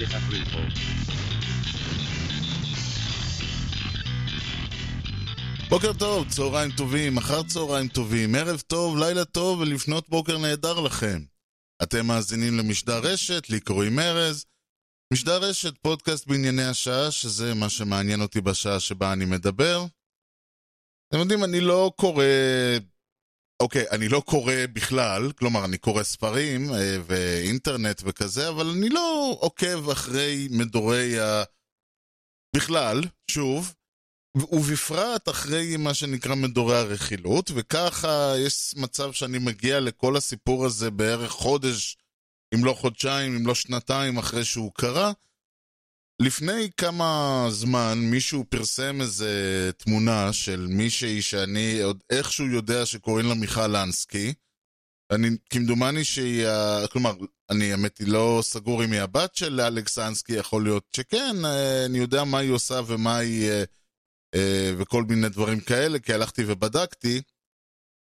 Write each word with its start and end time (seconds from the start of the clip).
with 0.00 0.08
disapproval. 0.08 0.70
בוקר 5.68 5.92
טוב, 5.92 6.28
צהריים 6.28 6.70
טובים, 6.70 7.18
אחר 7.18 7.42
צהריים 7.42 7.88
טובים, 7.88 8.34
ערב 8.34 8.60
טוב, 8.60 8.98
לילה 8.98 9.24
טוב 9.24 9.60
ולפנות 9.60 10.08
בוקר 10.08 10.38
נהדר 10.38 10.80
לכם. 10.80 11.22
אתם 11.82 12.06
מאזינים 12.06 12.58
למשדר 12.58 12.98
רשת, 12.98 13.50
לי 13.50 13.60
קוראים 13.60 13.98
ארז. 13.98 14.44
משדר 15.12 15.42
רשת, 15.42 15.78
פודקאסט 15.82 16.26
בענייני 16.26 16.64
השעה, 16.64 17.10
שזה 17.10 17.54
מה 17.54 17.68
שמעניין 17.68 18.20
אותי 18.20 18.40
בשעה 18.40 18.80
שבה 18.80 19.12
אני 19.12 19.24
מדבר. 19.24 19.84
אתם 21.08 21.18
יודעים, 21.18 21.44
אני 21.44 21.60
לא 21.60 21.92
קורא... 21.96 22.24
אוקיי, 23.60 23.84
אני 23.90 24.08
לא 24.08 24.22
קורא 24.26 24.54
בכלל, 24.72 25.32
כלומר, 25.32 25.64
אני 25.64 25.78
קורא 25.78 26.02
ספרים 26.02 26.74
אה, 26.74 26.96
ואינטרנט 27.06 28.02
וכזה, 28.04 28.48
אבל 28.48 28.66
אני 28.66 28.88
לא 28.88 29.36
עוקב 29.40 29.90
אחרי 29.90 30.48
מדורי 30.50 31.20
ה... 31.20 31.42
בכלל, 32.56 33.00
שוב, 33.30 33.74
ובפרט 34.36 35.28
אחרי 35.28 35.76
מה 35.76 35.94
שנקרא 35.94 36.34
מדורי 36.34 36.76
הרכילות, 36.76 37.50
וככה 37.54 38.32
יש 38.38 38.74
מצב 38.76 39.12
שאני 39.12 39.38
מגיע 39.38 39.80
לכל 39.80 40.16
הסיפור 40.16 40.66
הזה 40.66 40.90
בערך 40.90 41.30
חודש, 41.30 41.96
אם 42.54 42.64
לא 42.64 42.72
חודשיים, 42.72 43.36
אם 43.36 43.46
לא 43.46 43.54
שנתיים 43.54 44.18
אחרי 44.18 44.44
שהוא 44.44 44.72
קרה. 44.74 45.12
לפני 46.20 46.70
כמה 46.76 47.46
זמן 47.50 47.98
מישהו 47.98 48.44
פרסם 48.48 49.00
איזה 49.00 49.70
תמונה 49.76 50.32
של 50.32 50.66
מישהי 50.70 51.22
שאני 51.22 51.82
עוד 51.82 52.02
איכשהו 52.10 52.46
יודע 52.46 52.86
שקוראים 52.86 53.26
לה 53.26 53.34
מיכל 53.34 53.66
לנסקי. 53.66 54.32
אני, 55.12 55.28
כמדומני 55.50 56.04
שהיא, 56.04 56.46
כלומר, 56.92 57.14
אני 57.50 57.72
האמת 57.72 57.98
היא 57.98 58.08
לא 58.08 58.40
סגור 58.42 58.84
אם 58.84 58.92
היא 58.92 59.00
הבת 59.00 59.34
של 59.34 59.60
אלכס 59.60 59.98
אנסקי, 59.98 60.32
יכול 60.32 60.64
להיות 60.64 60.84
שכן, 60.96 61.44
אה, 61.44 61.86
אני 61.86 61.98
יודע 61.98 62.24
מה 62.24 62.38
היא 62.38 62.50
עושה 62.50 62.80
ומה 62.86 63.16
היא... 63.16 63.50
אה, 63.50 63.64
אה, 64.34 64.72
וכל 64.78 65.04
מיני 65.04 65.28
דברים 65.28 65.60
כאלה, 65.60 65.98
כי 65.98 66.14
הלכתי 66.14 66.42
ובדקתי, 66.46 67.22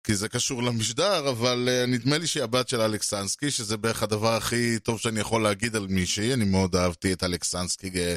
כי 0.04 0.16
זה 0.16 0.28
קשור 0.28 0.62
למשדר, 0.62 1.30
אבל 1.30 1.68
אה, 1.68 1.86
נדמה 1.86 2.18
לי 2.18 2.26
שהיא 2.26 2.42
הבת 2.42 2.68
של 2.68 2.80
אלכסנסקי, 2.80 3.50
שזה 3.50 3.76
בערך 3.76 4.02
הדבר 4.02 4.34
הכי 4.34 4.78
טוב 4.78 5.00
שאני 5.00 5.20
יכול 5.20 5.42
להגיד 5.42 5.76
על 5.76 5.86
מישהי, 5.86 6.34
אני 6.34 6.44
מאוד 6.44 6.76
אהבתי 6.76 7.12
את 7.12 7.22
אלכסנסקי 7.22 7.90
אה, 7.96 8.16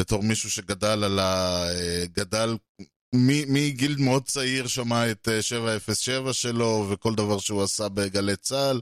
בתור 0.00 0.22
מישהו 0.22 0.50
שגדל 0.50 1.04
על 1.04 1.18
ה... 1.18 1.64
אה, 1.70 2.04
גדל 2.12 2.56
מגיל 3.48 3.96
מאוד 3.98 4.24
צעיר 4.24 4.66
שמע 4.66 5.10
את 5.10 5.28
אה, 5.28 5.42
707 5.42 6.32
שלו 6.32 6.86
וכל 6.90 7.14
דבר 7.14 7.38
שהוא 7.38 7.62
עשה 7.62 7.88
בגלי 7.88 8.36
צה"ל, 8.36 8.80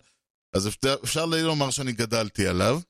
אז 0.57 0.69
אפשר, 0.69 0.97
אפשר 1.05 1.25
לומר 1.25 1.71
שאני 1.71 1.93
גדלתי 1.93 2.47
עליו. 2.47 2.81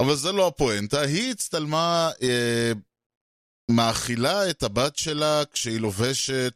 אבל 0.00 0.16
זה 0.16 0.32
לא 0.32 0.46
הפואנטה, 0.46 1.00
היא 1.00 1.30
הצטלמה 1.30 2.10
אה, 2.22 2.72
מאכילה 3.70 4.50
את 4.50 4.62
הבת 4.62 4.96
שלה 4.96 5.42
כשהיא 5.52 5.80
לובשת 5.80 6.54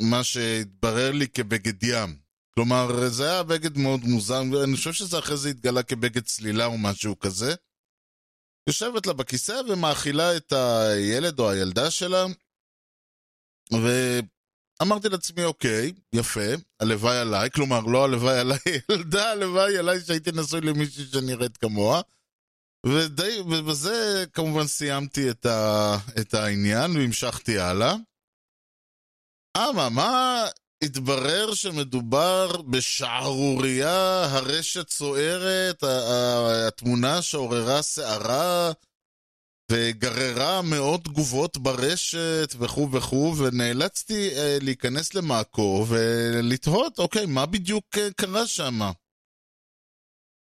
מה 0.00 0.24
שהתברר 0.24 1.12
לי 1.12 1.28
כבגד 1.28 1.82
ים. 1.82 2.16
כלומר, 2.54 3.08
זה 3.08 3.30
היה 3.30 3.42
בגד 3.42 3.78
מאוד 3.78 4.00
מוזר, 4.04 4.42
ואני 4.52 4.76
חושב 4.76 4.92
שזה 4.92 5.18
אחרי 5.18 5.36
זה 5.36 5.48
התגלה 5.48 5.82
כבגד 5.82 6.22
צלילה 6.22 6.66
או 6.66 6.78
משהו 6.78 7.18
כזה. 7.18 7.54
יושבת 8.68 9.06
לה 9.06 9.12
בכיסא 9.12 9.60
ומאכילה 9.68 10.36
את 10.36 10.52
הילד 10.52 11.38
או 11.38 11.50
הילדה 11.50 11.90
שלה, 11.90 12.26
ואמרתי 13.72 15.08
לעצמי, 15.08 15.44
אוקיי, 15.44 15.92
יפה, 16.12 16.50
הלוואי 16.80 17.18
עליי, 17.18 17.50
כלומר, 17.50 17.80
לא 17.80 18.04
הלוואי 18.04 18.38
עליי, 18.38 18.58
ילדה, 18.90 19.30
הלוואי 19.30 19.78
עליי 19.78 20.00
שהייתי 20.00 20.30
נשוי 20.34 20.60
למישהי 20.60 21.04
שנראית 21.12 21.56
כמוה. 21.56 22.00
ובזה 22.86 24.24
כמובן 24.32 24.66
סיימתי 24.66 25.30
את, 25.30 25.46
ה, 25.46 25.96
את 26.20 26.34
העניין 26.34 26.96
והמשכתי 26.96 27.58
הלאה. 27.58 27.94
אמה, 29.56 29.88
מה 29.88 30.44
התברר 30.84 31.54
שמדובר 31.54 32.62
בשערורייה, 32.62 34.24
הרשת 34.24 34.90
סוערת, 34.90 35.82
התמונה 36.68 37.22
שעוררה 37.22 37.82
סערה 37.82 38.72
וגררה 39.72 40.62
מאות 40.62 41.04
תגובות 41.04 41.56
ברשת 41.56 42.54
וכו' 42.58 42.92
וכו', 42.92 43.34
ונאלצתי 43.38 44.30
אה, 44.36 44.58
להיכנס 44.60 45.14
למאקו 45.14 45.86
ולתהות, 45.88 46.98
אוקיי, 46.98 47.26
מה 47.26 47.46
בדיוק 47.46 47.98
אה, 47.98 48.08
קרה 48.16 48.46
שם? 48.46 48.80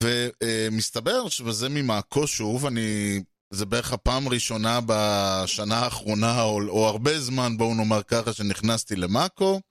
ומסתבר 0.03 1.29
שזה 1.29 1.69
ממאקו 1.69 2.27
שוב, 2.27 2.65
אני... 2.65 3.19
זה 3.49 3.65
בערך 3.65 3.93
הפעם 3.93 4.27
הראשונה 4.27 4.79
בשנה 4.85 5.75
האחרונה, 5.75 6.41
או, 6.41 6.61
או 6.69 6.87
הרבה 6.87 7.19
זמן, 7.19 7.57
בואו 7.57 7.75
נאמר 7.75 8.03
ככה, 8.03 8.33
שנכנסתי 8.33 8.95
למאקו. 8.95 9.61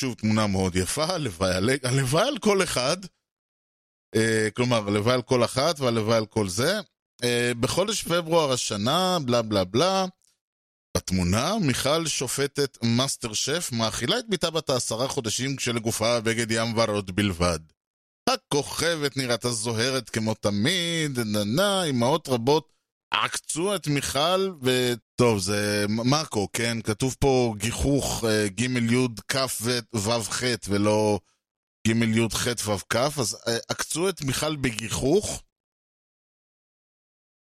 שוב, 0.00 0.14
תמונה 0.14 0.46
מאוד 0.46 0.76
יפה, 0.76 1.04
הלוואי 1.04 1.54
על, 1.54 1.70
הלוואי 1.82 2.28
על 2.28 2.38
כל 2.38 2.62
אחד. 2.62 2.96
אה, 4.16 4.48
כלומר, 4.56 4.88
הלוואי 4.88 5.14
על 5.14 5.22
כל 5.22 5.44
אחת 5.44 5.80
והלוואי 5.80 6.16
על 6.16 6.26
כל 6.26 6.48
זה. 6.48 6.80
אה, 7.24 7.52
בחודש 7.60 8.02
פברואר 8.04 8.52
השנה, 8.52 9.18
בלה 9.24 9.42
בלה 9.42 9.64
בלה, 9.64 10.04
בתמונה, 10.96 11.58
מיכל 11.60 12.06
שופטת 12.06 12.78
מאסטר 12.82 13.32
שף 13.32 13.70
מאכילה 13.72 14.18
את 14.18 14.24
ביתה 14.28 14.50
בת 14.50 14.70
העשרה 14.70 15.08
חודשים 15.08 15.56
כשלגופה 15.56 16.20
בגד 16.20 16.50
ים 16.50 16.78
ורוד 16.78 17.16
בלבד. 17.16 17.58
הכוכבת 18.28 19.16
נראתה 19.16 19.50
זוהרת 19.50 20.10
כמו 20.10 20.34
תמיד, 20.34 21.18
ננה, 21.18 21.84
אמהות 21.84 22.28
רבות 22.28 22.79
עקצו 23.10 23.76
את 23.76 23.86
מיכל, 23.86 24.52
וטוב, 24.62 25.38
זה 25.38 25.86
מאקו, 25.88 26.48
כן? 26.52 26.82
כתוב 26.82 27.16
פה 27.20 27.54
גיחוך 27.58 28.24
ג' 28.46 28.92
י' 28.92 29.06
כ' 29.28 29.36
ו' 29.94 30.22
ח' 30.30 30.42
ולא 30.68 31.20
ג' 31.88 31.90
י' 31.90 32.28
ח' 32.34 32.46
ו' 32.68 32.88
כ', 32.88 32.96
אז 32.96 33.36
אה, 33.46 33.58
עקצו 33.68 34.08
את 34.08 34.22
מיכל 34.22 34.56
בגיחוך, 34.56 35.42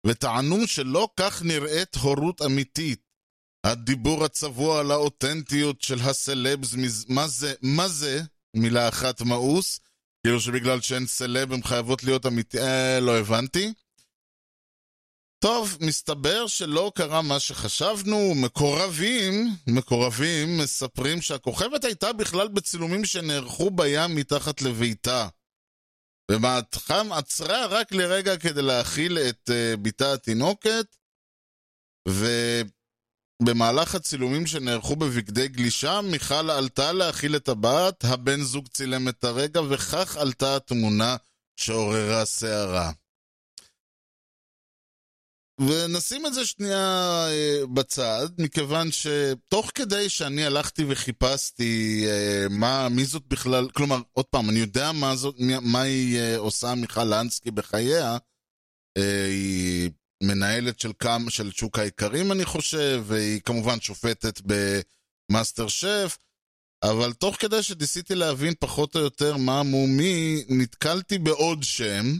וטענו 0.05 0.67
שלא 0.67 1.09
כך 1.19 1.41
נראית 1.43 1.95
הורות 1.95 2.41
אמיתית. 2.41 3.07
הדיבור 3.63 4.25
הצבוע 4.25 4.79
על 4.79 4.91
האותנטיות 4.91 5.81
של 5.81 5.99
הסלבס, 5.99 6.75
מה 7.09 7.27
זה, 7.27 7.53
מה 7.61 7.87
זה, 7.87 8.21
מילה 8.53 8.89
אחת 8.89 9.21
מאוס, 9.21 9.79
כאילו 10.23 10.39
שבגלל 10.39 10.81
שהן 10.81 11.05
סלב 11.05 11.53
הן 11.53 11.63
חייבות 11.63 12.03
להיות 12.03 12.25
אמיתי... 12.25 12.59
אה, 12.59 12.99
לא 12.99 13.17
הבנתי. 13.19 13.73
טוב, 15.39 15.77
מסתבר 15.81 16.47
שלא 16.47 16.91
קרה 16.95 17.21
מה 17.21 17.39
שחשבנו, 17.39 18.33
מקורבים, 18.35 19.47
מקורבים 19.67 20.57
מספרים 20.57 21.21
שהכוכבת 21.21 21.83
הייתה 21.83 22.13
בכלל 22.13 22.47
בצילומים 22.47 23.05
שנערכו 23.05 23.71
בים 23.71 24.15
מתחת 24.15 24.61
לביתה. 24.61 25.27
ומעטכם 26.31 27.11
עצרה 27.11 27.65
רק 27.65 27.91
לרגע 27.91 28.37
כדי 28.37 28.61
להאכיל 28.61 29.17
את 29.17 29.49
uh, 29.49 29.77
בתה 29.81 30.13
התינוקת, 30.13 30.95
ובמהלך 33.41 33.95
הצילומים 33.95 34.47
שנערכו 34.47 34.95
בבגדי 34.95 35.47
גלישה, 35.47 36.01
מיכל 36.01 36.49
עלתה 36.49 36.91
להאכיל 36.91 37.35
את 37.35 37.49
הבת, 37.49 38.03
הבן 38.03 38.41
זוג 38.41 38.67
צילם 38.67 39.09
את 39.09 39.23
הרגע, 39.23 39.61
וכך 39.61 40.17
עלתה 40.17 40.55
התמונה 40.55 41.15
שעוררה 41.59 42.25
סערה. 42.25 42.91
ונשים 45.61 46.25
את 46.25 46.33
זה 46.33 46.45
שנייה 46.45 47.27
אה, 47.29 47.65
בצד, 47.73 48.27
מכיוון 48.37 48.89
שתוך 48.91 49.71
כדי 49.75 50.09
שאני 50.09 50.45
הלכתי 50.45 50.85
וחיפשתי 50.87 52.03
אה, 52.07 52.45
מה, 52.49 52.89
מי 52.89 53.05
זאת 53.05 53.23
בכלל, 53.27 53.69
כלומר, 53.69 54.01
עוד 54.13 54.25
פעם, 54.25 54.49
אני 54.49 54.59
יודע 54.59 54.91
מה, 54.91 55.15
זאת, 55.15 55.35
מה 55.61 55.81
היא 55.81 56.19
אה, 56.19 56.37
עושה 56.37 56.75
מיכל 56.75 57.03
לנסקי 57.03 57.51
בחייה, 57.51 58.17
היא 59.27 59.89
מנהלת 60.23 60.79
של, 60.79 60.93
קם, 60.93 61.25
של 61.29 61.51
שוק 61.51 61.79
האיכרים, 61.79 62.31
אני 62.31 62.45
חושב, 62.45 63.03
והיא 63.05 63.41
כמובן 63.41 63.79
שופטת 63.81 64.41
במאסטר 64.45 65.67
שף, 65.67 66.17
אבל 66.83 67.13
תוך 67.13 67.35
כדי 67.35 67.63
שניסיתי 67.63 68.15
להבין 68.15 68.53
פחות 68.59 68.95
או 68.95 68.99
יותר 69.01 69.37
מה 69.37 69.63
מו 69.63 69.87
מי, 69.87 70.43
נתקלתי 70.49 71.17
בעוד 71.17 71.63
שם, 71.63 72.17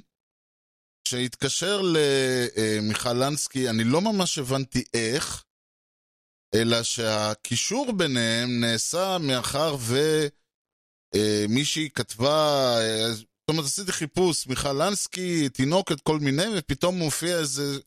שהתקשר 1.09 1.81
למיכל 1.81 3.13
לנסקי, 3.13 3.69
אני 3.69 3.83
לא 3.83 4.01
ממש 4.01 4.38
הבנתי 4.38 4.83
איך, 4.94 5.44
אלא 6.56 6.83
שהקישור 6.83 7.92
ביניהם 7.92 8.59
נעשה 8.59 9.18
מאחר 9.18 9.75
ומישהי 11.15 11.89
כתבה, 11.89 12.75
זאת 13.15 13.50
אומרת, 13.50 13.65
עשיתי 13.65 13.92
חיפוש, 13.92 14.48
מיכל 14.48 14.74
לנסקי, 14.74 15.50
תינוקת, 15.50 16.01
כל 16.01 16.19
מיני, 16.19 16.44
ופתאום 16.57 16.98
מופיע 16.98 17.38
איזה 17.38 17.80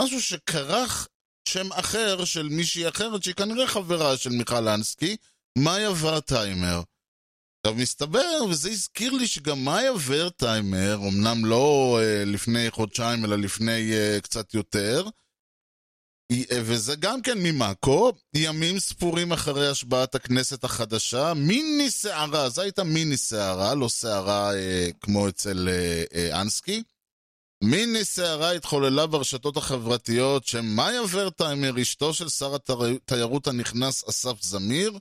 משהו 0.00 0.22
שכרך 0.22 1.08
שם 1.48 1.72
אחר 1.72 2.24
של 2.24 2.48
מישהי 2.48 2.88
אחרת, 2.88 3.22
שהיא 3.22 3.34
כנראה 3.34 3.66
חברה 3.66 4.16
של 4.16 4.30
מיכל 4.30 4.60
לנסקי, 4.60 5.16
מאיה 5.58 5.90
ורטהיימר. 6.00 6.82
עכשיו 7.66 7.78
מסתבר, 7.82 8.44
וזה 8.50 8.70
הזכיר 8.70 9.12
לי 9.12 9.26
שגם 9.26 9.64
מאיה 9.64 9.92
ורטהיימר, 10.06 10.98
אמנם 11.08 11.44
לא 11.44 11.98
uh, 12.00 12.28
לפני 12.28 12.70
חודשיים, 12.70 13.24
אלא 13.24 13.36
לפני 13.36 13.92
uh, 13.92 14.20
קצת 14.20 14.54
יותר, 14.54 15.06
היא, 16.32 16.44
uh, 16.44 16.54
וזה 16.62 16.96
גם 16.96 17.22
כן 17.22 17.38
ממאקו, 17.42 18.12
ימים 18.34 18.78
ספורים 18.78 19.32
אחרי 19.32 19.68
השבעת 19.68 20.14
הכנסת 20.14 20.64
החדשה, 20.64 21.34
מיני 21.34 21.90
סערה, 21.90 22.48
זו 22.48 22.62
הייתה 22.62 22.84
מיני 22.84 23.16
סערה, 23.16 23.74
לא 23.74 23.88
סערה 23.88 24.52
uh, 24.52 24.92
כמו 25.00 25.28
אצל 25.28 25.68
uh, 25.68 26.12
uh, 26.12 26.40
אנסקי. 26.40 26.82
מיני 27.64 28.04
סערה 28.04 28.52
התחוללה 28.52 29.06
ברשתות 29.06 29.56
החברתיות 29.56 30.46
שמאיה 30.46 31.00
ורטהיימר, 31.10 31.82
אשתו 31.82 32.14
של 32.14 32.28
שר 32.28 32.56
התיירות 32.56 33.46
הנכנס 33.46 34.08
אסף 34.08 34.42
זמיר, 34.42 34.98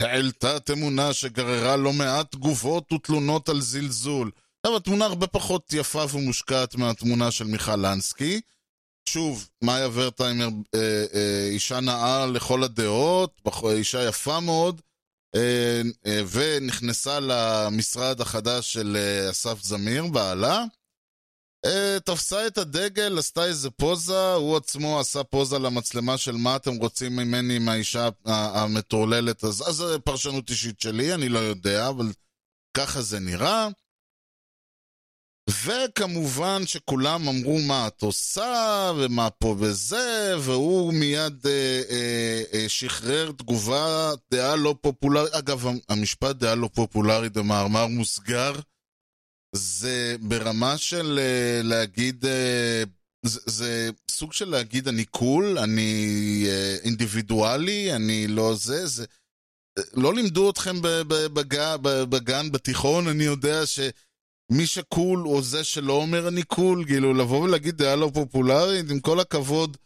העלתה 0.00 0.60
תמונה 0.60 1.12
שגררה 1.12 1.76
לא 1.76 1.92
מעט 1.92 2.32
תגובות 2.32 2.92
ותלונות 2.92 3.48
על 3.48 3.60
זלזול. 3.60 4.30
עכשיו, 4.62 4.76
התמונה 4.76 5.04
הרבה 5.04 5.26
פחות 5.26 5.72
יפה 5.72 6.04
ומושקעת 6.12 6.74
מהתמונה 6.74 7.30
של 7.30 7.44
מיכל 7.44 7.76
לנסקי. 7.76 8.40
שוב, 9.08 9.48
מאיה 9.62 9.88
ורטהיימר, 9.92 10.48
אה, 10.74 11.04
אה, 11.14 11.46
אישה 11.50 11.80
נאה 11.80 12.26
לכל 12.26 12.62
הדעות, 12.62 13.40
אישה 13.64 14.08
יפה 14.08 14.40
מאוד, 14.40 14.80
אה, 15.34 15.82
אה, 16.06 16.22
ונכנסה 16.30 17.18
למשרד 17.20 18.20
החדש 18.20 18.72
של 18.72 18.96
אה, 18.96 19.30
אסף 19.30 19.62
זמיר, 19.62 20.06
בעלה. 20.06 20.64
Uh, 21.66 22.00
תפסה 22.04 22.46
את 22.46 22.58
הדגל, 22.58 23.18
עשתה 23.18 23.44
איזה 23.44 23.70
פוזה, 23.70 24.32
הוא 24.34 24.56
עצמו 24.56 25.00
עשה 25.00 25.24
פוזה 25.24 25.58
למצלמה 25.58 26.18
של 26.18 26.32
מה 26.32 26.56
אתם 26.56 26.76
רוצים 26.76 27.16
ממני 27.16 27.56
עם 27.56 27.68
האישה 27.68 28.08
המטורללת, 28.24 29.44
אז 29.44 29.54
זו 29.54 30.00
פרשנות 30.04 30.50
אישית 30.50 30.80
שלי, 30.80 31.14
אני 31.14 31.28
לא 31.28 31.38
יודע, 31.38 31.88
אבל 31.88 32.06
ככה 32.76 33.02
זה 33.02 33.20
נראה. 33.20 33.68
וכמובן 35.64 36.66
שכולם 36.66 37.28
אמרו 37.28 37.58
מה 37.58 37.86
את 37.86 38.02
עושה, 38.02 38.92
ומה 38.96 39.30
פה 39.30 39.56
וזה, 39.58 40.34
והוא 40.40 40.94
מיד 40.94 41.46
אה, 41.46 41.82
אה, 41.90 42.42
אה, 42.54 42.68
שחרר 42.68 43.32
תגובה, 43.32 44.12
דעה 44.30 44.56
לא 44.56 44.74
פופולרית, 44.80 45.32
אגב, 45.32 45.66
המשפט 45.88 46.36
דעה 46.36 46.54
לא 46.54 46.68
פופולרית 46.74 47.32
במאמר 47.32 47.86
מוסגר, 47.86 48.52
זה 49.52 50.16
ברמה 50.20 50.78
של 50.78 51.18
uh, 51.18 51.66
להגיד, 51.66 52.24
uh, 52.24 52.88
זה, 53.26 53.40
זה 53.46 53.90
סוג 54.10 54.32
של 54.32 54.48
להגיד 54.48 54.88
אני 54.88 55.04
קול, 55.04 55.58
אני 55.58 56.44
uh, 56.46 56.84
אינדיבידואלי, 56.84 57.94
אני 57.94 58.26
לא 58.26 58.54
זה, 58.54 58.86
זה... 58.86 59.04
לא 59.94 60.14
לימדו 60.14 60.50
אתכם 60.50 60.76
בגן, 61.08 61.76
בגן, 61.82 62.52
בתיכון, 62.52 63.08
אני 63.08 63.24
יודע 63.24 63.66
שמי 63.66 64.66
שקול 64.66 65.18
הוא 65.18 65.42
זה 65.42 65.64
שלא 65.64 65.92
אומר 65.92 66.28
אני 66.28 66.42
קול, 66.42 66.84
כאילו 66.84 67.14
לבוא 67.14 67.42
ולהגיד 67.42 67.76
דעה 67.76 67.96
לא 67.96 68.10
פופולרית, 68.14 68.90
עם 68.90 69.00
כל 69.00 69.20
הכבוד, 69.20 69.76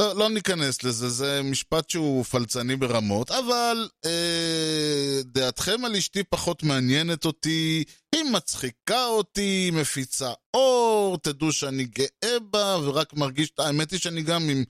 לא, 0.00 0.16
לא 0.16 0.28
ניכנס 0.28 0.82
לזה, 0.82 1.08
זה 1.08 1.40
משפט 1.44 1.90
שהוא 1.90 2.24
פלצני 2.24 2.76
ברמות, 2.76 3.30
אבל 3.30 3.88
אה, 4.04 5.20
דעתכם 5.24 5.84
על 5.84 5.96
אשתי 5.96 6.24
פחות 6.24 6.62
מעניינת 6.62 7.24
אותי, 7.24 7.84
היא 8.14 8.24
מצחיקה 8.32 9.06
אותי, 9.06 9.40
היא 9.40 9.72
מפיצה 9.72 10.32
אור, 10.54 11.18
תדעו 11.22 11.52
שאני 11.52 11.84
גאה 11.84 12.40
בה, 12.50 12.78
ורק 12.82 13.14
מרגיש, 13.14 13.52
האמת 13.58 13.90
היא 13.90 14.00
שאני 14.00 14.22
גם 14.22 14.42
עם 14.48 14.64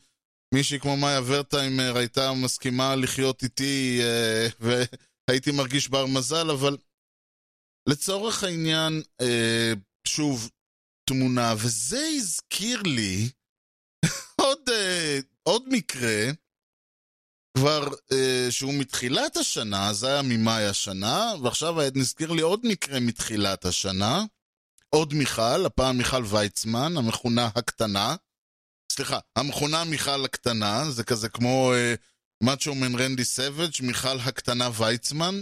מישהי 0.54 0.80
כמו 0.80 0.96
מאיה 0.96 1.20
ורטהיימר 1.26 1.96
הייתה 1.96 2.32
מסכימה 2.32 2.96
לחיות 2.96 3.42
איתי, 3.42 4.00
אה, 4.02 4.48
והייתי 5.28 5.50
מרגיש 5.50 5.88
בר 5.88 6.06
מזל, 6.06 6.50
אבל 6.50 6.76
לצורך 7.88 8.44
העניין, 8.44 9.02
אה, 9.20 9.72
שוב, 10.06 10.50
תמונה, 11.08 11.54
וזה 11.58 12.08
הזכיר 12.16 12.82
לי, 12.82 13.28
עוד, 14.40 14.58
uh, 14.68 14.72
עוד 15.42 15.62
מקרה, 15.68 16.30
כבר 17.56 17.88
uh, 17.88 18.50
שהוא 18.50 18.74
מתחילת 18.74 19.36
השנה, 19.36 19.92
זה 19.92 20.08
היה 20.08 20.22
ממאי 20.22 20.66
השנה, 20.66 21.32
ועכשיו 21.42 21.74
נזכיר 21.94 22.32
לי 22.32 22.42
עוד 22.42 22.60
מקרה 22.64 23.00
מתחילת 23.00 23.64
השנה. 23.64 24.24
עוד 24.88 25.14
מיכל, 25.14 25.66
הפעם 25.66 25.98
מיכל 25.98 26.22
ויצמן, 26.24 26.96
המכונה 26.96 27.48
הקטנה. 27.56 28.16
סליחה, 28.92 29.18
המכונה 29.36 29.84
מיכל 29.84 30.24
הקטנה, 30.24 30.90
זה 30.90 31.04
כזה 31.04 31.28
כמו 31.28 31.72
uh, 31.72 32.44
מאצ'ו 32.46 32.74
מן 32.74 32.94
רנדי 32.94 33.24
סוואג', 33.24 33.72
מיכל 33.82 34.18
הקטנה 34.24 34.68
ויצמן. 34.78 35.34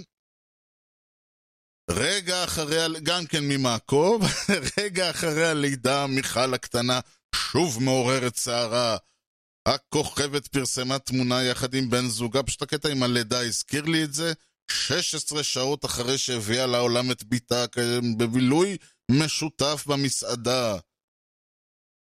רגע 1.91 2.45
אחרי, 2.45 3.01
גם 3.03 3.27
כן 3.27 3.45
ממעקוב, 3.49 4.23
רגע 4.79 5.11
אחרי 5.11 5.47
הלידה, 5.47 6.07
מיכל 6.07 6.55
הקטנה 6.55 7.01
שוב 7.35 7.83
מעוררת 7.83 8.37
סערה. 8.37 8.97
הכוכבת 9.69 10.47
פרסמה 10.47 10.99
תמונה 10.99 11.43
יחד 11.43 11.75
עם 11.75 11.91
בן 11.91 12.09
זוגה, 12.09 12.43
פשוט 12.43 12.63
הקטע 12.63 12.89
עם 12.89 13.03
הלידה 13.03 13.47
הזכיר 13.47 13.85
לי 13.85 14.05
את 14.05 14.15
זה. 14.15 14.33
16 14.71 15.43
שעות 15.43 15.85
אחרי 15.85 16.19
שהביאה 16.19 16.67
לעולם 16.67 17.11
את 17.11 17.25
בתה 17.25 17.65
בבילוי 18.19 18.77
משותף 19.11 19.85
במסעדה. 19.87 20.79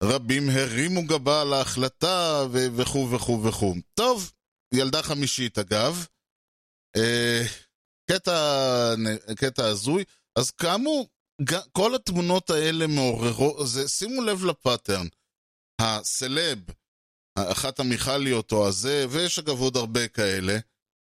רבים 0.04 0.50
הרימו 0.50 1.06
גבה 1.06 1.42
על 1.42 1.54
ההחלטה 1.54 2.46
וכו' 2.52 3.12
וכו' 3.12 3.44
וכו'. 3.44 3.76
טוב, 3.94 4.32
ילדה 4.74 5.04
חמישית 5.04 5.58
אגב. 5.58 6.06
אה, 6.98 7.44
קטע, 8.12 8.94
קטע 9.36 9.66
הזוי. 9.66 10.04
אז 10.36 10.52
כאמור, 10.52 11.10
כל 11.72 11.96
התמונות 11.96 12.50
האלה 12.50 12.88
מעוררות, 12.88 13.68
שימו 13.88 14.22
לב 14.22 14.46
לפאטרן. 14.46 15.08
הסלב, 15.82 16.60
אחת 17.36 17.80
המיכליות 17.80 18.52
או 18.52 18.68
הזה, 18.68 19.06
ויש 19.10 19.40
אגב 19.40 19.60
עוד 19.60 19.78
הרבה 19.78 20.08
כאלה, 20.08 20.58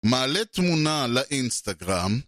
מעלה 0.05 0.45
תמונה 0.45 1.07
לאינסטגרם, 1.07 2.21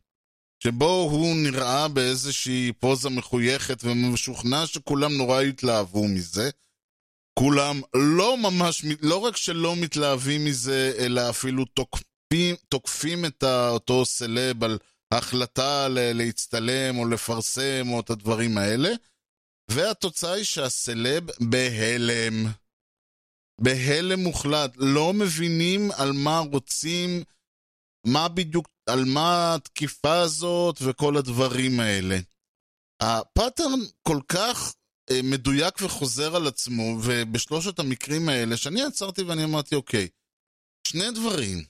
שבו 0.62 1.09
הוא 1.11 1.37
נראה 1.37 1.88
באיזושהי 1.88 2.73
פוזה 2.81 3.09
מחויכת 3.09 3.85
ומשוכנע 3.85 4.67
שכולם 4.67 5.12
נורא 5.12 5.41
התלהבו 5.41 6.09
מזה. 6.09 6.50
כולם 7.38 7.81
לא 7.95 8.37
ממש, 8.38 8.85
לא 9.03 9.17
רק 9.19 9.37
שלא 9.37 9.76
מתלהבים 9.76 10.45
מזה, 10.45 10.93
אלא 10.99 11.31
אפילו 11.31 11.65
תוקפים, 11.65 12.55
תוקפים 12.69 13.25
את 13.25 13.45
אותו 13.45 14.05
סלב 14.05 14.65
על 14.65 14.79
ההחלטה 15.12 15.87
להצטלם 15.91 16.99
או 16.99 17.09
לפרסם 17.09 17.87
או 17.88 18.00
את 18.00 18.11
הדברים 18.11 18.59
האלה. 18.59 18.91
והתוצאה 19.71 20.33
היא 20.33 20.45
שהסלב 20.45 21.26
בהלם. 21.41 22.47
בהלם 23.61 24.21
מוחלט. 24.21 24.73
לא 24.77 25.13
מבינים 25.13 25.91
על 25.97 26.13
מה 26.13 26.39
רוצים, 26.39 27.23
מה 28.07 28.29
בדיוק, 28.29 28.69
על 28.87 29.05
מה 29.05 29.55
התקיפה 29.55 30.19
הזאת 30.19 30.77
וכל 30.83 31.17
הדברים 31.17 31.81
האלה. 31.81 32.19
הפאטרן 33.03 33.81
כל 34.03 34.21
כך 34.29 34.75
אה, 35.11 35.21
מדויק 35.23 35.75
וחוזר 35.83 36.37
על 36.37 36.47
עצמו, 36.47 36.99
ובשלושת 37.03 37.79
המקרים 37.79 38.29
האלה, 38.29 38.57
שאני 38.57 38.83
עצרתי 38.83 39.23
ואני 39.23 39.45
אמרתי, 39.45 39.75
אוקיי, 39.75 40.09
שני 40.89 41.11
דברים. 41.11 41.65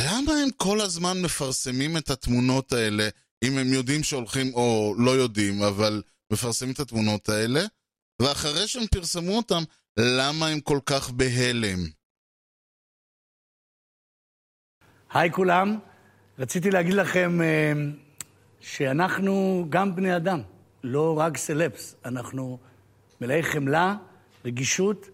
למה 0.00 0.32
הם 0.32 0.50
כל 0.56 0.80
הזמן 0.80 1.22
מפרסמים 1.22 1.96
את 1.96 2.10
התמונות 2.10 2.72
האלה, 2.72 3.08
אם 3.44 3.58
הם 3.58 3.72
יודעים 3.72 4.02
שהולכים, 4.02 4.54
או 4.54 4.94
לא 4.98 5.10
יודעים, 5.10 5.62
אבל 5.62 6.02
מפרסמים 6.32 6.72
את 6.72 6.80
התמונות 6.80 7.28
האלה, 7.28 7.60
ואחרי 8.22 8.68
שהם 8.68 8.86
פרסמו 8.86 9.36
אותם, 9.36 9.62
למה 9.98 10.46
הם 10.46 10.60
כל 10.60 10.78
כך 10.86 11.10
בהלם? 11.10 11.78
היי 15.12 15.32
כולם, 15.32 15.78
רציתי 16.38 16.70
להגיד 16.70 16.94
לכם 16.94 17.42
אה, 17.42 17.72
שאנחנו 18.60 19.66
גם 19.68 19.96
בני 19.96 20.16
אדם, 20.16 20.40
לא 20.84 21.18
רק 21.18 21.36
סלפס. 21.36 21.94
אנחנו 22.04 22.58
מלאי 23.20 23.42
חמלה, 23.42 23.96
רגישות, 24.44 25.08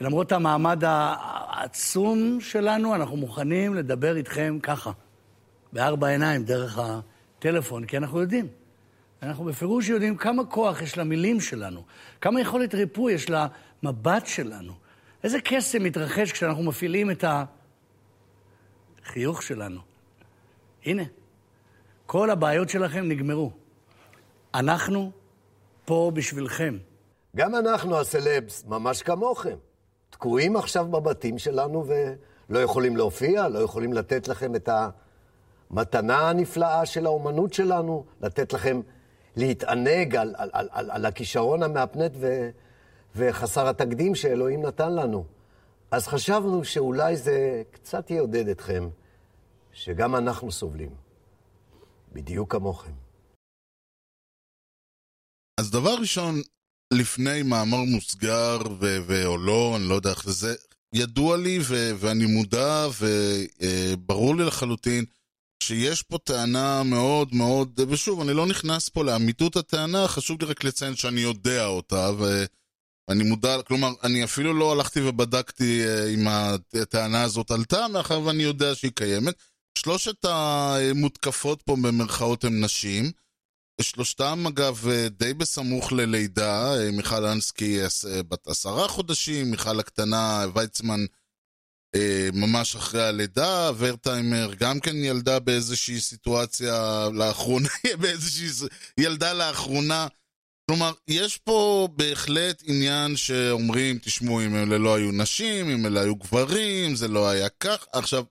ולמרות 0.00 0.32
המעמד 0.32 0.82
העצום 0.86 2.38
שלנו, 2.40 2.94
אנחנו 2.94 3.16
מוכנים 3.16 3.74
לדבר 3.74 4.16
איתכם 4.16 4.58
ככה, 4.62 4.92
בארבע 5.72 6.08
עיניים, 6.08 6.44
דרך 6.44 6.78
הטלפון, 6.78 7.84
כי 7.84 7.96
אנחנו 7.96 8.20
יודעים. 8.20 8.48
אנחנו 9.22 9.44
בפירוש 9.44 9.88
יודעים 9.88 10.16
כמה 10.16 10.44
כוח 10.44 10.82
יש 10.82 10.98
למילים 10.98 11.40
שלנו, 11.40 11.84
כמה 12.20 12.40
יכולת 12.40 12.74
ריפוי 12.74 13.12
יש 13.12 13.30
למבט 13.84 14.26
שלנו. 14.26 14.72
איזה 15.24 15.38
קסם 15.44 15.82
מתרחש 15.82 16.32
כשאנחנו 16.32 16.62
מפעילים 16.62 17.10
את 17.10 17.24
החיוך 19.04 19.42
שלנו. 19.42 19.80
הנה, 20.84 21.02
כל 22.06 22.30
הבעיות 22.30 22.68
שלכם 22.68 23.08
נגמרו. 23.08 23.50
אנחנו 24.54 25.10
פה 25.84 26.10
בשבילכם. 26.14 26.78
גם 27.36 27.54
אנחנו 27.54 28.00
הסלבס, 28.00 28.64
ממש 28.66 29.02
כמוכם. 29.02 29.56
תקועים 30.10 30.56
עכשיו 30.56 30.86
בבתים 30.86 31.38
שלנו 31.38 31.84
ולא 31.86 32.58
יכולים 32.58 32.96
להופיע, 32.96 33.48
לא 33.48 33.58
יכולים 33.58 33.92
לתת 33.92 34.28
לכם 34.28 34.54
את 34.54 34.68
המתנה 35.70 36.30
הנפלאה 36.30 36.86
של 36.86 37.06
האומנות 37.06 37.52
שלנו, 37.52 38.04
לתת 38.20 38.52
לכם 38.52 38.80
להתענג 39.36 40.16
על, 40.16 40.34
על, 40.38 40.50
על, 40.52 40.68
על, 40.72 40.90
על 40.90 41.06
הכישרון 41.06 41.62
המהפנט 41.62 42.12
ו, 42.14 42.50
וחסר 43.16 43.68
התקדים 43.68 44.14
שאלוהים 44.14 44.62
נתן 44.62 44.94
לנו. 44.94 45.24
אז 45.90 46.06
חשבנו 46.06 46.64
שאולי 46.64 47.16
זה 47.16 47.62
קצת 47.70 48.10
יעודד 48.10 48.48
אתכם, 48.48 48.88
שגם 49.72 50.16
אנחנו 50.16 50.52
סובלים, 50.52 50.94
בדיוק 52.12 52.52
כמוכם. 52.52 52.92
אז 55.60 55.70
דבר 55.70 55.94
ראשון, 56.00 56.34
לפני 56.92 57.42
מאמר 57.42 57.84
מוסגר 57.84 58.58
ו- 58.80 58.98
ו- 59.06 59.26
או 59.26 59.38
לא, 59.38 59.76
אני 59.76 59.88
לא 59.88 59.94
יודע 59.94 60.10
איך 60.10 60.30
זה, 60.30 60.54
ידוע 60.94 61.36
לי 61.36 61.58
ו- 61.62 61.90
ואני 61.98 62.26
מודע 62.26 62.86
וברור 63.00 64.36
לי 64.36 64.44
לחלוטין 64.44 65.04
שיש 65.62 66.02
פה 66.02 66.18
טענה 66.18 66.82
מאוד 66.82 67.34
מאוד, 67.34 67.80
ושוב, 67.88 68.20
אני 68.20 68.32
לא 68.32 68.46
נכנס 68.46 68.88
פה 68.88 69.04
לאמיתות 69.04 69.56
הטענה, 69.56 70.08
חשוב 70.08 70.42
לי 70.42 70.46
רק 70.46 70.64
לציין 70.64 70.96
שאני 70.96 71.20
יודע 71.20 71.66
אותה, 71.66 72.10
ואני 73.08 73.24
מודע, 73.24 73.62
כלומר, 73.62 73.92
אני 74.02 74.24
אפילו 74.24 74.54
לא 74.54 74.72
הלכתי 74.72 75.00
ובדקתי 75.00 75.86
אה, 75.86 76.08
אם 76.14 76.26
הטענה 76.82 77.22
הזאת 77.22 77.50
עלתה, 77.50 77.88
מאחר 77.88 78.20
ואני 78.20 78.42
יודע 78.42 78.74
שהיא 78.74 78.92
קיימת. 78.94 79.34
שלושת 79.78 80.24
המותקפות 80.24 81.62
פה 81.62 81.76
במרכאות 81.82 82.44
הן 82.44 82.64
נשים. 82.64 83.10
שלושתם 83.80 84.44
אגב 84.48 84.88
די 85.10 85.34
בסמוך 85.34 85.92
ללידה, 85.92 86.74
מיכל 86.92 87.24
אנסקי 87.24 87.78
בת 88.28 88.46
עשרה 88.46 88.88
חודשים, 88.88 89.50
מיכל 89.50 89.80
הקטנה 89.80 90.46
ויצמן 90.54 91.04
ממש 92.32 92.76
אחרי 92.76 93.02
הלידה, 93.02 93.70
ורטהיימר 93.78 94.54
גם 94.58 94.80
כן 94.80 94.96
ילדה 94.96 95.38
באיזושהי 95.38 96.00
סיטואציה 96.00 97.08
לאחרונה, 97.14 97.68
באיזושהי 98.00 98.68
ילדה 98.98 99.32
לאחרונה. 99.32 100.06
כלומר, 100.66 100.92
יש 101.08 101.38
פה 101.38 101.88
בהחלט 101.96 102.62
עניין 102.66 103.16
שאומרים, 103.16 103.98
תשמעו, 103.98 104.40
אם 104.40 104.56
אלה 104.56 104.78
לא 104.78 104.94
היו 104.94 105.12
נשים, 105.12 105.70
אם 105.70 105.86
אלה 105.86 106.00
היו 106.00 106.16
גברים, 106.16 106.96
זה 106.96 107.08
לא 107.08 107.28
היה 107.28 107.48
כך. 107.48 107.86
עכשיו, 107.92 108.24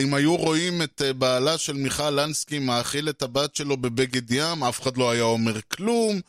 אם 0.00 0.14
היו 0.14 0.36
רואים 0.36 0.82
את 0.82 1.02
בעלה 1.18 1.58
של 1.58 1.72
מיכל 1.72 2.10
לנסקי 2.10 2.58
מאכיל 2.58 3.08
את 3.08 3.22
הבת 3.22 3.56
שלו 3.56 3.76
בבגד 3.76 4.30
ים, 4.30 4.64
אף 4.64 4.82
אחד 4.82 4.96
לא 4.96 5.10
היה 5.10 5.22
אומר 5.22 5.60
כלום, 5.62 6.20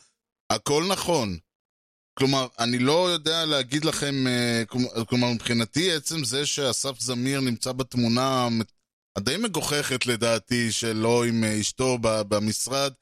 הכל 0.52 0.84
נכון. 0.88 1.38
כלומר, 2.18 2.46
אני 2.58 2.78
לא 2.78 3.10
יודע 3.10 3.44
להגיד 3.44 3.84
לכם, 3.84 4.24
כלומר, 5.06 5.32
מבחינתי, 5.32 5.92
עצם 5.92 6.24
זה 6.24 6.46
שאסף 6.46 7.00
זמיר 7.00 7.40
נמצא 7.40 7.72
בתמונה 7.72 8.48
הדי 9.16 9.36
מגוחכת 9.36 10.06
לדעתי, 10.06 10.72
שלו 10.72 11.24
עם 11.24 11.44
אשתו 11.44 11.98
במשרד, 12.00 12.92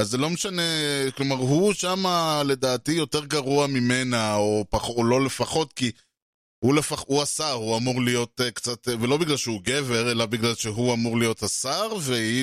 אז 0.00 0.08
זה 0.08 0.18
לא 0.18 0.30
משנה, 0.30 0.62
כלומר, 1.16 1.36
הוא 1.36 1.72
שם 1.72 2.04
לדעתי 2.44 2.92
יותר 2.92 3.24
גרוע 3.24 3.66
ממנה, 3.66 4.34
או, 4.34 4.64
פח, 4.70 4.88
או 4.88 5.04
לא 5.04 5.24
לפחות, 5.24 5.72
כי... 5.72 5.90
הוא 6.64 6.74
לפח, 6.74 7.04
הוא 7.06 7.22
השר, 7.22 7.52
הוא 7.52 7.76
אמור 7.76 8.02
להיות 8.02 8.40
uh, 8.40 8.50
קצת, 8.50 8.88
uh, 8.88 8.90
ולא 9.00 9.16
בגלל 9.16 9.36
שהוא 9.36 9.60
גבר, 9.62 10.12
אלא 10.12 10.26
בגלל 10.26 10.54
שהוא 10.54 10.94
אמור 10.94 11.18
להיות 11.18 11.42
השר, 11.42 11.88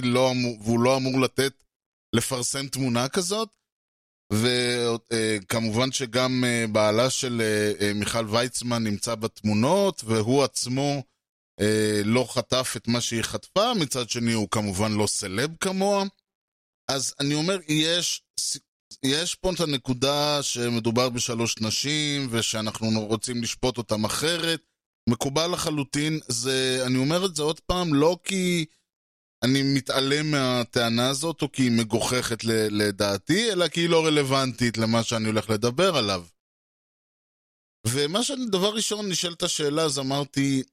לא 0.03 0.31
אמור, 0.31 0.57
והוא 0.61 0.79
לא 0.79 0.97
אמור 0.97 1.21
לתת, 1.21 1.63
לפרסם 2.15 2.67
תמונה 2.67 3.09
כזאת. 3.09 3.49
וכמובן 4.33 5.89
uh, 5.89 5.93
שגם 5.93 6.43
uh, 6.43 6.71
בעלה 6.71 7.09
של 7.09 7.41
uh, 7.79 7.83
מיכל 7.95 8.25
ויצמן 8.27 8.83
נמצא 8.83 9.15
בתמונות, 9.15 10.03
והוא 10.05 10.43
עצמו 10.43 11.03
לא 12.05 12.27
חטף 12.29 12.73
את 12.77 12.87
מה 12.87 13.01
שהיא 13.01 13.21
חטפה, 13.21 13.73
מצד 13.73 14.09
שני 14.09 14.33
הוא 14.33 14.47
כמובן 14.51 14.91
לא 14.91 15.07
סלב 15.07 15.49
כמוה. 15.59 16.03
אז 16.87 17.13
אני 17.19 17.33
אומר, 17.33 17.59
יש 17.67 18.21
יש 19.03 19.35
פה 19.35 19.51
את 19.53 19.59
הנקודה 19.59 20.43
שמדובר 20.43 21.09
בשלוש 21.09 21.55
נשים 21.61 22.27
ושאנחנו 22.31 23.05
רוצים 23.05 23.43
לשפוט 23.43 23.77
אותם 23.77 24.05
אחרת. 24.05 24.61
מקובל 25.09 25.47
לחלוטין, 25.53 26.19
זה, 26.27 26.83
אני 26.85 26.97
אומר 26.97 27.25
את 27.25 27.35
זה 27.35 27.43
עוד 27.43 27.59
פעם, 27.59 27.93
לא 27.93 28.17
כי 28.23 28.65
אני 29.43 29.63
מתעלם 29.63 30.31
מהטענה 30.31 31.09
הזאת 31.09 31.41
או 31.41 31.51
כי 31.51 31.63
היא 31.63 31.71
מגוחכת 31.71 32.43
לדעתי, 32.71 33.51
אלא 33.51 33.67
כי 33.67 33.79
היא 33.79 33.89
לא 33.89 34.05
רלוונטית 34.05 34.77
למה 34.77 35.03
שאני 35.03 35.27
הולך 35.27 35.49
לדבר 35.49 35.97
עליו. 35.97 36.25
ומה 37.87 38.23
שאני, 38.23 38.45
דבר 38.45 38.73
ראשון, 38.73 39.09
נשאלת 39.09 39.43
השאלה, 39.43 39.83
אז 39.83 39.99
אמרתי, 39.99 40.63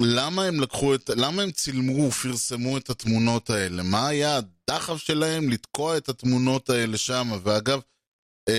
למה 0.00 0.44
הם 0.44 0.60
לקחו 0.60 0.94
את, 0.94 1.10
למה 1.16 1.42
הם 1.42 1.50
צילמו 1.50 2.08
ופרסמו 2.08 2.78
את 2.78 2.90
התמונות 2.90 3.50
האלה? 3.50 3.82
מה 3.82 4.08
היה 4.08 4.40
הדחף 4.70 4.96
שלהם 4.96 5.50
לתקוע 5.50 5.96
את 5.96 6.08
התמונות 6.08 6.70
האלה 6.70 6.98
שם? 6.98 7.30
ואגב, 7.42 7.80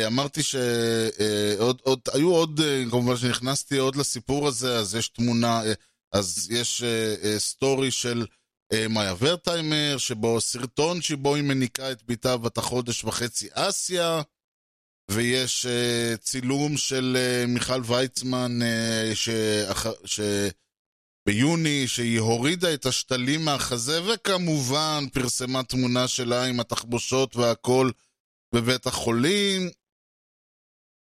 אמרתי 0.08 0.44
שעוד, 0.44 1.82
עוד, 1.84 2.00
היו 2.14 2.36
עוד, 2.36 2.62
כמובן 2.90 3.18
שנכנסתי 3.18 3.78
עוד 3.78 3.96
לסיפור 3.96 4.48
הזה, 4.48 4.78
אז 4.78 4.96
יש 4.96 5.08
תמונה, 5.08 5.62
אז 6.14 6.48
יש 6.52 6.84
סטורי 7.38 7.92
של 7.92 8.26
מאיה 8.90 9.14
ורטהיימר, 9.20 9.98
שבו 9.98 10.42
סרטון 10.42 11.02
שבו 11.02 11.36
היא 11.36 11.44
מניקה 11.44 11.92
את 11.92 12.04
ביתה 12.04 12.38
בת 12.38 12.58
החודש 12.58 13.04
וחצי 13.04 13.48
אסיה, 13.52 14.22
ויש 15.12 15.66
צילום 16.20 16.78
של 16.78 17.18
מיכל 17.48 17.82
ויצמן, 17.86 18.60
ש... 19.14 19.30
ש... 20.06 20.20
ביוני, 21.25 21.88
שהיא 21.88 22.20
הורידה 22.20 22.74
את 22.74 22.86
השתלים 22.86 23.46
מהחזה, 23.46 24.01
וכמובן 24.03 25.05
פרסמה 25.13 25.63
תמונה 25.63 26.08
שלה 26.08 26.44
עם 26.44 26.60
התחבושות 26.60 27.36
והכל 27.36 27.91
בבית 28.55 28.88
החולים. 28.88 29.70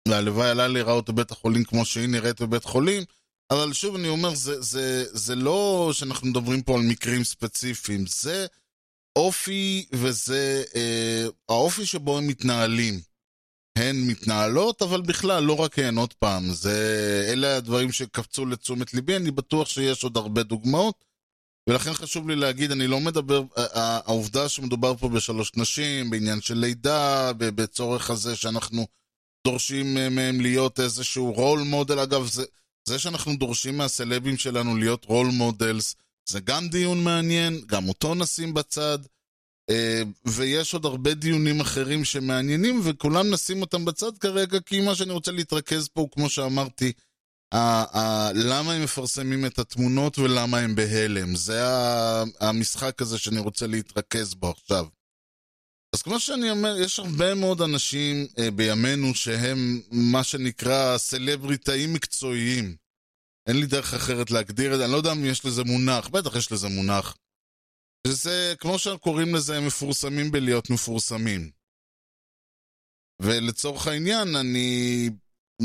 והלוואי 0.09 0.51
עלה 0.51 0.69
להיראות 0.69 1.11
בבית 1.11 1.31
החולים 1.31 1.65
כמו 1.65 1.85
שהיא 1.85 2.09
נראית 2.09 2.41
בבית 2.41 2.65
חולים, 2.65 3.03
אבל 3.51 3.73
שוב 3.73 3.95
אני 3.95 4.09
אומר, 4.09 4.35
זה, 4.35 4.61
זה, 4.61 5.05
זה 5.13 5.35
לא 5.35 5.91
שאנחנו 5.93 6.27
מדברים 6.27 6.63
פה 6.63 6.75
על 6.75 6.83
מקרים 6.83 7.25
ספציפיים, 7.25 8.05
זה 8.07 8.47
אופי 9.17 9.87
וזה 9.93 10.65
אה, 10.75 11.27
האופי 11.49 11.87
שבו 11.87 12.19
הם 12.19 12.27
מתנהלים. 12.27 13.01
הן 13.79 13.97
מתנהלות, 14.07 14.83
אבל 14.83 15.01
בכלל, 15.03 15.43
לא 15.43 15.61
רק 15.61 15.79
הן, 15.79 15.99
עוד 15.99 16.13
פעם, 16.13 16.53
זה, 16.53 17.27
אלה 17.33 17.57
הדברים 17.57 17.93
שקפצו 17.93 18.47
לתשומת 18.47 18.95
ליבי, 18.95 19.17
אני 19.17 19.31
בטוח 19.31 19.69
שיש 19.69 20.05
עוד 20.05 20.17
הרבה 20.17 20.43
דוגמאות, 20.43 21.05
ולכן 21.69 21.93
חשוב 21.93 22.29
לי 22.29 22.37
להגיד, 22.37 22.71
אני 22.71 22.87
לא 22.87 23.01
מדבר, 23.01 23.43
העובדה 23.57 24.49
שמדובר 24.49 24.97
פה 24.97 25.09
בשלוש 25.09 25.53
נשים, 25.57 26.11
בעניין 26.11 26.41
של 26.41 26.55
לידה, 26.59 27.33
בצורך 27.37 28.11
הזה 28.11 28.37
שאנחנו 28.37 28.87
דורשים 29.47 29.95
מהם 29.95 30.41
להיות 30.41 30.81
איזשהו 30.81 31.33
role 31.33 31.61
model, 31.61 31.99
אגב, 31.99 32.27
זה, 32.27 32.45
זה 32.89 32.99
שאנחנו 32.99 33.37
דורשים 33.37 33.77
מהסלבים 33.77 34.37
שלנו 34.37 34.77
להיות 34.77 35.05
role 35.05 35.27
models, 35.27 35.95
זה 36.29 36.41
גם 36.41 36.69
דיון 36.69 37.05
מעניין, 37.05 37.61
גם 37.67 37.89
אותו 37.89 38.15
נשים 38.15 38.55
בצד. 38.55 38.99
ויש 40.25 40.75
עוד 40.75 40.85
הרבה 40.85 41.15
דיונים 41.15 41.61
אחרים 41.61 42.05
שמעניינים, 42.05 42.81
וכולם 42.85 43.31
נשים 43.31 43.61
אותם 43.61 43.85
בצד 43.85 44.19
כרגע, 44.19 44.61
כי 44.61 44.81
מה 44.81 44.95
שאני 44.95 45.13
רוצה 45.13 45.33
להתרכז 45.33 45.89
פה 45.89 46.01
הוא, 46.01 46.11
כמו 46.11 46.29
שאמרתי, 46.29 46.93
למה 48.35 48.73
הם 48.73 48.83
מפרסמים 48.83 49.47
את 49.47 49.59
התמונות 49.59 50.19
ולמה 50.19 50.59
הם 50.59 50.75
בהלם. 50.75 51.37
זה 51.37 51.63
המשחק 52.41 53.03
הזה 53.03 53.19
שאני 53.19 53.39
רוצה 53.39 53.67
להתרכז 53.67 54.35
בו 54.35 54.51
עכשיו. 54.51 54.87
אז 55.95 56.03
כמו 56.03 56.21
שאני 56.21 56.51
אומר, 56.51 56.77
יש 56.81 56.99
הרבה 56.99 57.35
מאוד 57.35 57.63
אנשים 57.63 58.27
בימינו 58.55 59.15
שהם 59.15 59.81
מה 59.91 60.25
שנקרא 60.25 60.99
סלבריטאים 60.99 61.93
מקצועיים. 61.93 62.77
אין 63.47 63.57
לי 63.61 63.67
דרך 63.67 63.95
אחרת 63.95 64.31
להגדיר 64.31 64.73
את 64.73 64.79
זה, 64.79 64.85
אני 64.85 64.93
לא 64.93 64.97
יודע 64.97 65.13
אם 65.13 65.25
יש 65.25 65.45
לזה 65.45 65.65
מונח, 65.65 66.09
בטח 66.09 66.37
יש 66.37 66.53
לזה 66.53 66.69
מונח. 66.69 67.17
שזה, 68.07 68.55
כמו 68.59 68.79
שקוראים 68.79 69.35
לזה, 69.35 69.57
הם 69.57 69.67
מפורסמים 69.67 70.31
בלהיות 70.31 70.71
מפורסמים. 70.71 71.51
ולצורך 73.23 73.87
העניין, 73.87 74.37
אני... 74.37 75.11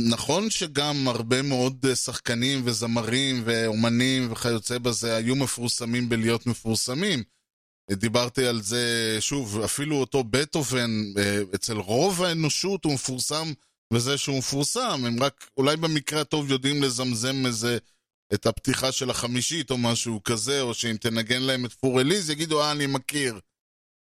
נכון 0.09 0.49
שגם 0.49 1.07
הרבה 1.07 1.41
מאוד 1.41 1.85
שחקנים 1.95 2.61
וזמרים 2.65 3.41
ואומנים 3.45 4.31
וכיוצא 4.31 4.77
בזה 4.77 5.15
היו 5.15 5.35
מפורסמים 5.35 6.09
בלהיות 6.09 6.45
מפורסמים. 6.45 7.23
דיברתי 7.91 8.45
על 8.45 8.61
זה, 8.61 9.17
שוב, 9.19 9.59
אפילו 9.59 9.95
אותו 9.95 10.23
בטהובן, 10.23 10.91
אצל 11.55 11.77
רוב 11.77 12.23
האנושות 12.23 12.85
הוא 12.85 12.93
מפורסם 12.93 13.53
בזה 13.93 14.17
שהוא 14.17 14.37
מפורסם. 14.37 15.01
הם 15.05 15.23
רק 15.23 15.49
אולי 15.57 15.77
במקרה 15.77 16.21
הטוב 16.21 16.51
יודעים 16.51 16.83
לזמזם 16.83 17.45
איזה... 17.45 17.77
את 18.33 18.45
הפתיחה 18.45 18.91
של 18.91 19.09
החמישית 19.09 19.71
או 19.71 19.77
משהו 19.77 20.23
כזה, 20.23 20.61
או 20.61 20.73
שאם 20.73 20.97
תנגן 20.97 21.41
להם 21.41 21.65
את 21.65 21.73
פור 21.73 22.01
אליז, 22.01 22.29
יגידו, 22.29 22.61
אה, 22.61 22.71
אני 22.71 22.87
מכיר. 22.87 23.39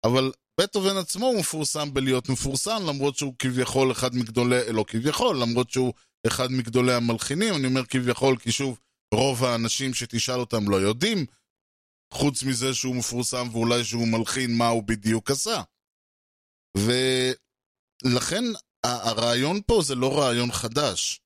אבל 0.06 0.32
בטהובן 0.60 0.98
עצמו 0.98 1.26
הוא 1.26 1.40
מפורסם 1.40 1.94
בלהיות 1.94 2.30
מפורסם, 2.30 2.84
למרות 2.88 3.18
שהוא 3.18 3.36
כביכול 3.40 3.92
אחד 3.92 4.16
מגדולי, 4.16 4.74
לא 4.74 4.86
כביכול, 4.88 5.38
למרות 5.42 5.70
שהוא 5.70 5.94
אחד 6.28 6.52
מגדולי 6.52 6.94
המלחינים, 6.94 7.54
אני 7.56 7.68
אומר 7.68 7.86
כביכול 7.86 8.38
כי 8.38 8.52
שוב, 8.52 8.80
רוב 9.14 9.44
האנשים 9.44 9.94
שתשאל 9.94 10.40
אותם 10.40 10.70
לא 10.70 10.76
יודעים, 10.76 11.26
חוץ 12.14 12.44
מזה 12.44 12.74
שהוא 12.74 12.96
מפורסם 12.96 13.48
ואולי 13.52 13.84
שהוא 13.84 14.08
מלחין 14.08 14.58
מה 14.58 14.68
הוא 14.68 14.84
בדיוק 14.84 15.32
עשה. 15.32 15.62
ולכן 16.78 18.44
הרעיון 18.84 19.62
פה 19.68 19.82
זה 19.84 19.96
לא 19.96 20.20
רעיון 20.20 20.52
חדש. 20.52 21.22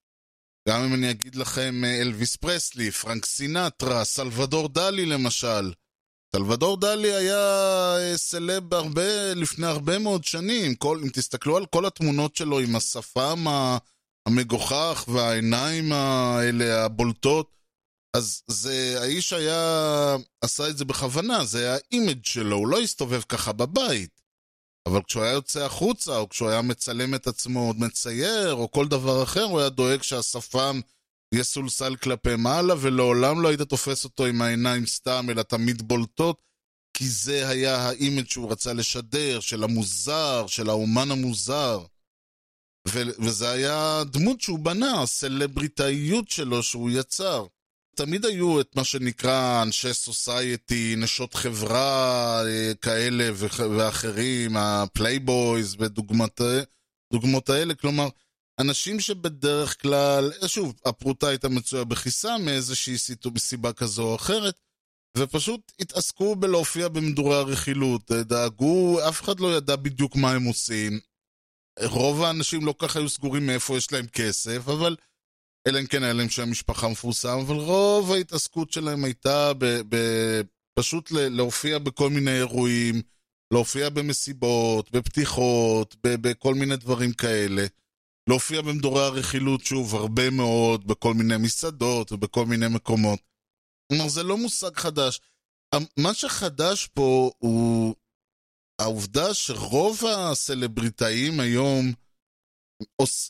גם 0.70 0.84
אם 0.84 0.94
אני 0.94 1.12
אגיד 1.12 1.36
לכם 1.36 1.84
אה, 1.86 2.02
אלוויס 2.02 2.36
פרסלי, 2.36 2.92
פרנק 2.92 3.26
סינטרה, 3.26 4.04
סלבדור 4.04 4.70
דלי 4.70 5.06
למשל. 5.06 5.74
סלבדור 6.36 6.78
דלי 6.78 7.14
היה 7.14 7.96
אה, 7.98 8.18
סלב 8.18 8.74
הרבה, 8.74 9.34
לפני 9.34 9.68
הרבה 9.68 10.00
מאוד 10.00 10.24
שנים. 10.24 10.76
כל, 10.76 11.00
אם 11.04 11.10
תסתכלו 11.10 11.58
על 11.58 11.66
כל 11.66 11.86
התמונות 11.86 12.36
שלו 12.36 12.60
עם 12.60 12.76
השפם 12.76 13.46
המגוחך 14.28 15.06
והעיניים 15.08 15.92
האלה 15.92 16.86
הבולטות, 16.86 17.58
אז 18.16 18.42
זה, 18.48 18.98
האיש 19.02 19.34
היה, 19.34 20.16
עשה 20.42 20.70
את 20.70 20.78
זה 20.78 20.86
בכוונה, 20.86 21.46
זה 21.46 21.60
היה 21.60 21.76
ה 21.76 21.84
image 21.84 22.26
שלו, 22.26 22.56
הוא 22.56 22.68
לא 22.68 22.80
הסתובב 22.80 23.22
ככה 23.22 23.52
בבית. 23.52 24.21
אבל 24.86 25.02
כשהוא 25.08 25.24
היה 25.24 25.34
יוצא 25.34 25.66
החוצה, 25.66 26.18
או 26.18 26.30
כשהוא 26.30 26.50
היה 26.50 26.62
מצלם 26.62 27.16
את 27.16 27.28
עצמו 27.28 27.68
עוד 27.68 27.80
מצייר, 27.80 28.54
או 28.54 28.72
כל 28.72 28.88
דבר 28.88 29.24
אחר, 29.24 29.44
הוא 29.44 29.60
היה 29.60 29.70
דואג 29.70 30.02
שהשפם 30.02 30.80
יסולסל 31.34 31.96
כלפי 31.96 32.36
מעלה, 32.36 32.74
ולעולם 32.82 33.42
לא 33.42 33.48
היית 33.48 33.62
תופס 33.62 34.04
אותו 34.04 34.26
עם 34.26 34.42
העיניים 34.42 34.86
סתם, 34.86 35.28
אלא 35.30 35.42
תמיד 35.42 35.82
בולטות, 35.82 36.42
כי 36.94 37.08
זה 37.10 37.50
היה 37.50 37.76
ה 37.76 37.84
image 37.84 38.28
שהוא 38.28 38.52
רצה 38.52 38.74
לשדר, 38.74 39.40
של 39.40 39.64
המוזר, 39.64 40.48
של 40.48 40.70
האומן 40.70 41.12
המוזר. 41.12 41.86
ו- 42.88 43.22
וזה 43.26 43.52
היה 43.52 44.04
דמות 44.12 44.42
שהוא 44.42 44.60
בנה, 44.60 45.02
הסלבריטאיות 45.02 46.30
שלו 46.30 46.64
שהוא 46.64 46.90
יצר. 46.90 47.46
תמיד 47.96 48.26
היו 48.26 48.62
את 48.62 48.76
מה 48.76 48.84
שנקרא 48.84 49.64
אנשי 49.64 49.94
society, 49.94 50.96
נשות 50.98 51.34
חברה 51.34 52.42
אה, 52.46 52.72
כאלה 52.82 53.30
ואחרים, 53.78 54.58
ה 54.58 54.71
playboys 54.71 55.76
ודוגמניות 55.80 57.50
האלה, 57.50 57.76
כלומר, 57.76 58.08
אנשים 58.60 59.00
שבדרך 59.00 59.82
כלל, 59.82 60.32
שוב, 60.48 60.74
הפרוטה 60.86 61.28
הייתה 61.28 61.50
מצויה 61.50 61.84
בכיסה 61.84 62.38
מאיזושהי 62.38 62.96
סיבה 63.38 63.74
כזו 63.74 64.04
או 64.04 64.16
אחרת, 64.16 64.60
ופשוט 65.18 65.72
התעסקו 65.80 66.36
בלהופיע 66.36 66.88
במדורי 66.88 67.36
הרכילות, 67.36 68.12
דאגו, 68.12 69.00
אף 69.10 69.22
אחד 69.22 69.40
לא 69.40 69.58
ידע 69.58 69.76
בדיוק 69.76 70.16
מה 70.16 70.32
הם 70.32 70.44
עושים. 70.44 71.00
רוב 71.84 72.24
האנשים 72.24 72.66
לא 72.66 72.76
ככה 72.80 73.00
היו 73.00 73.10
סגורים 73.10 73.48
מאיפה 73.48 73.78
יש 73.78 73.92
להם 73.92 74.08
כסף, 74.08 74.68
אבל 74.68 74.96
אלא 75.68 75.80
אם 75.80 75.86
כן 75.86 76.04
היה 76.04 76.14
להם 76.14 76.30
שם 76.30 76.52
משפחה 76.52 76.88
מפורסם, 76.88 77.40
אבל 77.40 77.56
רוב 77.56 78.12
ההתעסקות 78.12 78.72
שלהם 78.72 79.04
הייתה 79.04 79.54
ב, 79.54 79.66
ב, 79.66 79.98
פשוט 80.80 81.12
להופיע 81.12 81.80
בכל 81.80 82.10
מיני 82.10 82.38
אירועים, 82.38 83.02
להופיע 83.54 83.90
במסיבות, 83.90 84.92
בפתיחות, 84.92 85.96
ב, 86.04 86.16
בכל 86.30 86.56
מיני 86.56 86.78
דברים 86.78 87.14
כאלה. 87.14 87.66
להופיע 88.30 88.62
במדורי 88.62 89.04
הרכילות, 89.04 89.66
שוב, 89.66 89.96
הרבה 89.96 90.30
מאוד, 90.30 90.88
בכל 90.88 91.14
מיני 91.14 91.38
מסעדות 91.38 92.12
ובכל 92.12 92.46
מיני 92.46 92.68
מקומות. 92.68 93.20
כלומר, 93.92 94.10
זה 94.10 94.24
לא 94.24 94.38
מושג 94.38 94.78
חדש. 94.78 95.20
מה 95.98 96.14
שחדש 96.14 96.88
פה 96.94 97.32
הוא 97.38 97.96
העובדה 98.82 99.34
שרוב 99.34 100.06
הסלבריטאים 100.06 101.40
היום, 101.40 101.94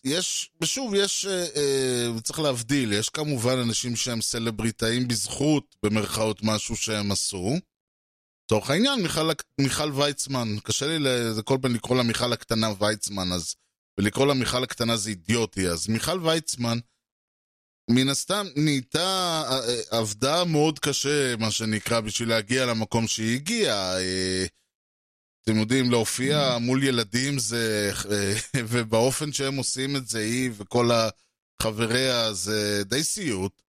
יש, 0.03 0.51
ושוב, 0.61 0.93
יש, 0.95 1.25
אה, 1.25 1.45
אה, 1.55 2.21
צריך 2.23 2.39
להבדיל, 2.39 2.93
יש 2.93 3.09
כמובן 3.09 3.57
אנשים 3.57 3.95
שהם 3.95 4.21
סלבריטאים 4.21 5.07
בזכות, 5.07 5.75
במרכאות, 5.83 6.43
משהו 6.43 6.75
שהם 6.75 7.11
עשו. 7.11 7.55
לצורך 8.45 8.69
העניין, 8.69 9.01
מיכל, 9.01 9.29
מיכל 9.59 9.91
ויצמן, 9.93 10.47
קשה 10.63 10.97
לי, 10.97 11.09
כל 11.45 11.57
פעם 11.61 11.75
לקרוא 11.75 11.97
לה 11.97 12.03
מיכל 12.03 12.33
הקטנה 12.33 12.67
ויצמן, 12.79 13.31
אז, 13.31 13.55
ולקרוא 13.97 14.27
לה 14.27 14.33
מיכל 14.33 14.63
הקטנה 14.63 14.97
זה 14.97 15.09
אידיוטי, 15.09 15.67
אז 15.67 15.87
מיכל 15.87 16.19
ויצמן, 16.23 16.77
מן 17.89 18.09
הסתם 18.09 18.47
נהייתה, 18.55 19.43
אה, 19.51 19.97
עבדה 19.97 20.43
מאוד 20.43 20.79
קשה, 20.79 21.35
מה 21.35 21.51
שנקרא, 21.51 21.99
בשביל 21.99 22.29
להגיע 22.29 22.65
למקום 22.65 23.07
שהיא 23.07 23.35
הגיעה. 23.35 23.95
אתם 25.43 25.57
יודעים, 25.57 25.91
להופיע 25.91 26.57
מול 26.57 26.83
ילדים 26.83 27.39
זה... 27.39 27.91
ובאופן 28.69 29.33
שהם 29.33 29.55
עושים 29.55 29.95
את 29.95 30.07
זה, 30.07 30.19
היא 30.19 30.51
וכל 30.57 30.89
חבריה, 31.61 32.33
זה 32.33 32.83
די 32.85 33.03
סיוט. 33.03 33.61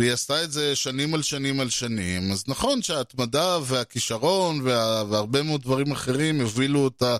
והיא 0.00 0.12
עשתה 0.12 0.44
את 0.44 0.52
זה 0.52 0.76
שנים 0.76 1.14
על 1.14 1.22
שנים 1.22 1.60
על 1.60 1.70
שנים. 1.70 2.32
אז 2.32 2.44
נכון 2.48 2.82
שההתמדה 2.82 3.58
והכישרון 3.66 4.60
וה... 4.60 5.04
והרבה 5.10 5.42
מאוד 5.42 5.62
דברים 5.62 5.92
אחרים 5.92 6.40
הובילו 6.40 6.80
אותה 6.80 7.16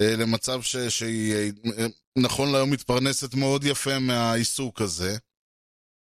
אה, 0.00 0.16
למצב 0.16 0.62
ש... 0.62 0.76
שהיא 0.76 1.34
אה, 1.34 1.86
נכון 2.18 2.52
להיום 2.52 2.70
מתפרנסת 2.70 3.34
מאוד 3.34 3.64
יפה 3.64 3.98
מהעיסוק 3.98 4.80
הזה. 4.80 5.16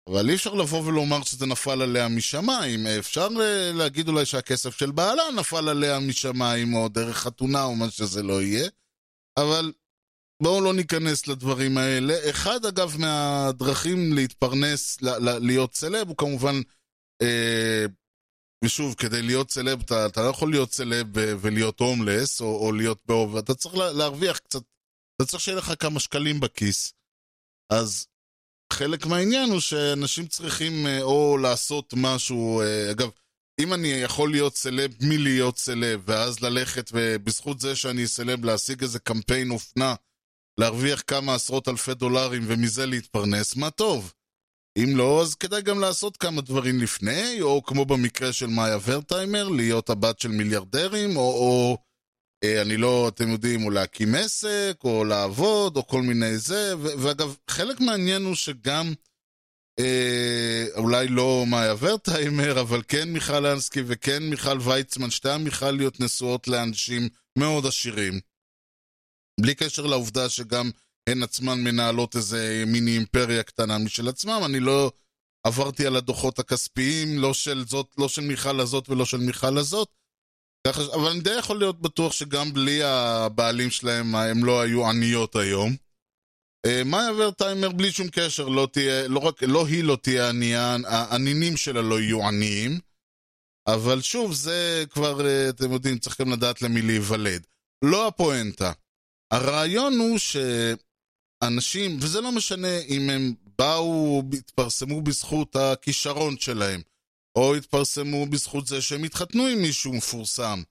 אבל 0.08 0.30
אי 0.30 0.34
אפשר 0.34 0.54
לבוא 0.54 0.82
ולומר 0.84 1.22
שזה 1.22 1.46
נפל 1.46 1.82
עליה 1.82 2.08
משמיים. 2.08 2.86
אפשר 2.86 3.28
אה, 3.40 3.72
להגיד 3.72 4.08
אולי 4.08 4.26
שהכסף 4.26 4.78
של 4.78 4.90
בעלה 4.90 5.22
נפל 5.36 5.68
עליה 5.68 5.98
משמיים, 5.98 6.74
או 6.74 6.88
דרך 6.88 7.16
חתונה, 7.16 7.64
או 7.64 7.76
מה 7.76 7.90
שזה 7.90 8.22
לא 8.22 8.42
יהיה. 8.42 8.68
אבל 9.38 9.72
בואו 10.42 10.60
לא 10.60 10.74
ניכנס 10.74 11.28
לדברים 11.28 11.78
האלה. 11.78 12.30
אחד, 12.30 12.64
אגב, 12.64 12.96
מהדרכים 12.98 14.12
להתפרנס, 14.12 14.98
להיות 15.40 15.74
סלב, 15.74 16.08
הוא 16.08 16.16
כמובן, 16.16 16.54
אה, 17.22 17.84
ושוב, 18.64 18.94
כדי 18.94 19.22
להיות 19.22 19.50
סלב, 19.50 19.80
אתה, 19.80 20.06
אתה 20.06 20.20
לא 20.22 20.28
יכול 20.28 20.50
להיות 20.50 20.72
סלב 20.72 21.06
ולהיות 21.14 21.80
הומלס, 21.80 22.40
או, 22.40 22.66
או 22.66 22.72
להיות 22.72 23.02
אתה 23.38 23.54
צריך 23.54 23.74
להרוויח 23.74 24.38
קצת, 24.38 24.62
אתה 25.16 25.30
צריך 25.30 25.42
שיהיה 25.42 25.58
לך 25.58 25.72
כמה 25.78 26.00
שקלים 26.00 26.40
בכיס. 26.40 26.92
אז 27.72 28.06
חלק 28.72 29.06
מהעניין 29.06 29.50
הוא 29.50 29.61
שאנשים 29.61 30.26
צריכים 30.26 30.87
אה, 30.87 31.02
או 31.02 31.38
לעשות 31.38 31.94
משהו, 31.96 32.61
אה, 32.61 32.90
אגב, 32.90 33.11
אם 33.61 33.74
אני 33.74 33.88
יכול 33.88 34.30
להיות 34.30 34.56
סלב 34.56 34.92
מלהיות 35.00 35.59
סלב, 35.59 36.02
ואז 36.06 36.40
ללכת 36.40 36.90
ובזכות 36.92 37.61
זה 37.61 37.76
שאני 37.76 38.06
סלב 38.06 38.44
להשיג 38.44 38.83
איזה 38.83 38.98
קמפיין 38.98 39.50
אופנה, 39.50 39.94
להרוויח 40.61 41.02
כמה 41.06 41.35
עשרות 41.35 41.68
אלפי 41.68 41.94
דולרים 41.94 42.42
ומזה 42.46 42.87
להתפרנס, 42.87 43.56
מה 43.56 43.70
טוב. 43.70 44.12
אם 44.78 44.96
לא, 44.96 45.22
אז 45.22 45.35
כדאי 45.35 45.62
גם 45.62 45.80
לעשות 45.80 46.16
כמה 46.16 46.42
דברים 46.42 46.80
לפני, 46.80 47.40
או 47.40 47.62
כמו 47.62 47.85
במקרה 47.85 48.33
של 48.33 48.46
מאיה 48.46 48.78
ורטהיימר, 48.85 49.48
להיות 49.48 49.90
הבת 49.90 50.18
של 50.20 50.28
מיליארדרים, 50.28 51.16
או, 51.16 51.22
או 51.22 51.78
אני 52.44 52.76
לא, 52.76 53.09
אתם 53.09 53.31
יודעים, 53.31 53.64
או 53.64 53.70
להקים 53.70 54.14
עסק, 54.14 54.76
או 54.85 55.05
לעבוד, 55.05 55.76
או 55.76 55.87
כל 55.87 56.03
מיני 56.03 56.38
זה, 56.38 56.74
ואגב, 56.79 57.37
חלק 57.48 57.81
מעניין 57.81 58.24
הוא 58.24 58.35
שגם, 58.35 58.92
אה, 59.79 60.64
אולי 60.76 61.09
לא 61.09 61.44
מאיה 61.46 61.74
ורטהיימר, 61.79 62.61
אבל 62.61 62.83
כן 62.88 63.12
מיכל 63.12 63.46
אנסקי 63.46 63.81
וכן 63.87 64.22
מיכל 64.22 64.59
ויצמן, 64.61 65.11
שתי 65.11 65.31
המיכליות 65.31 66.00
נשואות 66.00 66.48
לאנשים 66.48 67.09
מאוד 67.38 67.66
עשירים. 67.66 68.20
בלי 69.40 69.55
קשר 69.55 69.87
לעובדה 69.87 70.29
שגם 70.29 70.70
הן 71.09 71.22
עצמן 71.22 71.61
מנהלות 71.64 72.16
איזה 72.16 72.64
מיני 72.66 72.90
אימפריה 72.90 73.42
קטנה 73.42 73.79
משל 73.79 74.09
עצמם, 74.09 74.40
אני 74.44 74.61
לא 74.61 74.92
עברתי 75.46 75.87
על 75.87 75.96
הדוחות 75.96 76.38
הכספיים, 76.38 77.18
לא 77.18 77.35
של 77.35 77.64
זאת, 77.66 77.87
לא 77.98 78.09
של 78.09 78.22
מיכל 78.22 78.61
הזאת 78.61 78.88
ולא 78.88 79.05
של 79.05 79.16
מיכל 79.16 79.59
הזאת, 79.59 79.88
אבל 80.66 81.11
אני 81.11 81.20
די 81.20 81.38
יכול 81.38 81.59
להיות 81.59 81.81
בטוח 81.81 82.12
שגם 82.12 82.53
בלי 82.53 82.83
הבעלים 82.83 83.70
שלהם 83.70 84.14
הם 84.14 84.44
לא 84.44 84.61
היו 84.61 84.87
עניות 84.88 85.37
היום. 85.37 85.77
מאיה 86.85 87.12
ורטהיימר 87.12 87.68
בלי 87.68 87.92
שום 87.92 88.09
קשר 88.09 88.49
לא 88.49 88.68
תהיה, 88.73 89.09
לא 89.09 89.18
רק, 89.18 89.42
לא 89.42 89.66
היא 89.66 89.85
לא 89.85 89.99
תהיה 90.03 90.29
ענייה, 90.29 90.77
הנינים 90.87 91.57
שלה 91.57 91.83
לא 91.83 92.01
יהיו 92.01 92.27
עניים. 92.27 92.81
אבל 93.66 94.01
שוב, 94.01 94.33
זה 94.33 94.85
כבר, 94.90 95.27
אה, 95.27 95.49
אתם 95.49 95.73
יודעים, 95.73 95.99
צריך 95.99 96.20
גם 96.20 96.33
לדעת 96.33 96.62
למי 96.62 96.83
להיוולד. 96.83 97.46
לא 97.85 98.07
הפואנטה. 98.07 98.73
הרעיון 99.31 99.99
הוא 99.99 100.18
שאנשים, 100.18 101.99
וזה 102.01 102.20
לא 102.20 102.33
משנה 102.33 102.79
אם 102.79 103.11
הם 103.11 103.35
באו, 103.59 104.23
התפרסמו 104.33 105.01
בזכות 105.03 105.57
הכישרון 105.57 106.38
שלהם, 106.38 106.81
או 107.36 107.54
התפרסמו 107.54 108.26
בזכות 108.26 108.66
זה 108.66 108.82
שהם 108.82 109.04
התחתנו 109.04 109.46
עם 109.46 109.62
מישהו 109.62 109.92
מפורסם. 109.92 110.62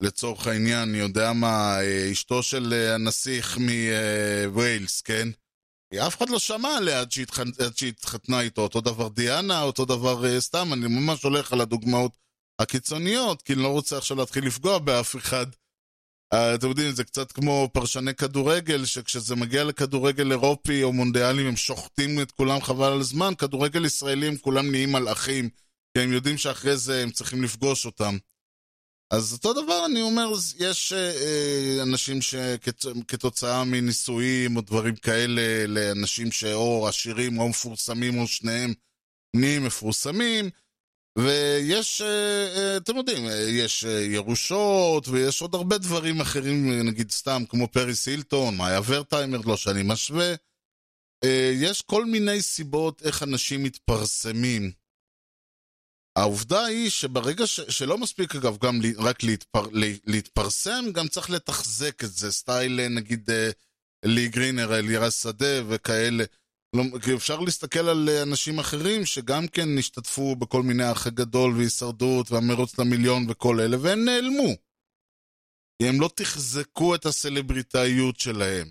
לצורך 0.00 0.46
העניין, 0.46 0.88
אני 0.88 0.98
יודע 0.98 1.32
מה, 1.32 1.80
אה, 1.80 2.12
אשתו 2.12 2.42
של 2.42 2.72
אה, 2.72 2.94
הנסיך 2.94 3.58
מווילס, 3.58 5.00
כן? 5.00 5.28
אף 5.98 6.16
אחד 6.16 6.28
לא 6.28 6.38
שמע 6.38 6.76
עליה 6.76 7.00
עד 7.00 7.10
שהתחתנה 7.76 8.40
איתו, 8.40 8.62
אותו 8.62 8.80
דבר 8.80 9.08
דיאנה, 9.08 9.62
אותו 9.62 9.84
דבר 9.84 10.26
אה, 10.26 10.40
סתם, 10.40 10.72
אני 10.72 10.86
ממש 10.88 11.22
הולך 11.22 11.52
על 11.52 11.60
הדוגמאות 11.60 12.16
הקיצוניות, 12.58 13.42
כי 13.42 13.52
אני 13.52 13.62
לא 13.62 13.68
רוצה 13.68 13.98
עכשיו 13.98 14.16
להתחיל 14.16 14.46
לפגוע 14.46 14.78
באף 14.78 15.16
אחד. 15.16 15.46
אה, 16.32 16.54
אתם 16.54 16.68
יודעים, 16.68 16.92
זה 16.92 17.04
קצת 17.04 17.32
כמו 17.32 17.68
פרשני 17.72 18.14
כדורגל, 18.14 18.84
שכשזה 18.84 19.36
מגיע 19.36 19.64
לכדורגל 19.64 20.30
אירופי 20.30 20.82
או 20.82 20.92
מונדיאלים, 20.92 21.46
הם 21.46 21.56
שוחטים 21.56 22.22
את 22.22 22.30
כולם 22.30 22.60
חבל 22.60 22.92
על 22.92 23.00
הזמן. 23.00 23.34
כדורגל 23.38 23.84
ישראלי 23.84 24.38
כולם 24.40 24.70
נהיים 24.70 24.92
מלאכים, 24.92 25.48
כי 25.94 26.00
הם 26.00 26.12
יודעים 26.12 26.38
שאחרי 26.38 26.76
זה 26.76 27.02
הם 27.02 27.10
צריכים 27.10 27.42
לפגוש 27.42 27.86
אותם. 27.86 28.16
אז 29.10 29.32
אותו 29.32 29.52
דבר 29.52 29.86
אני 29.86 30.02
אומר, 30.02 30.32
יש 30.58 30.92
אה, 30.92 31.12
אה, 31.12 31.82
אנשים 31.82 32.22
שכתוצאה 32.22 33.64
מנישואים 33.64 34.56
או 34.56 34.60
דברים 34.60 34.96
כאלה, 34.96 35.66
לאנשים 35.66 36.32
שאו 36.32 36.88
עשירים 36.88 37.38
או 37.38 37.48
מפורסמים 37.48 38.18
או 38.18 38.26
שניהם 38.26 38.74
נהיים 39.36 39.64
מפורסמים, 39.64 40.50
ויש, 41.18 42.00
אה, 42.00 42.56
אה, 42.56 42.76
אתם 42.76 42.96
יודעים, 42.96 43.26
אה, 43.28 43.40
יש 43.40 43.82
ירושות 44.12 45.08
ויש 45.08 45.42
עוד 45.42 45.54
הרבה 45.54 45.78
דברים 45.78 46.20
אחרים, 46.20 46.82
נגיד 46.84 47.10
סתם 47.10 47.42
כמו 47.48 47.68
פריס 47.68 48.08
הילטון, 48.08 48.56
מאיה 48.56 48.80
ורטהיימר, 48.86 49.40
לא 49.46 49.56
שאני 49.56 49.82
משווה. 49.84 50.34
יש 51.54 51.82
כל 51.82 52.04
מיני 52.04 52.42
סיבות 52.42 53.02
איך 53.02 53.22
אנשים 53.22 53.62
מתפרסמים. 53.62 54.72
העובדה 56.16 56.64
היא 56.64 56.90
שברגע 56.90 57.46
ש... 57.46 57.60
שלא 57.60 57.98
מספיק 57.98 58.36
אגב 58.36 58.58
גם 58.58 58.80
רק 58.98 59.22
להתפר... 59.22 59.66
להתפרסם, 60.06 60.84
גם 60.92 61.08
צריך 61.08 61.30
לתחזק 61.30 62.04
את 62.04 62.12
זה, 62.12 62.32
סטייל 62.32 62.88
נגיד 62.88 63.30
לי 64.04 64.28
גרינר, 64.28 64.78
אלירז 64.78 65.14
שדה 65.14 65.62
וכאלה. 65.68 66.24
לא, 66.76 66.82
אפשר 67.16 67.40
להסתכל 67.40 67.88
על 67.88 68.08
אנשים 68.08 68.58
אחרים 68.58 69.06
שגם 69.06 69.48
כן 69.48 69.78
השתתפו 69.78 70.36
בכל 70.36 70.62
מיני 70.62 70.84
האח 70.84 71.06
הגדול 71.06 71.56
והישרדות 71.56 72.30
והמרוץ 72.30 72.78
למיליון 72.78 73.26
וכל 73.28 73.60
אלה, 73.60 73.76
והם 73.80 74.04
נעלמו. 74.04 74.56
כי 75.78 75.88
הם 75.88 76.00
לא 76.00 76.10
תחזקו 76.14 76.94
את 76.94 77.06
הסלבריטאיות 77.06 78.20
שלהם. 78.20 78.70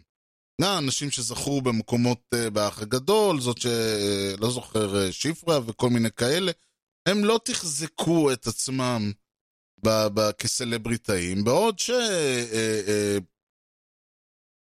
נא, 0.61 0.77
אנשים 0.77 1.11
שזכו 1.11 1.61
במקומות 1.61 2.19
באח 2.53 2.81
הגדול, 2.81 3.41
זאת 3.41 3.57
שלא 3.57 4.51
זוכר, 4.51 5.11
שפרה 5.11 5.59
וכל 5.65 5.89
מיני 5.89 6.11
כאלה, 6.11 6.51
הם 7.05 7.25
לא 7.25 7.39
תחזקו 7.45 8.33
את 8.33 8.47
עצמם 8.47 9.11
ב- 9.85 10.07
ב- 10.13 10.31
כסלבריטאים, 10.31 11.43
בעוד 11.43 11.79
ש... 11.79 11.89
Uh, 11.89 11.93
uh, 11.93 13.23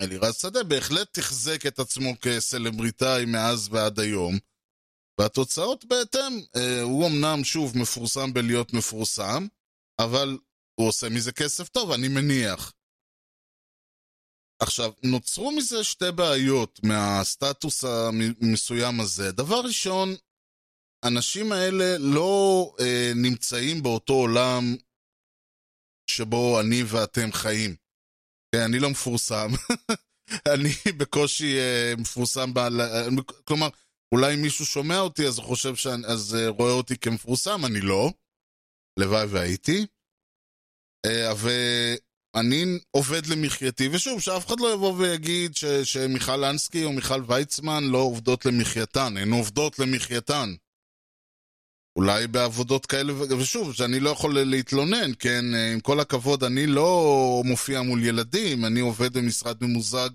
אלירז 0.00 0.36
שדה 0.36 0.64
בהחלט 0.64 1.18
תחזק 1.18 1.66
את 1.66 1.78
עצמו 1.78 2.10
כסלבריטאי 2.22 3.24
מאז 3.24 3.68
ועד 3.72 4.00
היום, 4.00 4.38
והתוצאות 5.20 5.84
בהתאם. 5.84 6.40
אה, 6.56 6.82
הוא 6.82 7.06
אמנם 7.06 7.44
שוב 7.44 7.78
מפורסם 7.78 8.32
בלהיות 8.32 8.72
מפורסם, 8.72 9.46
אבל 10.00 10.38
הוא 10.74 10.88
עושה 10.88 11.08
מזה 11.08 11.32
כסף 11.32 11.68
טוב, 11.68 11.90
אני 11.90 12.08
מניח. 12.08 12.72
עכשיו, 14.62 14.92
נוצרו 15.02 15.52
מזה 15.52 15.84
שתי 15.84 16.12
בעיות 16.16 16.80
מהסטטוס 16.82 17.84
המסוים 17.84 19.00
הזה. 19.00 19.32
דבר 19.32 19.60
ראשון, 19.64 20.08
האנשים 21.04 21.52
האלה 21.52 21.98
לא 21.98 22.72
אה, 22.80 23.12
נמצאים 23.14 23.82
באותו 23.82 24.12
עולם 24.12 24.76
שבו 26.10 26.60
אני 26.60 26.82
ואתם 26.82 27.32
חיים. 27.32 27.76
כן, 28.54 28.60
אני 28.60 28.78
לא 28.78 28.90
מפורסם. 28.90 29.50
אני 30.54 30.92
בקושי 30.98 31.58
uh, 31.58 32.00
מפורסם, 32.00 32.54
בעל... 32.54 32.80
כלומר, 33.44 33.68
אולי 34.12 34.36
מישהו 34.36 34.66
שומע 34.66 34.98
אותי 34.98 35.26
אז 35.26 35.38
הוא 35.38 35.46
חושב 35.46 35.76
שאני, 35.76 36.06
אז 36.06 36.36
uh, 36.36 36.50
רואה 36.50 36.72
אותי 36.72 36.98
כמפורסם, 36.98 37.64
אני 37.64 37.80
לא. 37.80 38.12
לוואי 38.98 39.26
והייתי. 39.26 39.86
Uh, 41.06 41.46
ואני 42.34 42.64
עובד 42.90 43.26
למחייתי, 43.26 43.88
ושוב, 43.92 44.20
שאף 44.20 44.46
אחד 44.46 44.60
לא 44.60 44.74
יבוא 44.74 44.92
ויגיד 44.92 45.56
ש, 45.56 45.64
שמיכל 45.64 46.44
אנסקי 46.44 46.84
או 46.84 46.92
מיכל 46.92 47.22
ויצמן 47.26 47.84
לא 47.84 47.98
עובדות 47.98 48.46
למחייתן, 48.46 49.16
הן 49.16 49.32
עובדות 49.32 49.78
למחייתן. 49.78 50.54
אולי 51.96 52.26
בעבודות 52.26 52.86
כאלה, 52.86 53.12
ושוב, 53.38 53.74
שאני 53.74 54.00
לא 54.00 54.10
יכול 54.10 54.40
להתלונן, 54.40 55.10
כן? 55.18 55.44
עם 55.72 55.80
כל 55.80 56.00
הכבוד, 56.00 56.44
אני 56.44 56.66
לא 56.66 57.42
מופיע 57.44 57.82
מול 57.82 58.04
ילדים, 58.04 58.64
אני 58.64 58.80
עובד 58.80 59.18
במשרד 59.18 59.56
ממוזג 59.64 60.10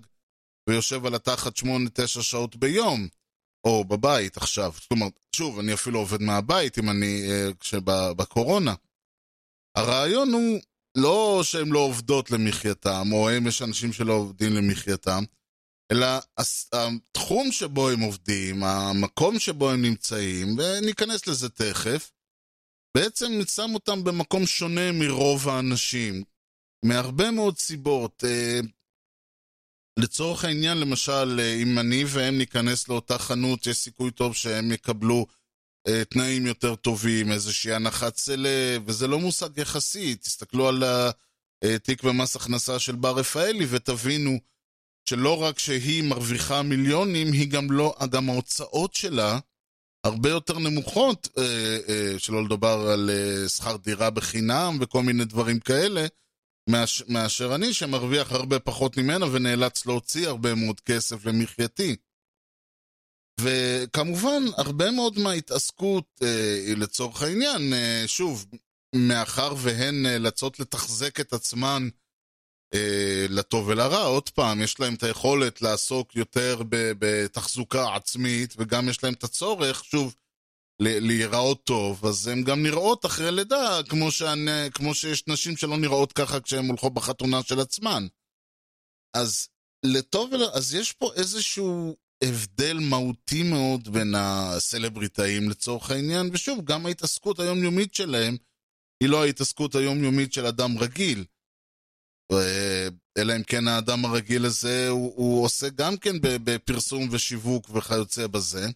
ויושב 0.68 1.06
על 1.06 1.14
התחת 1.14 1.58
8-9 1.58 1.64
שעות 2.06 2.56
ביום, 2.56 3.08
או 3.64 3.84
בבית 3.84 4.36
עכשיו. 4.36 4.72
זאת 4.80 4.90
אומרת, 4.90 5.12
שוב, 5.36 5.58
אני 5.58 5.74
אפילו 5.74 5.98
עובד 5.98 6.22
מהבית 6.22 6.78
אם 6.78 6.90
אני, 6.90 7.22
בקורונה. 8.16 8.74
הרעיון 9.76 10.32
הוא 10.32 10.60
לא 10.96 11.40
שהן 11.42 11.68
לא 11.68 11.78
עובדות 11.78 12.30
למחייתם, 12.30 13.08
או 13.12 13.30
הם 13.30 13.46
יש 13.46 13.62
אנשים 13.62 13.92
שלא 13.92 14.12
עובדים 14.12 14.52
למחייתם, 14.52 15.24
אלא 15.92 16.06
התחום 16.72 17.52
שבו 17.52 17.88
הם 17.88 18.00
עובדים, 18.00 18.64
המקום 18.64 19.38
שבו 19.38 19.70
הם 19.70 19.82
נמצאים, 19.82 20.58
וניכנס 20.58 21.26
לזה 21.26 21.48
תכף, 21.48 22.10
בעצם 22.96 23.32
שם 23.54 23.70
אותם 23.74 24.04
במקום 24.04 24.46
שונה 24.46 24.92
מרוב 24.92 25.48
האנשים, 25.48 26.24
מהרבה 26.84 27.30
מאוד 27.30 27.58
סיבות. 27.58 28.24
אה, 28.26 28.60
לצורך 29.98 30.44
העניין, 30.44 30.78
למשל, 30.78 31.40
אה, 31.40 31.54
אם 31.54 31.78
אני 31.78 32.04
והם 32.06 32.38
ניכנס 32.38 32.88
לאותה 32.88 33.18
חנות, 33.18 33.66
יש 33.66 33.76
סיכוי 33.76 34.10
טוב 34.10 34.34
שהם 34.34 34.72
יקבלו 34.72 35.26
אה, 35.88 36.04
תנאים 36.04 36.46
יותר 36.46 36.74
טובים, 36.74 37.32
איזושהי 37.32 37.74
הנחת 37.74 38.16
סלב, 38.16 38.82
וזה 38.86 39.06
לא 39.06 39.18
מושג 39.18 39.58
יחסי. 39.58 40.14
תסתכלו 40.14 40.68
על 40.68 40.82
התיק 41.64 42.02
במס 42.02 42.36
הכנסה 42.36 42.78
של 42.78 42.94
בר 42.96 43.18
רפאלי 43.18 43.66
ותבינו 43.70 44.38
שלא 45.08 45.42
רק 45.42 45.58
שהיא 45.58 46.02
מרוויחה 46.02 46.62
מיליונים, 46.62 47.32
היא 47.32 47.50
גם 47.50 47.70
לא, 47.70 47.94
גם 48.10 48.30
ההוצאות 48.30 48.94
שלה 48.94 49.38
הרבה 50.06 50.30
יותר 50.30 50.58
נמוכות, 50.58 51.28
אה, 51.38 51.78
אה, 51.88 52.18
שלא 52.18 52.44
לדבר 52.44 52.88
על 52.92 53.10
אה, 53.10 53.48
שכר 53.48 53.76
דירה 53.76 54.10
בחינם 54.10 54.78
וכל 54.80 55.02
מיני 55.02 55.24
דברים 55.24 55.60
כאלה, 55.60 56.06
מאש, 56.70 57.02
מאשר 57.08 57.54
אני, 57.54 57.74
שמרוויח 57.74 58.32
הרבה 58.32 58.58
פחות 58.58 58.96
ממנה 58.96 59.26
ונאלץ 59.32 59.86
להוציא 59.86 60.28
הרבה 60.28 60.54
מאוד 60.54 60.80
כסף 60.80 61.26
למחייתי. 61.26 61.96
וכמובן, 63.40 64.42
הרבה 64.56 64.90
מאוד 64.90 65.18
מההתעסקות, 65.18 66.04
אה, 66.22 66.74
לצורך 66.76 67.22
העניין, 67.22 67.72
אה, 67.72 68.04
שוב, 68.06 68.46
מאחר 68.94 69.54
והן 69.58 70.02
נאלצות 70.02 70.60
לתחזק 70.60 71.20
את 71.20 71.32
עצמן 71.32 71.88
לטוב 73.28 73.68
ולרע. 73.68 74.02
עוד 74.02 74.28
פעם, 74.28 74.62
יש 74.62 74.80
להם 74.80 74.94
את 74.94 75.02
היכולת 75.02 75.62
לעסוק 75.62 76.16
יותר 76.16 76.62
בתחזוקה 76.70 77.94
עצמית, 77.94 78.54
וגם 78.58 78.88
יש 78.88 79.04
להם 79.04 79.14
את 79.14 79.24
הצורך, 79.24 79.84
שוב, 79.84 80.14
להיראות 80.82 81.64
טוב, 81.64 82.06
אז 82.06 82.26
הן 82.26 82.44
גם 82.44 82.62
נראות 82.62 83.06
אחרי 83.06 83.32
לידה, 83.32 83.80
כמו, 83.88 84.10
שאני, 84.10 84.50
כמו 84.74 84.94
שיש 84.94 85.26
נשים 85.26 85.56
שלא 85.56 85.76
נראות 85.76 86.12
ככה 86.12 86.40
כשהן 86.40 86.68
הולכות 86.68 86.94
בחתונה 86.94 87.42
של 87.42 87.60
עצמן. 87.60 88.06
אז 89.16 89.48
לטוב 89.84 90.32
ולרע, 90.32 90.56
אז 90.56 90.74
יש 90.74 90.92
פה 90.92 91.10
איזשהו 91.14 91.96
הבדל 92.24 92.78
מהותי 92.78 93.42
מאוד 93.42 93.88
בין 93.88 94.14
הסלבריטאים 94.16 95.50
לצורך 95.50 95.90
העניין, 95.90 96.30
ושוב, 96.32 96.64
גם 96.64 96.86
ההתעסקות 96.86 97.40
היומיומית 97.40 97.94
שלהם 97.94 98.36
היא 99.02 99.08
לא 99.08 99.24
ההתעסקות 99.24 99.74
היומיומית 99.74 100.32
של 100.32 100.46
אדם 100.46 100.78
רגיל. 100.78 101.24
אלא 103.18 103.36
אם 103.36 103.42
כן 103.42 103.68
האדם 103.68 104.04
הרגיל 104.04 104.44
הזה, 104.44 104.88
הוא, 104.88 105.12
הוא 105.16 105.44
עושה 105.44 105.68
גם 105.68 105.96
כן 105.96 106.16
בפרסום 106.20 107.08
ושיווק 107.10 107.70
וכיוצא 107.70 108.26
בזה. 108.26 108.68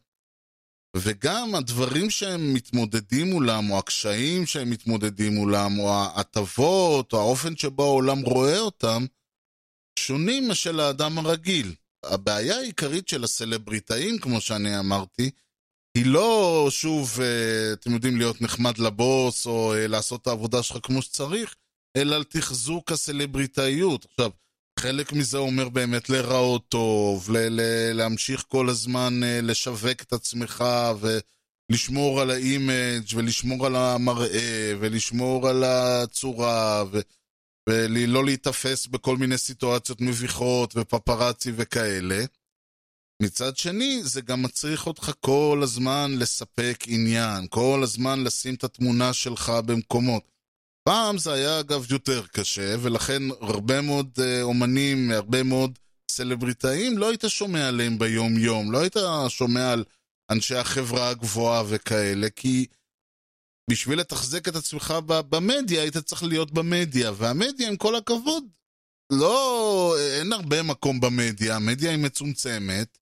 וגם 0.97 1.55
הדברים 1.55 2.11
שהם 2.11 2.55
מתמודדים 2.55 3.31
מולם, 3.31 3.71
או 3.71 3.79
הקשיים 3.79 4.47
שהם 4.47 4.71
מתמודדים 4.71 5.35
מולם, 5.35 5.79
או 5.79 5.95
ההטבות, 5.95 7.13
או 7.13 7.19
האופן 7.19 7.57
שבו 7.57 7.83
העולם 7.83 8.21
רואה 8.21 8.59
אותם, 8.59 9.07
שונים 9.99 10.49
משל 10.49 10.81
האדם 10.81 11.19
הרגיל. 11.19 11.75
הבעיה 12.05 12.57
העיקרית 12.57 13.09
של 13.09 13.25
הסלבריטאים, 13.25 14.19
כמו 14.19 14.41
שאני 14.41 14.79
אמרתי, 14.79 15.31
היא 15.97 16.07
לא, 16.07 16.67
שוב, 16.71 17.21
אה, 17.21 17.73
אתם 17.73 17.93
יודעים, 17.93 18.17
להיות 18.17 18.41
נחמד 18.43 18.79
לבוס, 18.79 19.47
או 19.47 19.75
אה, 19.75 19.87
לעשות 19.87 20.23
את 20.23 20.27
העבודה 20.27 20.63
שלך 20.63 20.79
כמו 20.83 21.03
שצריך, 21.03 21.57
אלא 21.97 22.17
על 22.17 22.25
תחזוק 22.25 22.93
הסלבריטאיות. 22.93 24.05
עכשיו, 24.05 24.31
חלק 24.81 25.13
מזה 25.13 25.39
אומר 25.39 25.69
באמת 25.69 26.11
להיראות 26.11 26.69
טוב, 26.69 27.31
ל- 27.31 27.49
ל- 27.61 27.93
להמשיך 27.93 28.45
כל 28.49 28.69
הזמן 28.69 29.21
uh, 29.23 29.43
לשווק 29.43 30.03
את 30.03 30.13
עצמך 30.13 30.65
ולשמור 31.01 32.21
על 32.21 32.31
האימג' 32.31 33.05
ולשמור 33.15 33.67
על 33.67 33.77
המראה 33.77 34.73
ולשמור 34.81 35.49
על 35.49 35.65
הצורה 35.65 36.85
ו- 36.93 37.01
ולא 37.69 38.25
להיתפס 38.25 38.87
בכל 38.87 39.17
מיני 39.17 39.39
סיטואציות 39.39 40.01
מביכות 40.01 40.77
ופפרצי 40.77 41.53
וכאלה. 41.57 42.25
מצד 43.23 43.57
שני, 43.57 44.01
זה 44.03 44.21
גם 44.21 44.43
מצריך 44.43 44.87
אותך 44.87 45.13
כל 45.21 45.61
הזמן 45.63 46.11
לספק 46.19 46.85
עניין, 46.87 47.47
כל 47.51 47.81
הזמן 47.83 48.25
לשים 48.25 48.55
את 48.55 48.65
התמונה 48.65 49.13
שלך 49.13 49.53
במקומות. 49.67 50.36
פעם 50.89 51.19
זה 51.19 51.33
היה 51.33 51.61
אגב 51.61 51.93
יותר 51.93 52.27
קשה, 52.27 52.75
ולכן 52.83 53.23
הרבה 53.41 53.81
מאוד 53.81 54.19
אה, 54.21 54.43
אומנים, 54.43 55.11
הרבה 55.11 55.43
מאוד 55.43 55.79
סלבריטאים, 56.11 56.99
לא 56.99 57.09
היית 57.09 57.25
שומע 57.29 57.69
עליהם 57.69 57.99
ביום-יום, 57.99 58.73
לא 58.73 58.79
היית 58.79 58.97
שומע 59.29 59.73
על 59.73 59.85
אנשי 60.31 60.55
החברה 60.55 61.09
הגבוהה 61.09 61.63
וכאלה, 61.69 62.31
כי 62.31 62.67
בשביל 63.71 64.01
לתחזק 64.01 64.49
את 64.49 64.57
עצמך 64.57 64.95
במדיה, 65.07 65.83
היית 65.83 65.97
צריך 65.97 66.23
להיות 66.23 66.51
במדיה, 66.53 67.13
והמדיה, 67.17 67.69
עם 67.69 67.77
כל 67.77 67.97
הכבוד, 67.97 68.45
לא, 69.13 69.97
אין 70.21 70.33
הרבה 70.33 70.63
מקום 70.63 71.01
במדיה, 71.01 71.57
המדיה 71.57 71.91
היא 71.91 71.99
מצומצמת. 71.99 72.99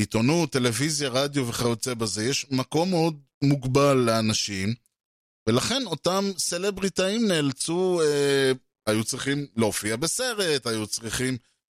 עיתונות, 0.00 0.52
טלוויזיה, 0.52 1.08
רדיו 1.08 1.48
וכיוצא 1.48 1.94
בזה, 1.94 2.24
יש 2.24 2.46
מקום 2.50 2.90
מאוד 2.90 3.20
מוגבל 3.44 3.96
לאנשים, 3.96 4.74
ולכן 5.48 5.86
אותם 5.86 6.30
סלבריטאים 6.38 7.28
נאלצו, 7.28 8.00
אה, 8.02 8.52
היו 8.86 9.04
צריכים 9.04 9.46
להופיע 9.56 9.96
בסרט, 9.96 10.66
היו 10.66 10.86
צריכים 10.86 11.36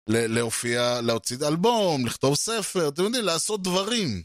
להופיע, 0.08 1.02
להוציא 1.02 1.38
אלבום, 1.48 2.06
לכתוב 2.06 2.36
ספר, 2.36 2.88
אתם 2.88 3.04
יודעים, 3.04 3.26
לעשות 3.26 3.64
דברים. 3.64 4.24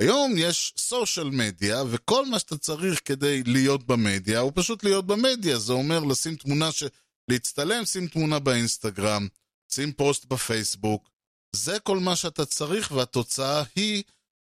היום 0.00 0.34
יש 0.36 0.74
סושיאל 0.78 1.30
מדיה, 1.30 1.82
וכל 1.90 2.26
מה 2.26 2.38
שאתה 2.38 2.58
צריך 2.58 3.00
כדי 3.04 3.42
להיות 3.42 3.86
במדיה, 3.86 4.40
הוא 4.40 4.52
פשוט 4.54 4.84
להיות 4.84 5.06
במדיה. 5.06 5.58
זה 5.58 5.72
אומר 5.72 6.00
לשים 6.00 6.36
תמונה, 6.36 6.72
ש... 6.72 6.84
להצטלם, 7.30 7.84
שים 7.84 8.08
תמונה 8.08 8.38
באינסטגרם, 8.38 9.28
שים 9.72 9.92
פוסט 9.92 10.24
בפייסבוק. 10.24 11.10
זה 11.52 11.80
כל 11.80 11.98
מה 11.98 12.16
שאתה 12.16 12.44
צריך, 12.44 12.92
והתוצאה 12.92 13.62
היא 13.76 14.02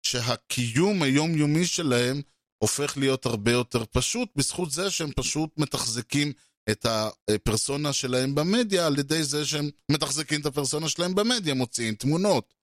שהקיום 0.03 1.03
היומיומי 1.03 1.65
שלהם 1.65 2.21
הופך 2.63 2.97
להיות 2.97 3.25
הרבה 3.25 3.51
יותר 3.51 3.83
פשוט, 3.91 4.29
בזכות 4.35 4.71
זה 4.71 4.91
שהם 4.91 5.11
פשוט 5.15 5.49
מתחזקים 5.57 6.33
את 6.71 6.85
הפרסונה 6.85 7.93
שלהם 7.93 8.35
במדיה, 8.35 8.87
על 8.87 8.99
ידי 8.99 9.23
זה 9.23 9.45
שהם 9.45 9.69
מתחזקים 9.91 10.41
את 10.41 10.45
הפרסונה 10.45 10.89
שלהם 10.89 11.15
במדיה, 11.15 11.53
מוציאים 11.53 11.95
תמונות. 11.95 12.53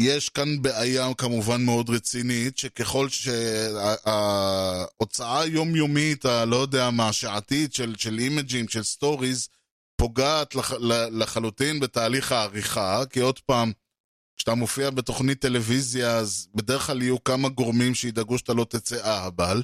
יש 0.00 0.28
כאן 0.28 0.62
בעיה 0.62 1.14
כמובן 1.14 1.64
מאוד 1.64 1.90
רצינית, 1.90 2.58
שככל 2.58 3.08
שההוצאה 3.08 4.60
היומיומית, 5.40 6.24
הלא 6.24 6.56
יודע 6.56 6.90
מה, 6.90 7.12
שעתית 7.12 7.74
של, 7.74 7.94
של 7.98 8.18
אימג'ים, 8.18 8.68
של 8.68 8.82
stories, 8.82 9.48
פוגעת 9.96 10.54
לח, 10.54 10.72
לחלוטין 11.10 11.80
בתהליך 11.80 12.32
העריכה, 12.32 13.02
כי 13.10 13.20
עוד 13.20 13.38
פעם, 13.38 13.72
כשאתה 14.36 14.54
מופיע 14.54 14.90
בתוכנית 14.90 15.40
טלוויזיה, 15.40 16.16
אז 16.16 16.48
בדרך 16.54 16.86
כלל 16.86 17.02
יהיו 17.02 17.24
כמה 17.24 17.48
גורמים 17.48 17.94
שידאגו 17.94 18.38
שאתה 18.38 18.54
לא 18.54 18.64
תצא 18.64 19.04
אהבל. 19.04 19.62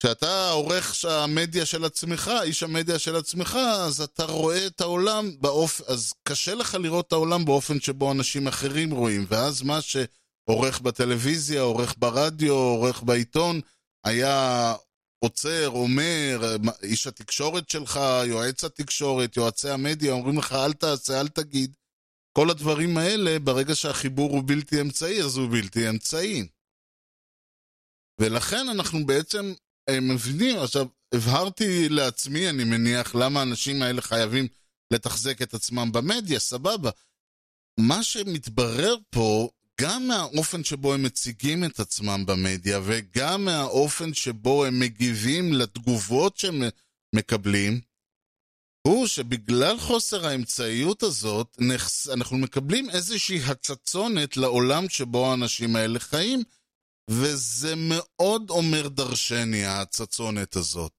כשאתה 0.00 0.50
עורך 0.50 1.04
המדיה 1.04 1.66
של 1.66 1.84
עצמך, 1.84 2.30
איש 2.42 2.62
המדיה 2.62 2.98
של 2.98 3.16
עצמך, 3.16 3.58
אז 3.80 4.00
אתה 4.00 4.24
רואה 4.24 4.66
את 4.66 4.80
העולם 4.80 5.30
באופן, 5.40 5.84
אז 5.86 6.12
קשה 6.28 6.54
לך 6.54 6.74
לראות 6.74 7.06
את 7.06 7.12
העולם 7.12 7.44
באופן 7.44 7.80
שבו 7.80 8.12
אנשים 8.12 8.48
אחרים 8.48 8.90
רואים, 8.90 9.26
ואז 9.28 9.62
מה 9.62 9.78
שעורך 9.80 10.80
בטלוויזיה, 10.80 11.60
עורך 11.60 11.94
ברדיו, 11.98 12.54
עורך 12.54 13.02
בעיתון, 13.02 13.60
היה 14.04 14.74
עוצר, 15.18 15.68
אומר, 15.68 16.56
איש 16.82 17.06
התקשורת 17.06 17.70
שלך, 17.70 18.00
יועץ 18.26 18.64
התקשורת, 18.64 19.36
יועצי 19.36 19.70
המדיה, 19.70 20.12
אומרים 20.12 20.38
לך 20.38 20.52
אל 20.52 20.72
תעשה, 20.72 21.20
אל 21.20 21.28
תגיד. 21.28 21.74
כל 22.38 22.50
הדברים 22.50 22.96
האלה, 22.96 23.38
ברגע 23.38 23.74
שהחיבור 23.74 24.30
הוא 24.30 24.42
בלתי 24.46 24.80
אמצעי, 24.80 25.22
אז 25.22 25.36
הוא 25.36 25.50
בלתי 25.50 25.88
אמצעי. 25.88 26.48
ולכן 28.20 28.68
אנחנו 28.68 29.06
בעצם 29.06 29.54
הם 29.90 30.14
מבינים, 30.14 30.58
עכשיו, 30.58 30.86
הבהרתי 31.14 31.88
לעצמי, 31.88 32.50
אני 32.50 32.64
מניח, 32.64 33.14
למה 33.14 33.40
האנשים 33.40 33.82
האלה 33.82 34.02
חייבים 34.02 34.46
לתחזק 34.90 35.42
את 35.42 35.54
עצמם 35.54 35.92
במדיה, 35.92 36.38
סבבה. 36.38 36.90
מה 37.80 38.02
שמתברר 38.02 38.96
פה, 39.10 39.48
גם 39.80 40.08
מהאופן 40.08 40.64
שבו 40.64 40.94
הם 40.94 41.02
מציגים 41.02 41.64
את 41.64 41.80
עצמם 41.80 42.24
במדיה, 42.26 42.80
וגם 42.84 43.44
מהאופן 43.44 44.14
שבו 44.14 44.64
הם 44.64 44.80
מגיבים 44.80 45.52
לתגובות 45.52 46.36
שהם 46.36 46.62
מקבלים, 47.14 47.80
הוא 48.88 49.06
שבגלל 49.06 49.78
חוסר 49.78 50.26
האמצעיות 50.26 51.02
הזאת, 51.02 51.58
אנחנו 52.12 52.38
מקבלים 52.38 52.90
איזושהי 52.90 53.40
הצצונת 53.46 54.36
לעולם 54.36 54.88
שבו 54.88 55.30
האנשים 55.30 55.76
האלה 55.76 55.98
חיים, 55.98 56.42
וזה 57.10 57.74
מאוד 57.76 58.50
אומר 58.50 58.88
דרשני, 58.88 59.64
ההצצונת 59.64 60.56
הזאת. 60.56 60.92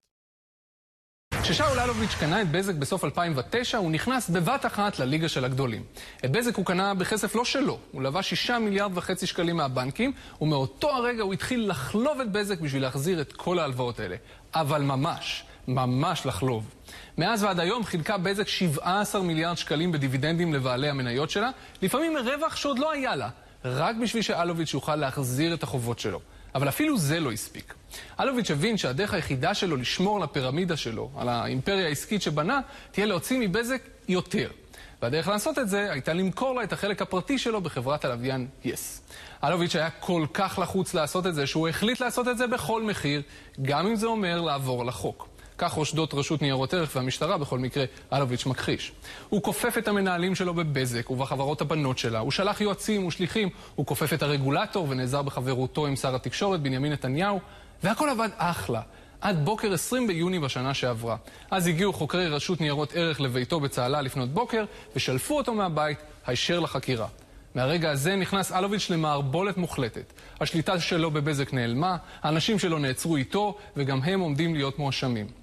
כששאול 1.44 1.80
אלוביץ' 1.80 2.16
קנה 2.20 2.42
את 2.42 2.52
בזק 2.52 2.76
בסוף 2.76 3.04
2009, 3.04 3.78
הוא 3.78 3.92
נכנס 3.92 4.30
בבת 4.30 4.66
אחת 4.66 5.00
לליגה 5.00 5.30
של 5.30 5.46
הגדולים. 5.46 5.84
את 6.26 6.32
בזק 6.32 6.56
הוא 6.56 6.66
קנה 6.66 6.94
בכסף 6.94 7.36
לא 7.36 7.46
שלו, 7.46 7.80
הוא 7.92 8.02
לווה 8.02 8.24
שישה 8.24 8.60
מיליארד 8.60 8.92
וחצי 8.98 9.28
שקלים 9.28 9.58
מהבנקים, 9.58 10.12
ומאותו 10.42 10.90
הרגע 10.90 11.24
הוא 11.24 11.34
התחיל 11.34 11.70
לחלוב 11.70 12.20
את 12.20 12.32
בזק 12.32 12.60
בשביל 12.60 12.82
להחזיר 12.82 13.22
את 13.22 13.34
כל 13.34 13.60
ההלוואות 13.60 14.00
האלה. 14.00 14.16
אבל 14.54 14.82
ממש, 14.82 15.44
ממש 15.70 16.26
לחלוב. 16.26 16.70
מאז 17.18 17.44
ועד 17.44 17.60
היום 17.60 17.84
חילקה 17.84 18.18
בזק 18.18 18.48
17 18.48 19.22
מיליארד 19.22 19.58
שקלים 19.58 19.92
בדיבידנדים 19.92 20.54
לבעלי 20.54 20.90
המניות 20.90 21.30
שלה, 21.30 21.50
לפעמים 21.82 22.18
רווח 22.18 22.56
שעוד 22.56 22.80
לא 22.80 22.92
היה 22.92 23.16
לה. 23.16 23.30
רק 23.66 23.96
בשביל 23.96 24.24
שאלוביץ' 24.24 24.74
יוכל 24.74 24.96
להחזיר 24.96 25.54
את 25.54 25.64
החובות 25.64 26.00
שלו. 26.00 26.20
אבל 26.56 26.70
אפילו 26.70 26.98
זה 26.98 27.20
לא 27.20 27.32
הספיק. 27.32 27.74
אלוביץ' 28.20 28.52
הבין 28.52 28.78
שהדרך 28.78 29.14
היחידה 29.14 29.54
שלו 29.54 29.76
לשמור 29.76 30.18
על 30.18 30.24
הפירמידה 30.24 30.78
שלו, 30.78 31.10
על 31.18 31.30
האימפריה 31.30 31.88
העסקית 31.88 32.22
שבנה, 32.22 32.60
תהיה 32.92 33.06
להוציא 33.06 33.40
מבזק 33.40 33.82
יותר. 34.08 34.50
והדרך 35.02 35.28
לעשות 35.28 35.60
את 35.60 35.70
זה 35.70 35.92
הייתה 35.92 36.14
למכור 36.14 36.56
לה 36.56 36.64
את 36.64 36.74
החלק 36.74 37.02
הפרטי 37.02 37.38
שלו 37.38 37.62
בחברת 37.62 38.06
הלוויין 38.06 38.48
יס. 38.64 39.02
אלוביץ' 39.44 39.76
היה 39.76 39.90
כל 39.90 40.26
כך 40.34 40.60
לחוץ 40.62 40.94
לעשות 40.94 41.28
את 41.28 41.36
זה, 41.36 41.48
שהוא 41.48 41.68
החליט 41.68 42.00
לעשות 42.00 42.28
את 42.28 42.38
זה 42.38 42.48
בכל 42.48 42.84
מחיר, 42.84 43.22
גם 43.62 43.88
אם 43.88 43.96
זה 43.96 44.08
אומר 44.08 44.42
לעבור 44.42 44.86
לחוק. 44.86 45.28
כך 45.60 45.72
רושדות 45.72 46.14
רשות 46.14 46.42
ניירות 46.42 46.74
ערך 46.74 46.96
והמשטרה 46.96 47.38
בכל 47.38 47.60
מקרה, 47.60 47.86
אלוביץ' 48.14 48.46
מכחיש. 48.46 48.92
הוא 49.30 49.44
כופף 49.44 49.78
את 49.78 49.88
המנהלים 49.88 50.36
שלו 50.36 50.54
בבזק 50.54 51.12
ובחברות 51.12 51.62
הבנות 51.62 51.98
שלה, 51.98 52.20
הוא 52.20 52.32
שלח 52.32 52.62
יועצים 52.62 53.06
ושליחים, 53.06 53.50
הוא 53.76 53.86
כופף 53.86 54.14
את 54.14 54.24
הרגולטור 54.24 54.88
ונעזר 54.90 55.22
בחברותו 55.22 55.88
עם 55.88 55.96
שר 55.96 56.16
התקשורת 56.16 56.62
בנימין 56.62 56.92
נתניהו, 56.92 57.40
והכל 57.84 58.10
עבד 58.10 58.30
אחלה. 58.38 58.82
עד 59.22 59.46
בוקר 59.46 59.74
20 59.74 60.08
ביוני 60.08 60.40
בשנה 60.40 60.74
שעברה. 60.74 61.18
אז 61.52 61.68
הגיעו 61.68 61.94
חוקרי 61.94 62.28
רשות 62.28 62.62
ניירות 62.62 62.94
ערך 62.96 63.22
לביתו 63.22 63.60
בצהלה 63.60 64.02
לפנות 64.02 64.30
בוקר 64.30 64.66
ושלפו 64.96 65.38
אותו 65.38 65.54
מהבית 65.54 66.00
הישר 66.28 66.60
לחקירה. 66.60 67.08
מהרגע 67.56 67.92
הזה 67.92 68.16
נכנס 68.16 68.52
אלוביץ' 68.52 68.90
למערבולת 68.90 69.58
מוחלטת. 69.58 70.14
השליטה 70.42 70.80
שלו 70.80 71.12
בבזק 71.12 71.54
נעלמה, 71.54 71.98
האנשים 72.22 72.60
שלו 72.60 72.80
נעצרו 72.80 73.16
איתו, 73.16 73.58
וגם 73.78 74.02
הם 74.04 74.20
עומדים 74.20 74.56
להיות 74.56 74.80
מואשמים. 74.80 75.39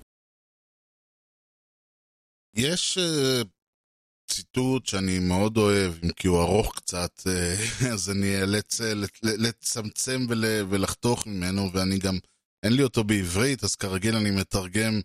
יש 2.56 2.98
אה, 2.98 3.46
ציטוט 4.30 4.86
שאני 4.86 5.18
מאוד 5.18 5.56
אוהב, 5.56 5.92
אם 6.04 6.12
כי 6.12 6.28
הוא 6.28 6.42
ארוך 6.42 6.76
קצת, 6.76 7.20
אה, 7.20 7.86
אז 7.92 8.10
אני 8.10 8.40
אאלץ 8.40 8.80
אה, 8.80 8.84
לצמצם 9.22 10.26
ול, 10.28 10.44
ולחתוך 10.68 11.26
ממנו, 11.26 11.70
ואני 11.72 11.98
גם, 11.98 12.18
אין 12.62 12.72
לי 12.72 12.82
אותו 12.82 13.04
בעברית, 13.04 13.64
אז 13.64 13.74
כרגיל 13.74 14.16
אני 14.16 14.30
מתרגם 14.30 15.00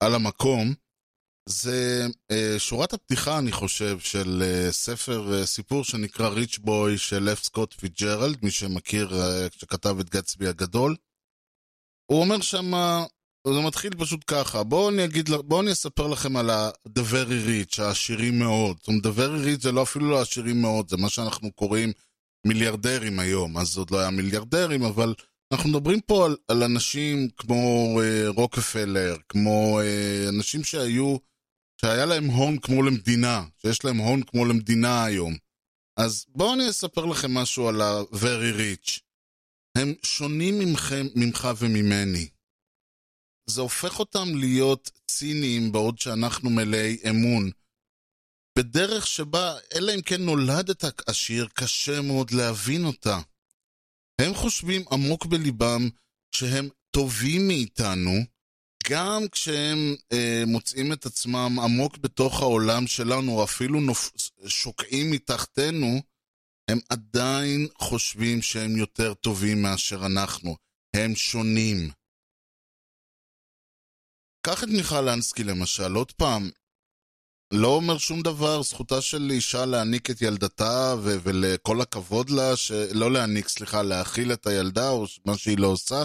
על 0.00 0.14
המקום. 0.14 0.74
זה 1.48 2.06
אה, 2.32 2.58
שורת 2.58 2.92
הפתיחה, 2.92 3.38
אני 3.38 3.52
חושב, 3.52 3.98
של 3.98 4.42
אה, 4.42 4.72
ספר, 4.72 5.42
אה, 5.42 5.46
סיפור 5.46 5.84
שנקרא 5.84 6.28
Rich 6.28 6.58
Boy 6.58 6.98
של 6.98 7.28
אף 7.32 7.42
סקוט 7.42 7.72
פיצג'רלד, 7.72 8.44
מי 8.44 8.50
שמכיר, 8.50 9.08
אה, 9.08 9.58
שכתב 9.58 9.96
את 10.00 10.10
גצבי 10.10 10.48
הגדול. 10.48 10.96
הוא 12.10 12.20
אומר 12.20 12.40
שמה, 12.40 13.04
זה 13.54 13.60
מתחיל 13.60 13.90
פשוט 13.98 14.24
ככה, 14.26 14.62
בואו 14.62 14.88
אני 14.88 15.04
אגיד, 15.04 15.30
בואו 15.30 15.60
אני 15.60 15.72
אספר 15.72 16.06
לכם 16.06 16.36
על 16.36 16.50
Very 16.98 17.46
Rich, 17.48 17.82
העשירים 17.82 18.38
מאוד. 18.38 18.76
זאת 18.78 18.88
אומרת, 18.88 19.06
Very 19.06 19.46
Rich 19.46 19.62
זה 19.62 19.72
לא 19.72 19.82
אפילו 19.82 20.10
לא 20.10 20.20
עשירים 20.20 20.60
מאוד, 20.62 20.88
זה 20.90 20.96
מה 20.96 21.08
שאנחנו 21.08 21.52
קוראים 21.52 21.92
מיליארדרים 22.46 23.18
היום. 23.18 23.58
אז 23.58 23.78
עוד 23.78 23.90
לא 23.90 23.98
היה 24.00 24.10
מיליארדרים, 24.10 24.82
אבל 24.82 25.14
אנחנו 25.52 25.70
מדברים 25.70 26.00
פה 26.00 26.26
על, 26.26 26.36
על 26.48 26.62
אנשים 26.62 27.28
כמו 27.36 28.00
אה, 28.02 28.28
רוקפלר, 28.28 29.16
כמו 29.28 29.80
אה, 29.80 30.28
אנשים 30.28 30.64
שהיו, 30.64 31.16
שהיה 31.80 32.06
להם 32.06 32.24
הון 32.24 32.58
כמו 32.58 32.82
למדינה, 32.82 33.44
שיש 33.62 33.84
להם 33.84 33.96
הון 33.96 34.22
כמו 34.22 34.44
למדינה 34.44 35.04
היום. 35.04 35.36
אז 35.96 36.24
בואו 36.28 36.54
אני 36.54 36.70
אספר 36.70 37.04
לכם 37.04 37.34
משהו 37.34 37.68
על 37.68 37.80
ה-Very 37.80 38.58
Rich. 38.58 39.00
הם 39.78 39.94
שונים 40.02 40.58
ממכם, 40.58 41.06
ממך 41.14 41.48
וממני. 41.58 42.28
זה 43.50 43.60
הופך 43.60 43.98
אותם 43.98 44.28
להיות 44.34 44.90
ציניים 45.06 45.72
בעוד 45.72 45.98
שאנחנו 45.98 46.50
מלאי 46.50 46.98
אמון. 47.10 47.50
בדרך 48.58 49.06
שבה, 49.06 49.56
אלא 49.74 49.94
אם 49.94 50.02
כן 50.02 50.22
נולדת 50.22 50.84
עשיר, 51.08 51.48
קשה 51.54 52.00
מאוד 52.00 52.30
להבין 52.30 52.84
אותה. 52.84 53.18
הם 54.20 54.34
חושבים 54.34 54.82
עמוק 54.92 55.26
בליבם 55.26 55.88
שהם 56.34 56.68
טובים 56.90 57.48
מאיתנו, 57.48 58.12
גם 58.90 59.22
כשהם 59.32 59.96
אה, 60.12 60.42
מוצאים 60.46 60.92
את 60.92 61.06
עצמם 61.06 61.58
עמוק 61.64 61.98
בתוך 61.98 62.40
העולם 62.40 62.86
שלנו, 62.86 63.32
או 63.32 63.44
אפילו 63.44 63.80
נופ... 63.80 64.10
שוקעים 64.46 65.10
מתחתנו, 65.10 66.02
הם 66.70 66.78
עדיין 66.88 67.68
חושבים 67.78 68.42
שהם 68.42 68.76
יותר 68.76 69.14
טובים 69.14 69.62
מאשר 69.62 70.06
אנחנו. 70.06 70.56
הם 70.96 71.16
שונים. 71.16 71.90
קח 74.50 74.64
את 74.64 74.68
מיכל 74.68 75.08
אנסקי 75.08 75.44
למשל, 75.44 75.94
עוד 75.94 76.12
פעם, 76.12 76.50
לא 77.54 77.68
אומר 77.68 77.98
שום 77.98 78.22
דבר, 78.22 78.62
זכותה 78.62 79.00
של 79.00 79.30
אישה 79.30 79.66
להעניק 79.66 80.10
את 80.10 80.22
ילדתה, 80.22 80.94
ו- 81.02 81.16
ולכל 81.22 81.80
הכבוד 81.80 82.30
לה, 82.30 82.56
ש- 82.56 82.70
לא 82.70 83.12
להעניק, 83.12 83.48
סליחה, 83.48 83.82
להאכיל 83.82 84.32
את 84.32 84.46
הילדה, 84.46 84.90
או 84.90 85.06
מה 85.24 85.38
שהיא 85.38 85.58
לא 85.58 85.66
עושה. 85.66 86.04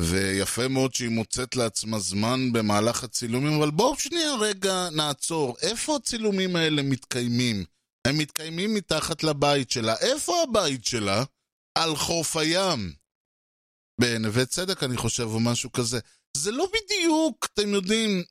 ויפה 0.00 0.68
מאוד 0.68 0.94
שהיא 0.94 1.08
מוצאת 1.08 1.56
לעצמה 1.56 1.98
זמן 1.98 2.52
במהלך 2.52 3.04
הצילומים, 3.04 3.52
אבל 3.52 3.70
בואו 3.70 3.98
שנייה 3.98 4.34
רגע 4.40 4.88
נעצור. 4.90 5.56
איפה 5.62 5.96
הצילומים 5.96 6.56
האלה 6.56 6.82
מתקיימים? 6.82 7.64
הם 8.06 8.18
מתקיימים 8.18 8.74
מתחת 8.74 9.22
לבית 9.22 9.70
שלה. 9.70 9.94
איפה 9.96 10.42
הבית 10.42 10.84
שלה? 10.84 11.24
על 11.78 11.96
חוף 11.96 12.36
הים. 12.36 12.92
בנווה 14.00 14.46
צדק, 14.46 14.82
אני 14.82 14.96
חושב, 14.96 15.24
או 15.24 15.40
משהו 15.40 15.72
כזה. 15.72 15.98
זה 16.36 16.50
לא 16.50 16.66
בדיוק, 16.66 17.48
אתם 17.54 17.68
יודעים, 17.68 18.22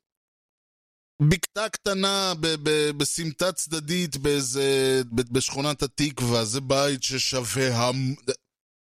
בקתה 1.22 1.70
קטנה 1.70 2.34
בסמטה 2.98 3.52
צדדית 3.52 4.18
באיזה, 4.18 5.02
בשכונת 5.32 5.84
התקווה, 5.84 6.46
זה 6.46 6.62
בית 6.62 7.04
ששווה 7.04 7.78
המ... 7.78 8.16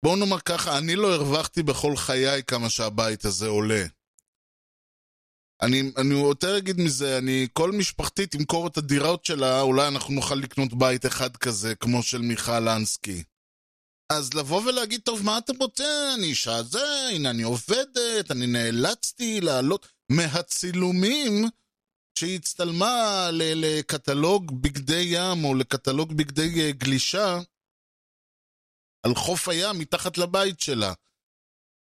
בואו 0.05 0.15
נאמר 0.15 0.39
ככה, 0.39 0.77
אני 0.77 0.95
לא 0.95 1.13
הרווחתי 1.13 1.63
בכל 1.63 1.95
חיי 1.95 2.43
כמה 2.43 2.69
שהבית 2.69 3.25
הזה 3.25 3.47
עולה. 3.47 3.85
אני, 5.61 5.91
אני 5.97 6.15
יותר 6.15 6.57
אגיד 6.57 6.77
מזה, 6.79 7.17
אני, 7.17 7.47
כל 7.53 7.71
משפחתי 7.71 8.27
תמכור 8.27 8.67
את 8.67 8.77
הדירות 8.77 9.25
שלה, 9.25 9.61
אולי 9.61 9.87
אנחנו 9.87 10.13
נוכל 10.13 10.35
לקנות 10.35 10.73
בית 10.73 11.05
אחד 11.05 11.37
כזה, 11.37 11.75
כמו 11.75 12.03
של 12.03 12.21
מיכל 12.21 12.67
אנסקי. 12.67 13.23
אז 14.09 14.33
לבוא 14.33 14.61
ולהגיד, 14.61 15.01
טוב, 15.01 15.25
מה 15.25 15.37
אתה 15.37 15.53
רוצה? 15.59 16.13
אני 16.13 16.25
אישה 16.25 16.63
זה, 16.63 17.09
הנה 17.15 17.29
אני 17.29 17.43
עובדת, 17.43 18.31
אני 18.31 18.47
נאלצתי 18.47 19.41
לעלות 19.41 19.87
מהצילומים 20.11 21.49
שהיא 22.19 22.35
הצטלמה 22.35 23.27
לקטלוג 23.31 24.61
בגדי 24.61 25.05
ים 25.05 25.45
או 25.45 25.55
לקטלוג 25.55 26.13
בגדי 26.13 26.61
אה, 26.61 26.71
גלישה 26.71 27.39
על 29.03 29.15
חוף 29.15 29.47
הים 29.47 29.79
מתחת 29.79 30.17
לבית 30.17 30.59
שלה. 30.59 30.93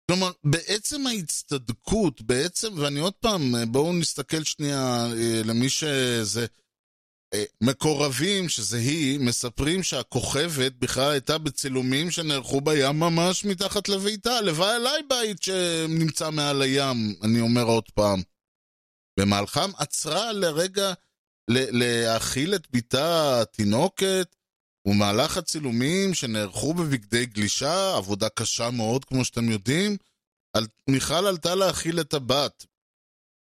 כלומר, 0.07 0.31
בעצם 0.43 1.07
ההצטדקות, 1.07 2.21
בעצם, 2.21 2.79
ואני 2.79 2.99
עוד 2.99 3.13
פעם, 3.13 3.55
אה, 3.55 3.65
בואו 3.65 3.93
נסתכל 3.93 4.43
שנייה 4.43 5.05
אה, 5.05 5.41
למי 5.45 5.69
שזה... 5.69 6.45
מקורבים, 7.61 8.49
שזה 8.49 8.77
היא, 8.77 9.19
מספרים 9.19 9.83
שהכוכבת 9.83 10.71
בכלל 10.71 11.11
הייתה 11.11 11.37
בצילומים 11.37 12.11
שנערכו 12.11 12.61
בים 12.61 12.99
ממש 12.99 13.45
מתחת 13.45 13.89
לביתה. 13.89 14.31
הלוואי 14.31 14.75
עליי 14.75 15.01
בית 15.09 15.43
שנמצא 15.43 16.29
מעל 16.29 16.61
הים, 16.61 17.15
אני 17.23 17.39
אומר 17.39 17.63
עוד 17.63 17.83
פעם. 17.93 18.21
במהלכם 19.19 19.75
עצרה 19.77 20.31
לרגע 20.31 20.93
להאכיל 21.49 22.55
את 22.55 22.67
בתה 22.71 23.41
התינוקת, 23.41 24.35
ומהלך 24.87 25.37
הצילומים 25.37 26.13
שנערכו 26.13 26.73
בבגדי 26.73 27.25
גלישה, 27.25 27.95
עבודה 27.95 28.29
קשה 28.29 28.69
מאוד 28.69 29.05
כמו 29.05 29.25
שאתם 29.25 29.51
יודעים. 29.51 29.97
מיכל 30.89 31.27
עלתה 31.27 31.55
להאכיל 31.55 31.99
את 31.99 32.13
הבת. 32.13 32.65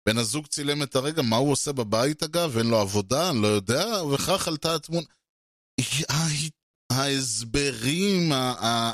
בן 0.07 0.17
הזוג 0.17 0.47
צילם 0.47 0.83
את 0.83 0.95
הרגע, 0.95 1.21
מה 1.21 1.35
הוא 1.35 1.51
עושה 1.51 1.71
בבית 1.71 2.23
אגב? 2.23 2.57
אין 2.57 2.67
לו 2.67 2.79
עבודה, 2.79 3.29
אני 3.29 3.41
לא 3.41 3.47
יודע, 3.47 4.03
וכך 4.03 4.47
עלתה 4.47 4.75
התמונה. 4.75 5.07
ההסברים, 6.91 8.31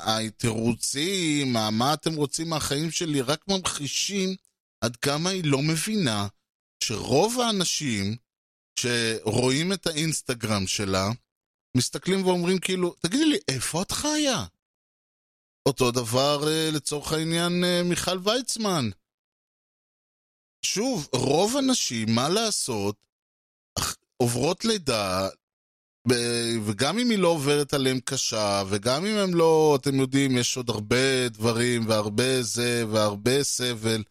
התירוצים, 0.06 1.54
מה 1.54 1.94
אתם 1.94 2.14
רוצים 2.14 2.50
מהחיים 2.50 2.92
שלי, 2.92 3.22
רק 3.22 3.48
ממחישים 3.48 4.36
עד 4.82 4.96
כמה 4.96 5.30
היא 5.30 5.44
לא 5.46 5.62
מבינה 5.62 6.28
שרוב 6.84 7.40
האנשים 7.40 8.16
שרואים 8.80 9.74
את 9.74 9.88
האינסטגרם 9.88 10.68
שלה, 10.68 11.10
מסתכלים 11.78 12.26
ואומרים 12.26 12.58
כאילו, 12.60 12.96
תגידי 13.00 13.26
לי, 13.26 13.38
איפה 13.48 13.82
את 13.82 13.92
חיה? 13.92 14.46
אותו 15.68 15.92
דבר 15.92 16.48
אה, 16.48 16.70
לצורך 16.74 17.14
העניין 17.14 17.64
אה, 17.64 17.82
מיכל 17.84 18.18
ויצמן. 18.24 18.90
שוב, 20.66 21.08
רוב 21.14 21.58
הנשים, 21.58 22.16
מה 22.16 22.30
לעשות, 22.30 22.96
עוברות 24.18 24.66
לידה, 24.66 25.30
וגם 26.66 27.00
אם 27.00 27.10
היא 27.10 27.18
לא 27.20 27.28
עוברת 27.28 27.74
עליהם 27.74 28.00
קשה, 28.00 28.64
וגם 28.70 29.06
אם 29.06 29.18
הם 29.18 29.36
לא, 29.36 29.78
אתם 29.82 29.96
יודעים, 30.00 30.38
יש 30.38 30.58
עוד 30.58 30.70
הרבה 30.70 31.30
דברים, 31.30 31.88
והרבה 31.88 32.42
זה, 32.42 32.84
והרבה 32.92 33.44
סבל, 33.44 34.04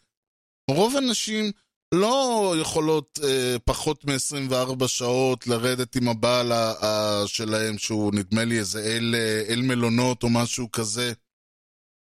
רוב 0.70 0.96
הנשים 0.96 1.52
לא 1.94 2.54
יכולות 2.60 3.18
אה, 3.24 3.56
פחות 3.64 4.04
מ-24 4.04 4.88
שעות 4.88 5.46
לרדת 5.46 5.96
עם 5.96 6.08
הבעל 6.08 6.52
ה- 6.52 7.22
שלהם, 7.26 7.78
שהוא 7.78 8.12
נדמה 8.14 8.44
לי 8.44 8.58
איזה 8.58 8.80
אל, 8.82 9.14
אה, 9.18 9.54
אל 9.54 9.62
מלונות 9.62 10.22
או 10.22 10.28
משהו 10.30 10.70
כזה. 10.72 11.12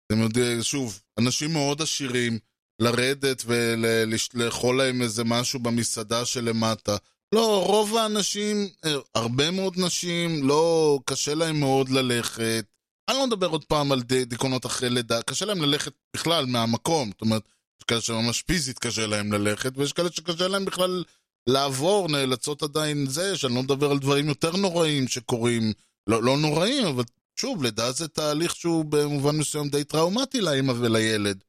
אתם 0.07 0.21
יודעים, 0.21 0.63
שוב, 0.63 1.01
אנשים 1.19 1.53
מאוד 1.53 1.81
עשירים, 1.81 2.39
לרדת 2.79 3.43
ולאכול 3.45 4.77
להם 4.77 5.01
איזה 5.01 5.23
משהו 5.23 5.59
במסעדה 5.59 6.25
שלמטה. 6.25 6.97
לא, 7.35 7.63
רוב 7.65 7.97
האנשים, 7.97 8.69
אה, 8.85 8.95
הרבה 9.15 9.51
מאוד 9.51 9.73
נשים, 9.77 10.47
לא, 10.47 10.99
קשה 11.05 11.35
להם 11.35 11.59
מאוד 11.59 11.89
ללכת. 11.89 12.65
אני 13.09 13.17
לא 13.17 13.27
מדבר 13.27 13.47
עוד 13.47 13.65
פעם 13.65 13.91
על 13.91 14.01
דיכאונות 14.01 14.65
אחרי 14.65 14.89
לידה, 14.89 15.21
קשה 15.21 15.45
להם 15.45 15.61
ללכת 15.61 15.93
בכלל 16.15 16.45
מהמקום. 16.45 17.09
זאת 17.09 17.21
אומרת, 17.21 17.43
יש 17.81 17.85
כאלה 17.87 18.01
שממש 18.01 18.41
פיזית 18.41 18.79
קשה 18.79 19.07
להם 19.07 19.33
ללכת, 19.33 19.71
ויש 19.77 19.93
כאלה 19.93 20.11
שקשה 20.11 20.47
להם 20.47 20.65
בכלל 20.65 21.03
לעבור, 21.47 22.07
נאלצות 22.07 22.63
עדיין 22.63 23.05
זה, 23.07 23.37
שאני 23.37 23.55
לא 23.55 23.63
מדבר 23.63 23.91
על 23.91 23.99
דברים 23.99 24.27
יותר 24.29 24.55
נוראים 24.55 25.07
שקורים, 25.07 25.73
לא, 26.07 26.23
לא 26.23 26.37
נוראים, 26.37 26.87
אבל 26.87 27.03
שוב, 27.35 27.63
לידה 27.63 27.91
זה 27.91 28.07
תהליך 28.07 28.55
שהוא 28.55 28.85
במובן 28.85 29.37
מסוים 29.37 29.69
די 29.69 29.83
טראומטי 29.83 30.41
לאמא 30.41 30.73
ולילד. 30.79 31.43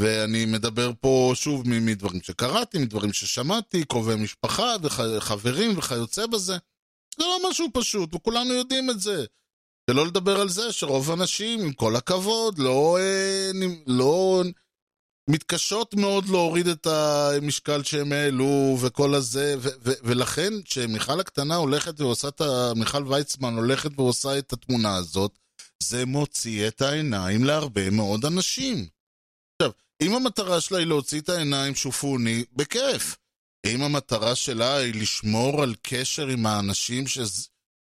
ואני 0.00 0.46
מדבר 0.46 0.90
פה 1.00 1.32
שוב 1.34 1.68
מדברים 1.68 2.22
שקראתי, 2.22 2.78
מדברים 2.78 3.12
ששמעתי, 3.12 3.84
קרובי 3.84 4.14
משפחה 4.14 4.76
וחברים 4.82 5.78
וכיוצא 5.78 6.26
בזה. 6.26 6.56
זה 7.18 7.24
לא 7.24 7.50
משהו 7.50 7.66
פשוט, 7.72 8.14
וכולנו 8.14 8.54
יודעים 8.54 8.90
את 8.90 9.00
זה. 9.00 9.24
שלא 9.90 10.06
לדבר 10.06 10.40
על 10.40 10.48
זה 10.48 10.72
שרוב 10.72 11.10
האנשים, 11.10 11.60
עם 11.60 11.72
כל 11.72 11.96
הכבוד, 11.96 12.58
לא, 12.58 12.98
אה, 13.00 13.50
לא 13.86 14.42
מתקשות 15.30 15.94
מאוד 15.94 16.28
להוריד 16.28 16.66
את 16.66 16.86
המשקל 16.86 17.82
שהם 17.82 18.12
העלו 18.12 18.76
וכל 18.80 19.14
הזה, 19.14 19.54
ו- 19.58 19.68
ו- 19.84 19.92
ולכן 20.02 20.62
כשמיכל 20.64 21.20
הקטנה 21.20 21.56
הולכת 21.56 22.00
ועושה 22.00 22.28
את 22.28 22.40
ה... 22.40 22.72
מיכל 22.76 23.04
ויצמן 23.06 23.54
הולכת 23.54 23.90
ועושה 23.96 24.38
את 24.38 24.52
התמונה 24.52 24.96
הזאת, 24.96 25.38
זה 25.82 26.06
מוציא 26.06 26.68
את 26.68 26.82
העיניים 26.82 27.44
להרבה 27.44 27.90
מאוד 27.90 28.24
אנשים. 28.24 28.86
עכשיו, 29.62 29.70
אם 30.06 30.14
המטרה 30.14 30.60
שלה 30.60 30.78
היא 30.78 30.86
להוציא 30.86 31.20
את 31.20 31.28
העיניים 31.28 31.74
שופוני, 31.74 32.44
בכיף. 32.52 33.16
אם 33.66 33.82
המטרה 33.82 34.34
שלה 34.34 34.76
היא 34.76 34.94
לשמור 34.94 35.62
על 35.62 35.74
קשר 35.82 36.26
עם 36.26 36.46
האנשים 36.46 37.06
ש... 37.06 37.18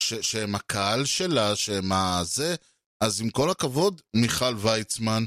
ש... 0.03 0.13
שהם 0.13 0.55
הקהל 0.55 1.05
שלה, 1.05 1.55
שהם 1.55 1.91
הזה, 1.91 2.55
אז 3.03 3.21
עם 3.21 3.29
כל 3.29 3.49
הכבוד, 3.49 4.01
מיכל 4.15 4.55
ויצמן, 4.57 5.23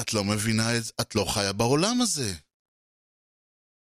את 0.00 0.14
לא 0.14 0.24
מבינה 0.24 0.76
את 0.76 0.84
זה, 0.84 0.92
את 1.00 1.14
לא 1.14 1.24
חיה 1.34 1.52
בעולם 1.52 2.00
הזה. 2.00 2.34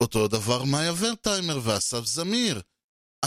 אותו 0.03 0.27
דבר 0.27 0.63
מאיה 0.63 0.93
ורטהיימר 0.97 1.59
ואסף 1.63 2.05
זמיר. 2.05 2.61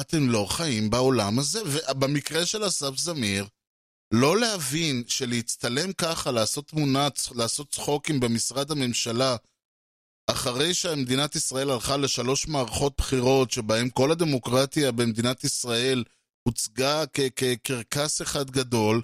אתם 0.01 0.31
לא 0.31 0.47
חיים 0.51 0.91
בעולם 0.91 1.39
הזה, 1.39 1.61
ובמקרה 1.63 2.47
של 2.47 2.67
אסף 2.67 2.97
זמיר, 2.97 3.47
לא 4.13 4.39
להבין 4.39 5.03
שלהצטלם 5.07 5.93
ככה, 5.93 6.31
לעשות 6.31 6.69
תמונה, 6.69 7.09
לעשות 7.35 7.71
צחוקים 7.71 8.21
במשרד 8.21 8.71
הממשלה, 8.71 9.37
אחרי 10.31 10.75
שמדינת 10.75 11.37
ישראל 11.37 11.71
הלכה 11.71 11.97
לשלוש 11.97 12.49
מערכות 12.49 12.93
בחירות, 12.99 13.51
שבהן 13.51 13.89
כל 13.93 14.13
הדמוקרטיה 14.13 14.93
במדינת 14.93 15.45
ישראל 15.45 16.05
הוצגה 16.49 17.07
כקרקס 17.37 18.23
אחד 18.23 18.51
גדול, 18.51 19.03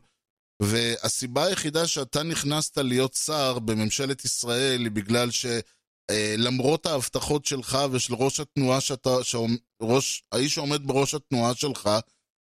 והסיבה 0.62 1.44
היחידה 1.44 1.86
שאתה 1.86 2.22
נכנסת 2.22 2.78
להיות 2.78 3.14
שר 3.14 3.58
בממשלת 3.58 4.24
ישראל 4.24 4.80
היא 4.80 4.90
בגלל 4.90 5.28
שלמרות 5.30 6.86
ההבטחות 6.86 7.44
שלך 7.44 7.78
ושל 7.92 8.14
ראש 8.14 8.40
התנועה 8.40 8.80
שאתה, 8.80 9.10
שראש, 9.22 10.22
האיש 10.32 10.54
שעומד 10.54 10.86
בראש 10.86 11.14
התנועה 11.14 11.54
שלך, 11.54 11.90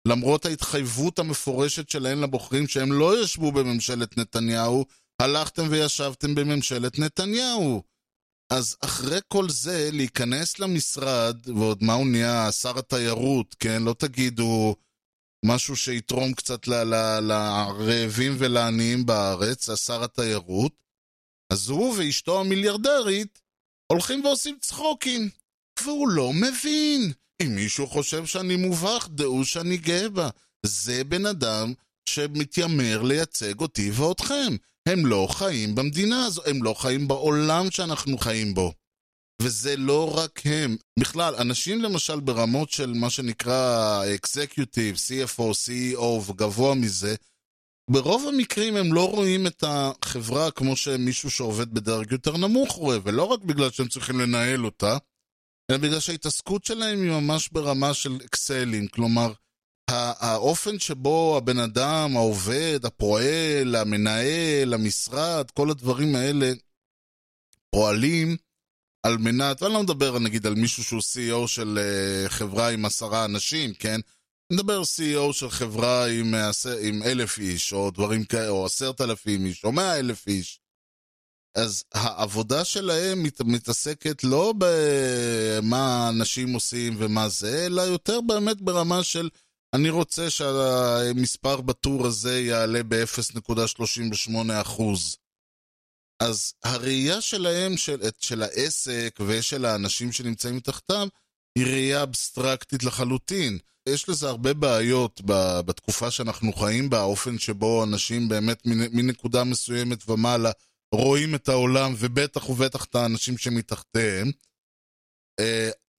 למרות 0.07 0.45
ההתחייבות 0.45 1.19
המפורשת 1.19 1.89
שלהם 1.89 2.21
לבוחרים 2.21 2.67
שהם 2.67 2.91
לא 2.91 3.23
ישבו 3.23 3.51
בממשלת 3.51 4.17
נתניהו, 4.17 4.85
הלכתם 5.21 5.63
וישבתם 5.69 6.35
בממשלת 6.35 6.99
נתניהו. 6.99 7.83
אז 8.53 8.77
אחרי 8.81 9.19
כל 9.27 9.49
זה, 9.49 9.89
להיכנס 9.93 10.59
למשרד, 10.59 11.37
ועוד 11.55 11.83
מה 11.83 11.93
הוא 11.93 12.07
נהיה, 12.07 12.51
שר 12.51 12.79
התיירות, 12.79 13.55
כן? 13.59 13.83
לא 13.83 13.93
תגידו 13.93 14.75
משהו 15.45 15.75
שיתרום 15.75 16.33
קצת 16.33 16.67
לרעבים 16.67 18.35
ולעניים 18.37 19.05
בארץ, 19.05 19.69
שר 19.69 20.03
התיירות. 20.03 20.73
אז 21.53 21.69
הוא 21.69 21.95
ואשתו 21.97 22.39
המיליארדרית 22.39 23.41
הולכים 23.91 24.25
ועושים 24.25 24.57
צחוקים. 24.59 25.29
והוא 25.83 26.09
לא 26.09 26.31
מבין. 26.33 27.13
אם 27.41 27.55
מישהו 27.55 27.87
חושב 27.87 28.25
שאני 28.25 28.55
מובך, 28.55 29.07
דעו 29.11 29.45
שאני 29.45 29.77
גאה 29.77 30.09
בה. 30.09 30.29
זה 30.65 31.03
בן 31.03 31.25
אדם 31.25 31.73
שמתיימר 32.09 33.01
לייצג 33.01 33.59
אותי 33.59 33.91
ואותכם. 33.91 34.55
הם 34.85 35.05
לא 35.05 35.27
חיים 35.31 35.75
במדינה 35.75 36.25
הזו, 36.25 36.41
הם 36.45 36.63
לא 36.63 36.73
חיים 36.73 37.07
בעולם 37.07 37.71
שאנחנו 37.71 38.17
חיים 38.17 38.53
בו. 38.53 38.73
וזה 39.41 39.77
לא 39.77 40.17
רק 40.17 40.41
הם. 40.45 40.77
בכלל, 40.99 41.35
אנשים 41.35 41.81
למשל 41.81 42.19
ברמות 42.19 42.69
של 42.69 42.93
מה 42.93 43.09
שנקרא 43.09 44.03
אקזקיוטיב, 44.15 44.95
CFO, 44.95 45.41
CEO 45.41 46.01
וגבוה 46.01 46.75
מזה, 46.75 47.15
ברוב 47.91 48.27
המקרים 48.27 48.75
הם 48.75 48.93
לא 48.93 49.09
רואים 49.09 49.47
את 49.47 49.63
החברה 49.67 50.51
כמו 50.51 50.75
שמישהו 50.75 51.31
שעובד 51.31 51.73
בדרג 51.73 52.11
יותר 52.11 52.37
נמוך 52.37 52.71
רואה, 52.71 52.97
ולא 53.03 53.23
רק 53.23 53.43
בגלל 53.43 53.71
שהם 53.71 53.87
צריכים 53.87 54.19
לנהל 54.19 54.65
אותה, 54.65 54.97
אלא 55.71 55.79
בגלל 55.79 55.99
שההתעסקות 55.99 56.65
שלהם 56.65 57.01
היא 57.01 57.11
ממש 57.11 57.49
ברמה 57.49 57.93
של 57.93 58.19
אקסלים, 58.25 58.87
כלומר, 58.87 59.33
האופן 59.89 60.79
שבו 60.79 61.37
הבן 61.37 61.59
אדם, 61.59 62.11
העובד, 62.15 62.79
הפועל, 62.83 63.75
המנהל, 63.75 64.73
המשרד, 64.73 65.51
כל 65.51 65.69
הדברים 65.69 66.15
האלה 66.15 66.51
פועלים 67.69 68.37
על 69.03 69.17
מנת, 69.17 69.61
ואני 69.61 69.73
לא 69.73 69.83
מדבר 69.83 70.19
נגיד 70.19 70.47
על 70.47 70.55
מישהו 70.55 70.83
שהוא 70.83 71.01
CEO 71.01 71.47
של 71.47 71.79
uh, 71.79 72.29
חברה 72.29 72.69
עם 72.69 72.85
עשרה 72.85 73.25
אנשים, 73.25 73.73
כן? 73.73 73.99
אני 74.51 74.59
מדבר 74.59 74.81
CEO 74.81 75.33
של 75.33 75.49
חברה 75.49 76.07
עם, 76.07 76.33
עם 76.81 77.03
אלף 77.03 77.39
איש, 77.39 77.73
או 77.73 77.91
דברים 77.91 78.23
כאלה, 78.23 78.49
או 78.49 78.65
עשרת 78.65 79.01
אלפים 79.01 79.45
איש, 79.45 79.63
או 79.63 79.71
מאה 79.71 79.99
אלף 79.99 80.27
איש. 80.27 80.60
אז 81.55 81.83
העבודה 81.93 82.65
שלהם 82.65 83.23
מת, 83.23 83.41
מתעסקת 83.41 84.23
לא 84.23 84.53
במה 84.57 86.09
אנשים 86.09 86.53
עושים 86.53 86.95
ומה 86.97 87.29
זה, 87.29 87.65
אלא 87.65 87.81
יותר 87.81 88.21
באמת 88.21 88.61
ברמה 88.61 89.03
של 89.03 89.29
אני 89.75 89.89
רוצה 89.89 90.29
שהמספר 90.29 91.61
בטור 91.61 92.07
הזה 92.07 92.39
יעלה 92.39 92.81
ב-0.38%. 92.87 94.83
אז 96.19 96.53
הראייה 96.63 97.21
שלהם, 97.21 97.77
של, 97.77 97.99
של 98.19 98.43
העסק 98.43 99.19
ושל 99.27 99.65
האנשים 99.65 100.11
שנמצאים 100.11 100.55
מתחתם, 100.55 101.07
היא 101.57 101.65
ראייה 101.65 102.03
אבסטרקטית 102.03 102.83
לחלוטין. 102.83 103.57
יש 103.89 104.09
לזה 104.09 104.29
הרבה 104.29 104.53
בעיות 104.53 105.21
בתקופה 105.65 106.11
שאנחנו 106.11 106.53
חיים 106.53 106.89
בה, 106.89 106.99
האופן 106.99 107.39
שבו 107.39 107.83
אנשים 107.83 108.29
באמת 108.29 108.61
מנקודה 108.65 109.43
מסוימת 109.43 110.09
ומעלה 110.09 110.51
רואים 110.91 111.35
את 111.35 111.49
העולם, 111.49 111.93
ובטח 111.97 112.49
ובטח 112.49 112.85
את 112.85 112.95
האנשים 112.95 113.37
שמתחתיהם. 113.37 114.31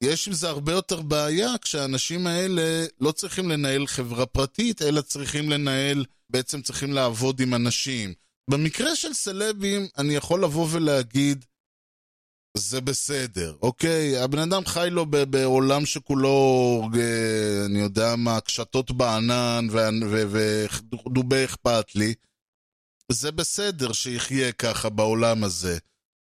יש 0.03 0.28
עם 0.28 0.34
זה 0.34 0.49
הרבה 0.49 0.72
יותר 0.72 1.03
בעיה 1.03 1.59
כשהאנשים 1.62 2.26
האלה 2.26 2.86
לא 3.01 3.12
צריכים 3.12 3.49
לנהל 3.49 3.86
חברה 3.86 4.26
פרטית, 4.26 4.82
אלא 4.82 5.01
צריכים 5.01 5.51
לנהל, 5.51 6.05
בעצם 6.30 6.62
צריכים 6.62 6.93
לעבוד 6.93 7.40
עם 7.40 7.55
אנשים. 7.55 8.14
במקרה 8.51 8.97
של 8.97 9.12
סלבים, 9.12 9.86
אני 9.99 10.14
יכול 10.14 10.45
לבוא 10.45 10.66
ולהגיד, 10.70 11.45
זה 12.57 12.80
בסדר, 12.80 13.57
אוקיי? 13.62 14.18
הבן 14.18 14.38
אדם 14.38 14.66
חי 14.66 14.88
לו 14.90 15.07
בעולם 15.07 15.86
שכולו, 15.86 16.82
אה, 16.95 17.66
אני 17.66 17.78
יודע 17.78 18.16
מה, 18.16 18.40
קשתות 18.40 18.90
בענן 18.90 19.66
ודובי 20.30 21.45
אכפת 21.45 21.95
לי. 21.95 22.14
זה 23.12 23.32
בסדר 23.32 23.92
שיחיה 23.92 24.52
ככה 24.52 24.88
בעולם 24.88 25.44
הזה. 25.44 25.78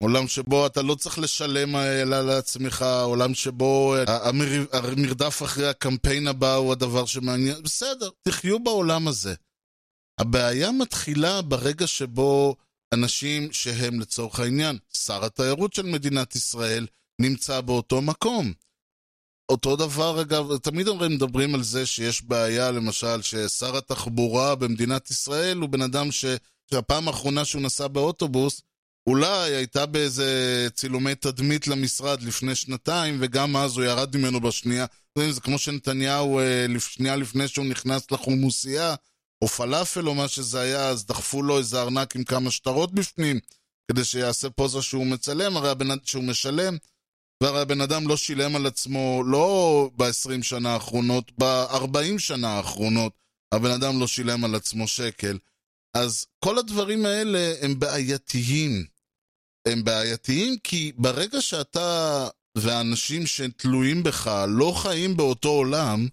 עולם 0.03 0.29
שבו 0.29 0.67
אתה 0.67 0.83
לא 0.83 0.95
צריך 0.95 1.19
לשלם 1.19 1.77
אלא 1.77 2.21
לעצמך, 2.21 2.85
עולם 3.03 3.35
שבו 3.35 3.95
המר... 4.07 4.67
המרדף 4.73 5.43
אחרי 5.43 5.69
הקמפיין 5.69 6.29
הבא 6.29 6.55
הוא 6.55 6.73
הדבר 6.73 7.07
שמעניין, 7.07 7.63
בסדר, 7.63 8.11
תחיו 8.23 8.61
בעולם 8.61 9.09
הזה. 9.09 9.35
הבעיה 10.21 10.73
מתחילה 10.73 11.43
ברגע 11.43 11.87
שבו 11.87 12.57
אנשים 12.95 13.53
שהם 13.53 14.01
לצורך 14.01 14.41
העניין, 14.41 14.79
שר 14.93 15.25
התיירות 15.25 15.73
של 15.73 15.87
מדינת 15.87 16.37
ישראל, 16.37 16.87
נמצא 17.21 17.61
באותו 17.61 18.03
מקום. 18.03 18.53
אותו 19.49 19.77
דבר, 19.77 20.21
אגב, 20.21 20.57
תמיד 20.57 20.87
מדברים 20.91 21.55
על 21.55 21.63
זה 21.63 21.87
שיש 21.87 22.23
בעיה, 22.23 22.71
למשל, 22.71 23.23
ששר 23.23 23.77
התחבורה 23.77 24.55
במדינת 24.55 25.11
ישראל 25.11 25.59
הוא 25.59 25.69
בן 25.69 25.83
אדם 25.83 26.13
ש... 26.13 26.25
שהפעם 26.73 27.09
האחרונה 27.09 27.45
שהוא 27.45 27.63
נסע 27.63 27.87
באוטובוס, 27.87 28.63
אולי 29.09 29.55
הייתה 29.55 29.87
באיזה 29.87 30.69
צילומי 30.75 31.15
תדמית 31.15 31.69
למשרד 31.69 32.23
לפני 32.23 32.55
שנתיים, 32.55 33.19
וגם 33.21 33.57
אז 33.57 33.77
הוא 33.77 33.85
ירד 33.85 34.17
ממנו 34.17 34.41
בשנייה. 34.41 34.87
זה 35.19 35.41
כמו 35.41 35.59
שנתניהו, 35.59 36.39
אה, 36.39 36.67
שנייה 36.79 37.17
לפני 37.17 37.49
שהוא 37.49 37.67
נכנס 37.67 38.11
לחומוסייה, 38.11 38.95
או 39.43 39.49
פלאפל 39.49 40.09
או 40.09 40.15
מה 40.15 40.29
שזה 40.29 40.61
היה, 40.61 40.89
אז 40.89 41.07
דחפו 41.07 41.43
לו 41.43 41.59
איזה 41.59 41.81
ארנק 41.83 42.17
עם 42.17 42.25
כמה 42.25 42.51
שטרות 42.51 42.95
בפנים, 42.95 43.41
כדי 43.91 44.05
שיעשה 44.05 44.51
פוזה 44.51 44.83
שהוא 44.83 45.07
מצלם, 45.07 45.57
הרי 45.57 45.71
הבן, 45.71 45.89
שהוא 46.05 46.25
משלם, 46.25 46.77
והרי 47.43 47.61
הבן 47.61 47.81
אדם 47.81 48.09
לא 48.09 48.17
שילם 48.17 48.57
על 48.57 48.67
עצמו, 48.67 49.23
לא 49.27 49.91
ב-20 49.97 50.43
שנה 50.43 50.75
האחרונות, 50.75 51.33
ב-40 51.39 52.19
שנה 52.19 52.49
האחרונות, 52.49 53.13
הבן 53.55 53.71
אדם 53.71 54.01
לא 54.01 54.07
שילם 54.07 54.45
על 54.45 54.55
עצמו 54.55 54.89
שקל. 54.89 55.39
אז 55.95 56.27
כל 56.45 56.59
הדברים 56.59 57.07
האלה 57.07 57.55
הם 57.61 57.79
בעייתיים. 57.79 58.85
הם 59.69 59.85
בעייתיים 59.85 60.59
כי 60.65 60.93
ברגע 60.97 61.41
שאתה 61.41 62.29
והאנשים 62.59 63.27
שתלויים 63.27 64.03
בך 64.03 64.45
לא 64.49 64.73
חיים 64.77 65.17
באותו 65.17 65.49
עולם, 65.49 66.09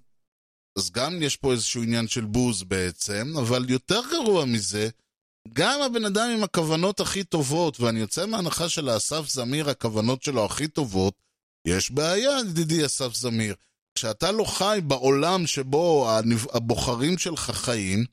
אז 0.77 0.91
גם 0.91 1.21
יש 1.21 1.35
פה 1.35 1.51
איזשהו 1.51 1.83
עניין 1.83 2.07
של 2.07 2.25
בוז 2.25 2.63
בעצם, 2.63 3.33
אבל 3.37 3.69
יותר 3.69 4.01
גרוע 4.11 4.45
מזה, 4.45 4.89
גם 5.53 5.81
הבן 5.81 6.05
אדם 6.05 6.29
עם 6.37 6.43
הכוונות 6.43 6.99
הכי 6.99 7.23
טובות, 7.23 7.79
ואני 7.79 7.99
יוצא 7.99 8.25
מהנחה 8.25 8.69
של 8.69 8.97
אסף 8.97 9.29
זמיר, 9.29 9.69
הכוונות 9.69 10.23
שלו 10.23 10.45
הכי 10.45 10.67
טובות, 10.67 11.13
יש 11.67 11.91
בעיה, 11.91 12.39
ידידי 12.49 12.85
אסף 12.85 13.13
זמיר. 13.13 13.55
כשאתה 13.95 14.31
לא 14.31 14.43
חי 14.43 14.79
בעולם 14.87 15.47
שבו 15.47 16.09
הבוחרים 16.53 17.17
שלך 17.17 17.51
חיים, 17.53 18.05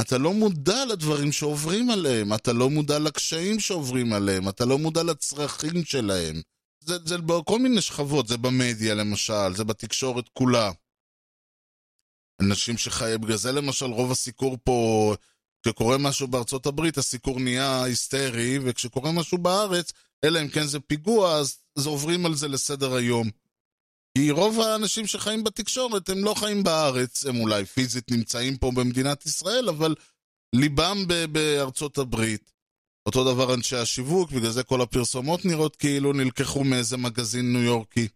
אתה 0.00 0.18
לא 0.18 0.32
מודע 0.32 0.84
לדברים 0.84 1.32
שעוברים 1.32 1.90
עליהם, 1.90 2.34
אתה 2.34 2.52
לא 2.52 2.70
מודע 2.70 2.98
לקשיים 2.98 3.60
שעוברים 3.60 4.12
עליהם, 4.12 4.48
אתה 4.48 4.64
לא 4.64 4.78
מודע 4.78 5.02
לצרכים 5.02 5.84
שלהם. 5.84 6.40
זה, 6.80 6.96
זה 7.04 7.18
בכל 7.18 7.58
מיני 7.58 7.80
שכבות, 7.80 8.28
זה 8.28 8.36
במדיה 8.36 8.94
למשל, 8.94 9.54
זה 9.56 9.64
בתקשורת 9.64 10.28
כולה. 10.28 10.70
אנשים 12.42 12.78
שחיים, 12.78 13.20
בגלל 13.20 13.36
זה 13.36 13.52
למשל 13.52 13.86
רוב 13.86 14.10
הסיקור 14.10 14.58
פה, 14.64 15.14
כשקורה 15.62 15.98
משהו 15.98 16.28
בארצות 16.28 16.66
הברית, 16.66 16.98
הסיקור 16.98 17.40
נהיה 17.40 17.82
היסטרי, 17.82 18.58
וכשקורה 18.64 19.12
משהו 19.12 19.38
בארץ, 19.38 19.92
אלא 20.24 20.40
אם 20.42 20.48
כן 20.48 20.66
זה 20.66 20.80
פיגוע, 20.80 21.34
אז, 21.34 21.56
אז 21.76 21.86
עוברים 21.86 22.26
על 22.26 22.34
זה 22.34 22.48
לסדר 22.48 22.94
היום. 22.94 23.30
כי 24.18 24.30
רוב 24.30 24.60
האנשים 24.60 25.06
שחיים 25.06 25.44
בתקשורת 25.44 26.08
הם 26.08 26.24
לא 26.24 26.34
חיים 26.34 26.62
בארץ, 26.62 27.26
הם 27.26 27.40
אולי 27.40 27.64
פיזית 27.64 28.10
נמצאים 28.10 28.56
פה 28.56 28.70
במדינת 28.74 29.26
ישראל, 29.26 29.68
אבל 29.68 29.94
ליבם 30.54 31.04
בארצות 31.32 31.98
הברית. 31.98 32.52
אותו 33.06 33.34
דבר 33.34 33.54
אנשי 33.54 33.76
השיווק, 33.76 34.30
בגלל 34.30 34.50
זה 34.50 34.62
כל 34.62 34.80
הפרסומות 34.80 35.44
נראות 35.44 35.76
כאילו 35.76 36.12
נלקחו 36.12 36.64
מאיזה 36.64 36.96
מגזין 36.96 37.52
ניו 37.52 37.62
יורקי. 37.62 38.08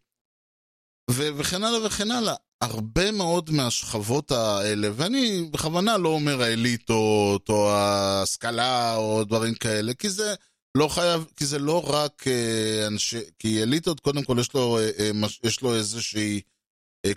ו- 1.10 1.28
וכן 1.36 1.64
הלאה 1.64 1.86
וכן 1.86 2.10
הלאה. 2.10 2.34
הרבה 2.60 3.12
מאוד 3.12 3.50
מהשכבות 3.50 4.30
האלה, 4.30 4.88
ואני 4.92 5.48
בכוונה 5.50 5.98
לא 5.98 6.08
אומר 6.08 6.42
האליטות 6.42 7.48
או 7.48 7.70
ההשכלה 7.70 8.96
או 8.96 9.24
דברים 9.24 9.54
כאלה, 9.54 9.94
כי 9.94 10.10
זה 10.10 10.34
לא 10.74 10.88
חייב, 10.88 11.24
כי 11.36 11.46
זה 11.46 11.58
לא 11.58 11.90
רק 11.90 12.28
אה, 12.28 12.86
אנשי, 12.86 13.20
כי 13.38 13.62
אליטות 13.62 14.00
קודם 14.00 14.24
כל 14.24 14.36
יש 14.40 14.54
לו, 14.54 14.78
אה, 14.78 14.90
אה, 14.98 15.10
יש 15.44 15.62
לו 15.62 15.74
איזושהי 15.74 16.40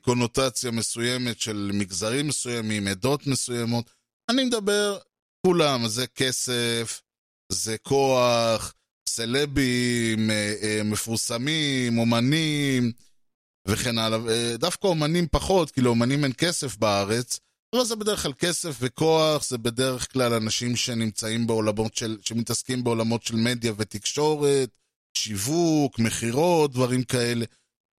קונוטציה 0.02 0.72
מסוימת 0.72 1.40
של 1.40 1.72
מגזרים 1.74 2.28
מסוימים, 2.28 2.88
עדות 2.88 3.28
מסוימות. 3.28 3.90
אני 4.30 4.44
מדבר, 4.44 4.98
כולם, 5.46 5.88
זה 5.88 6.08
כסף, 6.08 7.02
זה 7.52 7.78
כוח, 7.78 8.74
סלבים, 9.10 10.30
מפורסמים, 10.86 11.98
אומנים 11.98 12.92
וכן 13.68 13.98
הלאה. 13.98 14.58
דווקא 14.58 14.88
אומנים 14.88 15.28
פחות, 15.32 15.72
כי 15.72 15.82
לאומנים 15.82 16.24
אין 16.24 16.34
כסף 16.38 16.78
בארץ, 16.78 17.40
אבל 17.76 17.86
זה 17.86 17.96
בדרך 17.96 18.24
כלל 18.24 18.34
כסף 18.34 18.78
וכוח, 18.80 19.44
זה 19.44 19.58
בדרך 19.58 20.14
כלל 20.14 20.34
אנשים 20.34 20.76
שנמצאים 20.76 21.48
בעולמות 21.48 21.96
של, 21.96 22.18
שמתעסקים 22.22 22.84
בעולמות 22.84 23.24
של 23.24 23.36
מדיה 23.36 23.74
ותקשורת, 23.78 24.70
שיווק, 25.18 26.00
מכירות, 26.00 26.72
דברים 26.72 27.04
כאלה. 27.04 27.46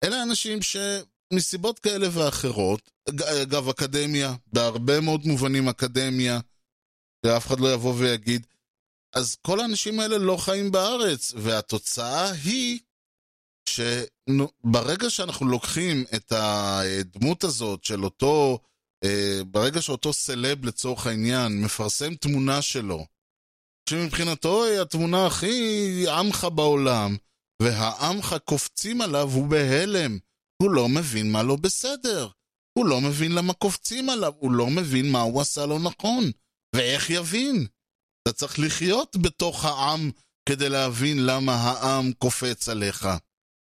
אלה 0.05 0.23
אנשים 0.23 0.59
שמסיבות 0.63 1.79
כאלה 1.79 2.07
ואחרות, 2.13 2.91
אגב, 3.43 3.69
אקדמיה, 3.69 4.35
בהרבה 4.53 5.01
מאוד 5.01 5.27
מובנים 5.27 5.69
אקדמיה, 5.69 6.41
ואף 7.25 7.47
אחד 7.47 7.61
לא 7.61 7.73
יבוא 7.75 7.95
ויגיד, 7.99 8.47
אז 9.15 9.37
כל 9.43 9.61
האנשים 9.61 10.01
האלה 10.01 10.19
לא 10.19 10.37
חיים 10.37 10.71
בארץ, 10.71 11.33
והתוצאה 11.37 12.31
היא 12.31 12.81
שברגע 13.69 15.11
שאנחנו 15.11 15.49
לוקחים 15.49 16.05
את 16.15 16.33
הדמות 16.33 17.45
הזאת 17.45 17.85
של 17.85 18.05
אותו, 18.05 18.59
ברגע 19.47 19.83
שאותו 19.83 20.13
סלב 20.13 20.65
לצורך 20.65 21.07
העניין 21.07 21.63
מפרסם 21.63 22.15
תמונה 22.15 22.63
שלו, 22.63 23.07
שמבחינתו 23.89 24.65
היא 24.65 24.81
התמונה 24.81 25.27
הכי 25.27 26.05
עמך 26.09 26.47
בעולם, 26.55 27.17
והעמך 27.63 28.37
קופצים 28.45 29.01
עליו, 29.01 29.31
הוא 29.33 29.47
בהלם. 29.47 30.19
הוא 30.63 30.71
לא 30.71 30.89
מבין 30.89 31.33
מה 31.33 31.43
לא 31.43 31.57
בסדר. 31.57 32.29
הוא 32.79 32.87
לא 32.87 33.01
מבין 33.01 33.33
למה 33.33 33.53
קופצים 33.53 34.11
עליו, 34.11 34.33
הוא 34.39 34.53
לא 34.53 34.67
מבין 34.67 35.13
מה 35.13 35.21
הוא 35.21 35.41
עשה 35.41 35.67
לא 35.67 35.79
נכון. 35.79 36.31
ואיך 36.75 37.11
יבין? 37.11 37.67
אתה 38.23 38.33
צריך 38.33 38.59
לחיות 38.59 39.17
בתוך 39.17 39.65
העם 39.65 40.11
כדי 40.49 40.69
להבין 40.69 41.27
למה 41.27 41.55
העם 41.55 42.13
קופץ 42.13 42.69
עליך. 42.69 43.09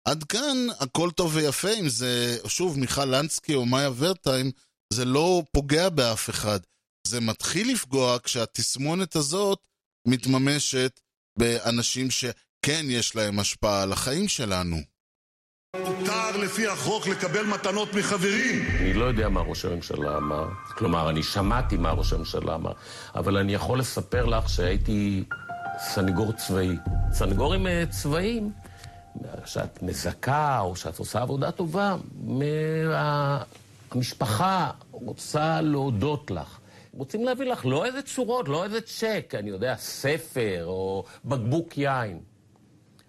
עד 0.08 0.24
כאן 0.24 0.58
הכל 0.80 1.12
טוב 1.12 1.36
ויפה 1.36 1.74
אם 1.80 1.90
זה, 1.90 2.38
שוב, 2.48 2.80
מיכל 2.80 3.06
לנסקי 3.06 3.56
או 3.56 3.66
מאיה 3.66 3.90
ורטיים, 3.98 4.52
זה 4.94 5.06
לא 5.06 5.44
פוגע 5.52 5.90
באף 5.90 6.30
אחד. 6.30 6.60
זה 7.08 7.22
מתחיל 7.22 7.72
לפגוע 7.72 8.18
כשהתסמונת 8.24 9.16
הזאת 9.16 9.60
מתממשת 10.08 11.00
באנשים 11.40 12.12
שכן 12.12 12.86
יש 12.86 13.16
להם 13.16 13.40
השפעה 13.40 13.84
על 13.84 13.92
החיים 13.92 14.28
שלנו. 14.28 14.78
מותר 15.80 16.38
לפי 16.38 16.68
החוק 16.68 17.08
לקבל 17.08 17.46
מתנות 17.46 17.94
מחברים. 17.94 18.66
אני 18.80 18.94
לא 18.94 19.06
יודע 19.06 19.30
מה 19.30 19.42
ראש 19.42 19.66
הממשלה 19.66 20.18
אמר, 20.18 20.48
כלומר, 20.78 21.10
אני 21.10 21.24
שמעתי 21.24 21.78
מה 21.78 21.92
ראש 21.92 22.14
הממשלה 22.14 22.56
אמר, 22.56 22.74
אבל 23.16 23.38
אני 23.38 23.54
יכול 23.54 23.80
לספר 23.80 24.26
לך 24.26 24.50
שהייתי 24.50 25.24
סנגור 25.80 26.32
צבאי. 26.32 26.76
סנגורים 27.12 27.68
אה, 27.68 27.84
צבאיים, 27.90 28.52
שאת 29.46 29.84
מזכה 29.84 30.60
או 30.60 30.76
שאת 30.76 31.00
עושה 31.00 31.22
עבודה 31.22 31.52
טובה, 31.52 31.96
מה... 32.24 33.44
המשפחה 33.96 34.72
רוצה 34.92 35.62
להודות 35.62 36.32
לך. 36.32 36.60
רוצים 36.94 37.26
להביא 37.26 37.46
לך 37.46 37.66
לא 37.66 37.86
איזה 37.86 38.02
צורות, 38.02 38.50
לא 38.50 38.64
איזה 38.64 38.82
צ'ק, 38.82 39.34
אני 39.40 39.50
יודע, 39.50 39.76
ספר 39.76 40.66
או 40.66 41.04
בקבוק 41.26 41.78
יין. 41.78 42.20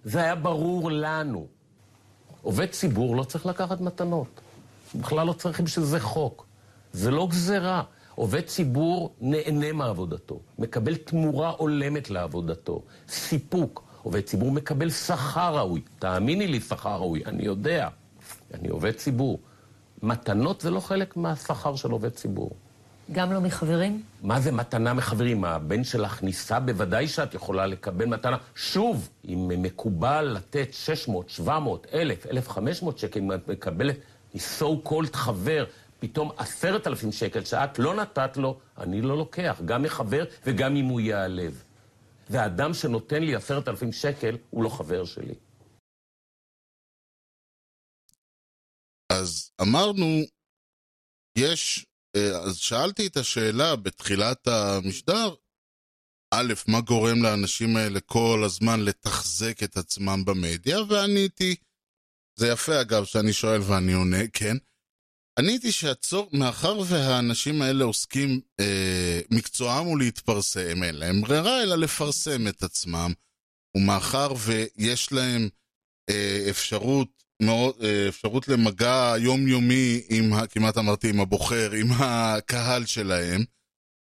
זה 0.05 0.19
היה 0.21 0.35
ברור 0.35 0.91
לנו. 0.91 1.47
עובד 2.43 2.67
ציבור 2.67 3.17
לא 3.17 3.25
צריך 3.25 3.47
לקחת 3.47 3.81
מתנות. 3.81 4.41
בכלל 4.95 5.27
לא 5.27 5.33
צריך 5.33 5.61
בשביל 5.61 5.85
זה 5.85 6.01
חוק. 6.01 6.47
זה 6.93 7.11
לא 7.11 7.27
גזירה. 7.31 7.83
עובד 8.15 8.41
ציבור 8.41 9.15
נהנה 9.21 9.73
מעבודתו, 9.73 10.41
מקבל 10.59 10.97
תמורה 10.97 11.51
הולמת 11.51 12.11
לעבודתו, 12.11 12.83
סיפוק. 13.09 13.85
עובד 14.03 14.21
ציבור 14.21 14.53
מקבל 14.53 14.91
שכר 14.91 15.57
ראוי. 15.57 15.81
תאמיני 15.99 16.47
לי, 16.47 16.61
שכר 16.61 16.97
ראוי, 16.97 17.25
אני 17.27 17.45
יודע. 17.45 17.89
אני 18.55 18.69
עובד 18.69 18.91
ציבור. 18.91 19.39
מתנות 20.05 20.61
זה 20.61 20.71
לא 20.71 20.81
חלק 20.81 21.17
מהשכר 21.17 21.77
של 21.77 21.91
עובד 21.91 22.09
ציבור. 22.09 22.51
גם 23.13 23.33
לא 23.33 23.41
מחברים? 23.41 24.03
מה 24.23 24.41
זה 24.41 24.53
מתנה 24.53 24.93
מחברים? 24.95 25.45
הבן 25.45 25.85
שלך 25.85 26.23
ניסה, 26.23 26.61
בוודאי 26.61 27.09
שאת 27.09 27.35
יכולה 27.35 27.67
לקבל 27.67 28.05
מתנה. 28.05 28.37
שוב, 28.55 29.09
אם 29.29 29.51
מקובל 29.63 30.25
לתת 30.25 30.69
600, 30.73 31.31
700, 31.31 31.87
1,000, 31.93 32.27
1,500 32.31 32.99
שקל, 32.99 33.21
אם 33.21 33.33
את 33.33 33.49
מקבלת 33.49 33.97
so 34.37 34.89
called 34.89 35.13
חבר, 35.17 35.65
פתאום 36.01 36.31
עשרת 36.37 36.87
אלפים 36.87 37.13
שקל 37.13 37.45
שאת 37.45 37.79
לא 37.79 37.95
נתת 37.95 38.37
לו, 38.37 38.59
אני 38.79 39.03
לא 39.03 39.17
לוקח, 39.17 39.61
גם 39.65 39.83
מחבר 39.83 40.25
וגם 40.47 40.77
אם 40.77 40.85
הוא 40.85 41.01
ייעלב. 41.01 41.63
ואדם 42.31 42.75
שנותן 42.75 43.23
לי 43.23 43.35
עשרת 43.35 43.69
אלפים 43.69 43.93
שקל, 43.93 44.37
הוא 44.51 44.65
לא 44.65 44.69
חבר 44.69 45.05
שלי. 45.05 45.35
אז 49.21 49.51
אמרנו, 49.61 50.23
יש 51.39 51.87
אה, 52.17 52.39
אז 52.39 52.57
שאלתי 52.57 53.07
את 53.07 53.17
השאלה 53.17 53.77
בתחילת 53.77 54.49
המשדר, 54.49 55.35
א', 56.35 56.53
מה 56.69 56.81
גורם 56.81 57.23
לאנשים 57.23 57.77
האלה 57.77 58.01
כל 58.01 58.43
הזמן 58.45 58.81
לתחזק 58.81 59.63
את 59.63 59.77
עצמם 59.77 60.25
במדיה, 60.25 60.79
ועניתי, 60.89 61.57
זה 62.39 62.49
יפה 62.49 62.81
אגב 62.81 63.05
שאני 63.05 63.33
שואל 63.33 63.61
ואני 63.63 63.93
עונה, 63.93 64.29
כן, 64.33 64.57
עניתי 65.39 65.73
שהצור, 65.73 66.31
מאחר 66.33 66.79
והאנשים 66.89 67.63
האלה 67.63 67.85
עוסקים, 67.85 68.41
אה, 68.61 69.21
מקצועם 69.31 69.87
הוא 69.87 69.99
להתפרסם, 69.99 70.83
אין 70.83 70.95
להם 70.95 71.21
ברירה 71.21 71.63
אלא 71.63 71.77
לפרסם 71.77 72.49
את 72.49 72.63
עצמם, 72.63 73.13
ומאחר 73.77 74.29
ויש 74.39 75.13
להם 75.13 75.49
אה, 76.11 76.47
אפשרות 76.51 77.24
מאוד, 77.43 77.75
אה, 77.83 78.09
אפשרות 78.09 78.49
למגע 78.49 79.15
יומיומי 79.19 80.01
עם, 80.09 80.47
כמעט 80.47 80.79
אמרתי, 80.79 81.09
עם 81.09 81.21
הבוחר, 81.21 81.71
עם 81.73 81.87
הקהל 81.99 82.87
שלהם. 82.87 83.45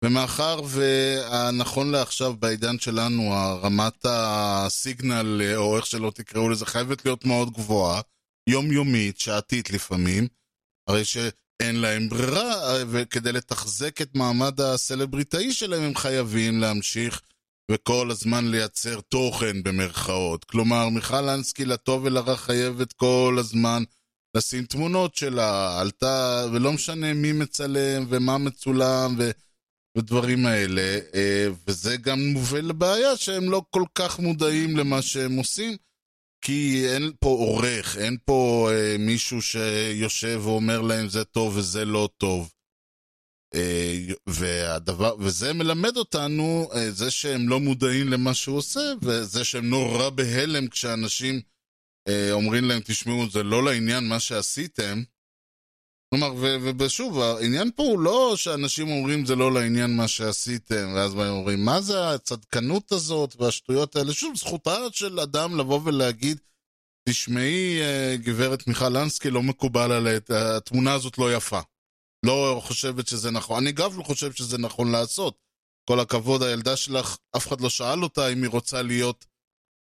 ומאחר 0.05 0.61
והנכון 0.65 1.91
לעכשיו 1.91 2.33
בעידן 2.33 2.79
שלנו, 2.79 3.33
הרמת 3.33 4.05
הסיגנל, 4.05 5.41
או 5.55 5.77
איך 5.77 5.85
שלא 5.85 6.11
תקראו 6.15 6.49
לזה, 6.49 6.65
חייבת 6.65 7.05
להיות 7.05 7.25
מאוד 7.25 7.53
גבוהה, 7.53 8.01
יומיומית, 8.49 9.19
שעתית 9.19 9.71
לפעמים, 9.71 10.27
הרי 10.89 11.05
שאין 11.05 11.75
להם 11.75 12.09
ברירה, 12.09 12.53
וכדי 12.87 13.31
לתחזק 13.31 14.01
את 14.01 14.15
מעמד 14.15 14.61
הסלבריטאי 14.61 15.53
שלהם 15.53 15.83
הם 15.83 15.95
חייבים 15.95 16.59
להמשיך 16.59 17.21
וכל 17.71 18.11
הזמן 18.11 18.47
לייצר 18.47 19.01
תוכן 19.01 19.63
במרכאות. 19.63 20.43
כלומר, 20.43 20.89
מיכל 20.89 21.29
אנסקי 21.29 21.65
לטוב 21.65 22.03
ולרע 22.03 22.35
חייבת 22.35 22.93
כל 22.93 23.35
הזמן 23.39 23.83
לשים 24.37 24.65
תמונות 24.65 25.15
שלה, 25.15 25.79
עלתה, 25.81 26.45
ולא 26.53 26.73
משנה 26.73 27.13
מי 27.13 27.31
מצלם 27.31 28.05
ומה 28.09 28.37
מצולם 28.37 29.15
ו... 29.17 29.31
ודברים 29.97 30.45
האלה, 30.45 30.99
אה, 31.15 31.47
וזה 31.67 31.97
גם 31.97 32.19
מוביל 32.19 32.65
לבעיה 32.65 33.17
שהם 33.17 33.49
לא 33.49 33.61
כל 33.69 33.83
כך 33.95 34.19
מודעים 34.19 34.77
למה 34.77 35.01
שהם 35.01 35.37
עושים, 35.37 35.77
כי 36.45 36.85
אין 36.93 37.11
פה 37.19 37.29
עורך, 37.29 37.97
אין 37.97 38.17
פה 38.25 38.69
אה, 38.71 38.95
מישהו 38.99 39.41
שיושב 39.41 40.41
ואומר 40.43 40.81
להם 40.81 41.09
זה 41.09 41.23
טוב 41.23 41.57
וזה 41.57 41.85
לא 41.85 42.09
טוב. 42.17 42.51
אה, 43.55 43.97
והדבר, 44.27 45.15
וזה 45.19 45.53
מלמד 45.53 45.97
אותנו, 45.97 46.69
אה, 46.73 46.91
זה 46.91 47.11
שהם 47.11 47.49
לא 47.49 47.59
מודעים 47.59 48.07
למה 48.07 48.33
שהוא 48.33 48.57
עושה, 48.57 48.93
וזה 49.01 49.43
שהם 49.43 49.69
נורא 49.69 50.09
בהלם 50.09 50.67
כשאנשים 50.67 51.41
אה, 52.07 52.31
אומרים 52.31 52.65
להם, 52.65 52.81
תשמעו, 52.85 53.29
זה 53.29 53.43
לא 53.43 53.63
לעניין 53.63 54.07
מה 54.07 54.19
שעשיתם. 54.19 55.03
כלומר, 56.13 56.33
ושוב, 56.79 57.19
העניין 57.19 57.71
פה 57.75 57.83
הוא 57.83 57.99
לא 57.99 58.33
שאנשים 58.35 58.91
אומרים 58.91 59.25
זה 59.25 59.35
לא 59.35 59.51
לעניין 59.53 59.95
מה 59.95 60.07
שעשיתם, 60.07 60.93
ואז 60.95 61.13
הם 61.13 61.19
אומרים, 61.19 61.65
מה 61.65 61.81
זה 61.81 62.09
הצדקנות 62.09 62.91
הזאת 62.91 63.35
והשטויות 63.39 63.95
האלה? 63.95 64.13
שוב, 64.13 64.35
זכותה 64.35 64.77
של 64.91 65.19
אדם 65.19 65.57
לבוא 65.57 65.79
ולהגיד, 65.83 66.37
תשמעי, 67.09 67.79
גברת 68.15 68.67
מיכל 68.67 68.97
אנסקי, 68.97 69.29
לא 69.29 69.43
מקובל 69.43 69.91
עליה, 69.91 70.19
התמונה 70.29 70.93
הזאת 70.93 71.17
לא 71.17 71.33
יפה. 71.33 71.59
לא 72.25 72.61
חושבת 72.63 73.07
שזה 73.07 73.31
נכון. 73.31 73.63
אני 73.63 73.71
גם 73.71 73.97
לא 73.97 74.03
חושב 74.03 74.31
שזה 74.31 74.57
נכון 74.57 74.91
לעשות. 74.91 75.37
כל 75.89 75.99
הכבוד, 75.99 76.43
הילדה 76.43 76.77
שלך, 76.77 77.17
אף 77.37 77.47
אחד 77.47 77.61
לא 77.61 77.69
שאל 77.69 78.03
אותה 78.03 78.27
אם 78.27 78.43
היא 78.43 78.49
רוצה 78.49 78.81
להיות, 78.81 79.25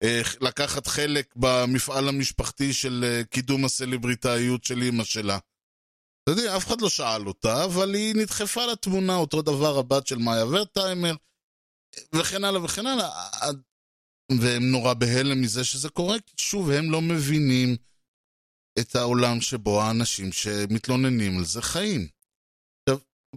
אה, 0.03 0.21
לקחת 0.41 0.87
חלק 0.87 1.37
במפעל 1.37 2.09
המשפחתי 2.09 2.73
של 2.73 3.05
אה, 3.05 3.25
קידום 3.25 3.65
הסלבריטאיות 3.65 4.65
של 4.65 4.83
אימא 4.83 5.05
שלה. 5.05 5.39
אתה 6.23 6.41
יודע, 6.41 6.57
אף 6.57 6.67
אחד 6.67 6.81
לא 6.81 6.89
שאל 6.89 7.27
אותה, 7.27 7.65
אבל 7.65 7.95
היא 7.95 8.15
נדחפה 8.15 8.67
לתמונה, 8.67 9.17
אותו 9.17 9.43
דבר 9.43 9.79
הבת 9.79 10.07
של 10.07 10.19
מאיה 10.19 10.47
ורטהיימר, 10.47 11.15
וכן 12.15 12.45
הלאה 12.45 12.65
וכן 12.65 12.87
הלאה. 12.87 13.11
והם 14.43 14.71
נורא 14.71 14.95
בהלם 14.95 15.43
מזה 15.43 15.65
שזה 15.65 15.89
קורה, 15.89 16.21
כי 16.21 16.35
שוב, 16.37 16.71
הם 16.71 16.91
לא 16.91 17.03
מבינים 17.03 17.77
את 18.79 18.97
העולם 18.97 19.41
שבו 19.41 19.83
האנשים 19.83 20.33
שמתלוננים 20.33 21.39
על 21.39 21.45
זה 21.45 21.63
חיים. 21.63 22.16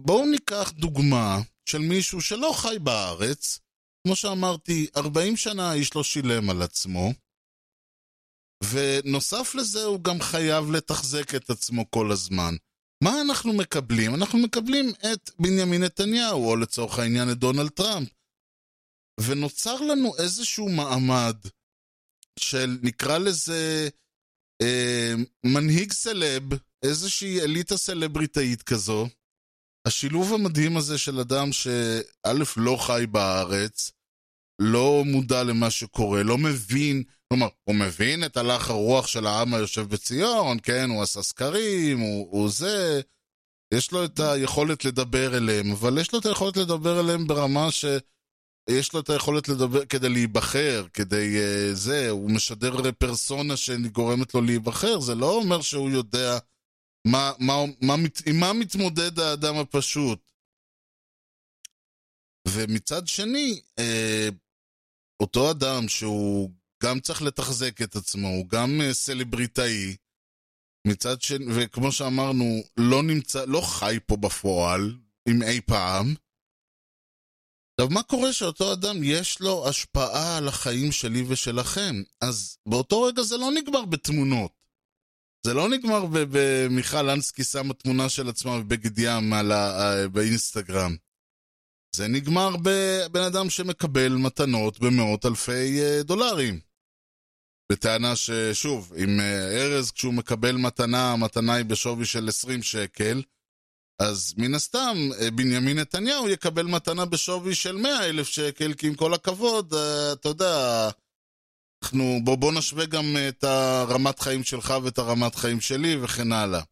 בואו 0.02 0.26
ניקח 0.26 0.70
דוגמה 0.70 1.38
של 1.68 1.78
מישהו 1.78 2.20
שלא 2.20 2.52
חי 2.56 2.76
בארץ, 2.82 3.58
כמו 4.06 4.16
שאמרתי, 4.16 4.86
40 4.96 5.36
שנה 5.36 5.70
האיש 5.70 5.96
לא 5.96 6.04
שילם 6.04 6.50
על 6.50 6.62
עצמו, 6.62 7.12
ונוסף 8.72 9.54
לזה 9.54 9.84
הוא 9.84 10.04
גם 10.04 10.20
חייב 10.20 10.70
לתחזק 10.70 11.34
את 11.34 11.50
עצמו 11.50 11.90
כל 11.90 12.12
הזמן. 12.12 12.54
מה 13.04 13.20
אנחנו 13.20 13.52
מקבלים? 13.52 14.14
אנחנו 14.14 14.38
מקבלים 14.38 14.90
את 15.12 15.30
בנימין 15.38 15.82
נתניהו, 15.82 16.50
או 16.50 16.56
לצורך 16.56 16.98
העניין 16.98 17.30
את 17.30 17.36
דונלד 17.36 17.68
טראמפ. 17.68 18.08
ונוצר 19.20 19.80
לנו 19.80 20.16
איזשהו 20.18 20.68
מעמד 20.68 21.36
של, 22.38 22.78
נקרא 22.82 23.18
לזה, 23.18 23.88
אה, 24.62 25.12
מנהיג 25.46 25.92
סלב, 25.92 26.42
איזושהי 26.82 27.40
אליטה 27.40 27.76
סלבריטאית 27.76 28.62
כזו. 28.62 29.08
השילוב 29.86 30.34
המדהים 30.34 30.76
הזה 30.76 30.98
של 30.98 31.20
אדם 31.20 31.52
שא' 31.52 32.32
לא 32.56 32.76
חי 32.76 33.04
בארץ, 33.10 33.92
לא 34.62 35.02
מודע 35.06 35.42
למה 35.42 35.70
שקורה, 35.70 36.22
לא 36.22 36.38
מבין, 36.38 37.02
כלומר, 37.28 37.48
הוא 37.64 37.74
מבין 37.74 38.24
את 38.24 38.36
הלך 38.36 38.70
הרוח 38.70 39.06
של 39.06 39.26
העם 39.26 39.54
היושב 39.54 39.88
בציון, 39.88 40.58
כן, 40.62 40.90
הוא 40.90 41.02
עשה 41.02 41.22
סקרים, 41.22 41.98
הוא, 41.98 42.28
הוא 42.30 42.50
זה, 42.50 43.00
יש 43.74 43.92
לו 43.92 44.04
את 44.04 44.20
היכולת 44.20 44.84
לדבר 44.84 45.36
אליהם, 45.36 45.70
אבל 45.70 45.98
יש 45.98 46.12
לו 46.12 46.18
את 46.18 46.26
היכולת 46.26 46.56
לדבר 46.56 47.00
אליהם 47.00 47.26
ברמה 47.26 47.70
ש... 47.70 47.84
יש 48.70 48.92
לו 48.92 49.00
את 49.00 49.10
היכולת 49.10 49.48
לדבר 49.48 49.84
כדי 49.84 50.08
להיבחר, 50.08 50.86
כדי 50.92 51.36
uh, 51.36 51.74
זה, 51.74 52.10
הוא 52.10 52.30
משדר 52.30 52.92
פרסונה 52.92 53.56
שגורמת 53.56 54.34
לו 54.34 54.40
להיבחר, 54.40 55.00
זה 55.00 55.14
לא 55.14 55.34
אומר 55.34 55.60
שהוא 55.60 55.90
יודע 55.90 56.38
מה, 57.06 57.32
מה, 57.38 57.54
מה, 57.82 57.94
עם 58.26 58.40
מה 58.40 58.52
מתמודד 58.52 59.18
האדם 59.18 59.56
הפשוט. 59.56 60.32
ומצד 62.48 63.06
שני, 63.06 63.60
uh, 63.80 64.34
אותו 65.22 65.50
אדם 65.50 65.88
שהוא 65.88 66.50
גם 66.82 67.00
צריך 67.00 67.22
לתחזק 67.22 67.82
את 67.82 67.96
עצמו, 67.96 68.28
הוא 68.28 68.48
גם 68.48 68.80
uh, 68.80 68.92
סלבריטאי, 68.92 69.96
מצד 70.86 71.22
שני, 71.22 71.44
וכמו 71.56 71.92
שאמרנו, 71.92 72.62
לא 72.76 73.02
נמצא, 73.02 73.44
לא 73.44 73.60
חי 73.60 73.98
פה 74.06 74.16
בפועל, 74.16 74.98
אם 75.28 75.42
אי 75.42 75.60
פעם, 75.60 76.14
עכשיו, 77.80 77.94
מה 77.94 78.02
קורה 78.02 78.32
שאותו 78.32 78.72
אדם 78.72 78.96
יש 79.02 79.40
לו 79.40 79.68
השפעה 79.68 80.36
על 80.36 80.48
החיים 80.48 80.92
שלי 80.92 81.24
ושלכם? 81.28 82.02
אז 82.20 82.58
באותו 82.68 83.02
רגע 83.02 83.22
זה 83.22 83.36
לא 83.36 83.50
נגמר 83.50 83.84
בתמונות. 83.84 84.52
זה 85.46 85.54
לא 85.54 85.68
נגמר 85.68 86.06
במיכל 86.10 87.10
אנסקי 87.10 87.44
שמה 87.44 87.74
תמונה 87.74 88.08
של 88.08 88.28
עצמה 88.28 88.58
בבגד 88.58 88.98
ים 88.98 89.32
ה... 89.32 90.08
באינסטגרם. 90.12 90.96
זה 91.96 92.08
נגמר 92.08 92.50
בבן 92.62 93.22
אדם 93.22 93.50
שמקבל 93.50 94.08
מתנות 94.08 94.80
במאות 94.80 95.26
אלפי 95.26 95.80
אה, 95.82 96.02
דולרים. 96.02 96.60
בטענה 97.72 98.16
ששוב, 98.16 98.92
אם 98.96 99.20
אה, 99.20 99.56
ארז 99.56 99.90
כשהוא 99.90 100.14
מקבל 100.14 100.56
מתנה, 100.56 101.12
המתנה 101.12 101.54
היא 101.54 101.64
בשווי 101.64 102.04
של 102.04 102.28
20 102.28 102.62
שקל, 102.62 103.22
אז 104.02 104.34
מן 104.36 104.54
הסתם, 104.54 104.96
אה, 105.20 105.30
בנימין 105.30 105.78
נתניהו 105.78 106.28
יקבל 106.28 106.66
מתנה 106.66 107.04
בשווי 107.04 107.54
של 107.54 107.76
100 107.76 108.08
אלף 108.08 108.28
שקל, 108.28 108.74
כי 108.74 108.86
עם 108.86 108.94
כל 108.94 109.14
הכבוד, 109.14 109.74
אתה 110.12 110.28
יודע, 110.28 110.88
אנחנו, 111.82 112.20
בוא, 112.24 112.36
בוא 112.36 112.52
נשווה 112.52 112.86
גם 112.86 113.16
את 113.28 113.44
הרמת 113.44 114.20
חיים 114.20 114.44
שלך 114.44 114.74
ואת 114.82 114.98
הרמת 114.98 115.34
חיים 115.34 115.60
שלי 115.60 115.96
וכן 116.02 116.32
הלאה. 116.32 116.62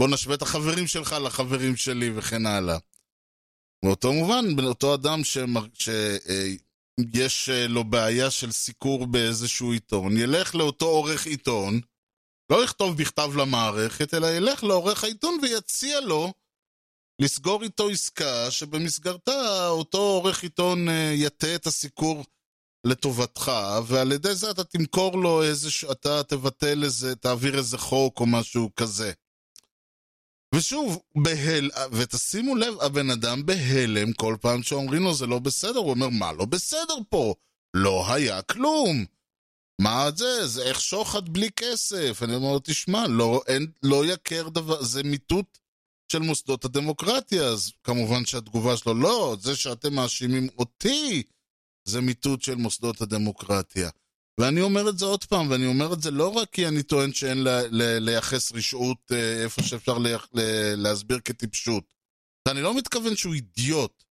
בוא 0.00 0.08
נשווה 0.08 0.34
את 0.34 0.42
החברים 0.42 0.86
שלך 0.86 1.12
לחברים 1.12 1.76
שלי 1.76 2.10
וכן 2.14 2.46
הלאה. 2.46 2.78
באותו 3.84 4.12
מובן, 4.12 4.44
אותו 4.64 4.94
אדם 4.94 5.24
שיש 5.24 7.48
אה, 7.48 7.66
לו 7.66 7.84
בעיה 7.84 8.30
של 8.30 8.52
סיקור 8.52 9.06
באיזשהו 9.06 9.72
עיתון, 9.72 10.16
ילך 10.16 10.54
לאותו 10.54 10.86
עורך 10.86 11.26
עיתון, 11.26 11.80
לא 12.50 12.64
יכתוב 12.64 12.96
בכתב 12.96 13.30
למערכת, 13.36 14.14
אלא 14.14 14.26
ילך 14.26 14.64
לעורך 14.64 15.04
העיתון 15.04 15.38
ויציע 15.42 16.00
לו 16.00 16.32
לסגור 17.18 17.62
איתו 17.62 17.88
עסקה 17.88 18.50
שבמסגרתה 18.50 19.68
אותו 19.68 19.98
עורך 19.98 20.42
עיתון 20.42 20.88
אה, 20.88 21.12
יטה 21.14 21.54
את 21.54 21.66
הסיקור 21.66 22.24
לטובתך, 22.84 23.52
ועל 23.86 24.12
ידי 24.12 24.34
זה 24.34 24.50
אתה 24.50 24.64
תמכור 24.64 25.18
לו 25.22 25.42
איזה, 25.42 25.68
אתה 25.92 26.22
תבטל 26.22 26.84
איזה, 26.84 27.16
תעביר 27.16 27.58
איזה 27.58 27.78
חוק 27.78 28.20
או 28.20 28.26
משהו 28.26 28.70
כזה. 28.76 29.12
ושוב, 30.54 30.98
בהל... 31.14 31.70
ותשימו 31.92 32.54
לב, 32.54 32.74
הבן 32.80 33.10
אדם 33.10 33.46
בהלם 33.46 34.12
כל 34.12 34.36
פעם 34.40 34.62
שאומרים 34.62 35.02
לו 35.02 35.14
זה 35.14 35.26
לא 35.26 35.38
בסדר, 35.38 35.78
הוא 35.78 35.90
אומר, 35.90 36.08
מה 36.08 36.32
לא 36.32 36.44
בסדר 36.44 36.94
פה? 37.08 37.34
לא 37.74 38.12
היה 38.14 38.42
כלום. 38.42 39.04
מה 39.80 40.10
זה? 40.16 40.46
זה 40.46 40.62
איך 40.62 40.80
שוחד 40.80 41.28
בלי 41.28 41.50
כסף. 41.50 42.22
אני 42.22 42.34
אומר, 42.34 42.58
תשמע, 42.58 43.06
לא, 43.06 43.42
אין, 43.46 43.66
לא 43.82 44.06
יקר 44.06 44.48
דבר, 44.48 44.82
זה 44.82 45.02
מיטוט 45.02 45.58
של 46.12 46.18
מוסדות 46.18 46.64
הדמוקרטיה. 46.64 47.42
אז 47.42 47.72
כמובן 47.84 48.26
שהתגובה 48.26 48.76
שלו, 48.76 48.94
לא, 48.94 49.36
זה 49.40 49.56
שאתם 49.56 49.94
מאשימים 49.94 50.48
אותי, 50.58 51.22
זה 51.88 52.00
מיטוט 52.00 52.42
של 52.42 52.54
מוסדות 52.54 53.00
הדמוקרטיה. 53.00 53.90
ואני 54.40 54.60
אומר 54.60 54.88
את 54.88 54.98
זה 54.98 55.04
עוד 55.04 55.24
פעם, 55.24 55.50
ואני 55.50 55.66
אומר 55.66 55.92
את 55.92 56.02
זה 56.02 56.10
לא 56.10 56.28
רק 56.28 56.50
כי 56.50 56.68
אני 56.68 56.82
טוען 56.82 57.12
שאין 57.12 57.44
ל, 57.44 57.48
ל, 57.70 57.98
לייחס 57.98 58.52
רשעות 58.52 59.12
אה, 59.12 59.42
איפה 59.42 59.62
שאפשר 59.62 59.98
ל, 59.98 60.16
להסביר 60.76 61.20
כטיפשות. 61.24 61.94
ואני 62.48 62.62
לא 62.62 62.76
מתכוון 62.76 63.16
שהוא 63.16 63.34
אידיוט. 63.34 64.04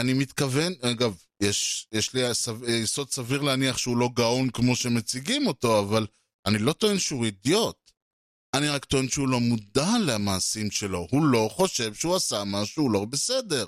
אני 0.00 0.12
מתכוון, 0.12 0.72
אגב, 0.80 1.16
יש, 1.42 1.86
יש 1.92 2.14
לי 2.14 2.20
יסוד 2.68 3.10
סביר 3.10 3.42
להניח 3.42 3.78
שהוא 3.78 3.96
לא 3.96 4.08
גאון 4.14 4.50
כמו 4.50 4.76
שמציגים 4.76 5.46
אותו, 5.46 5.80
אבל 5.80 6.06
אני 6.46 6.58
לא 6.58 6.72
טוען 6.72 6.98
שהוא 6.98 7.24
אידיוט. 7.24 7.90
אני 8.54 8.68
רק 8.68 8.84
טוען 8.84 9.08
שהוא 9.08 9.28
לא 9.28 9.40
מודע 9.40 9.90
למעשים 10.06 10.70
שלו. 10.70 11.06
הוא 11.10 11.26
לא 11.26 11.48
חושב 11.52 11.94
שהוא 11.94 12.16
עשה 12.16 12.42
משהו 12.46 12.90
לא 12.90 13.04
בסדר. 13.04 13.66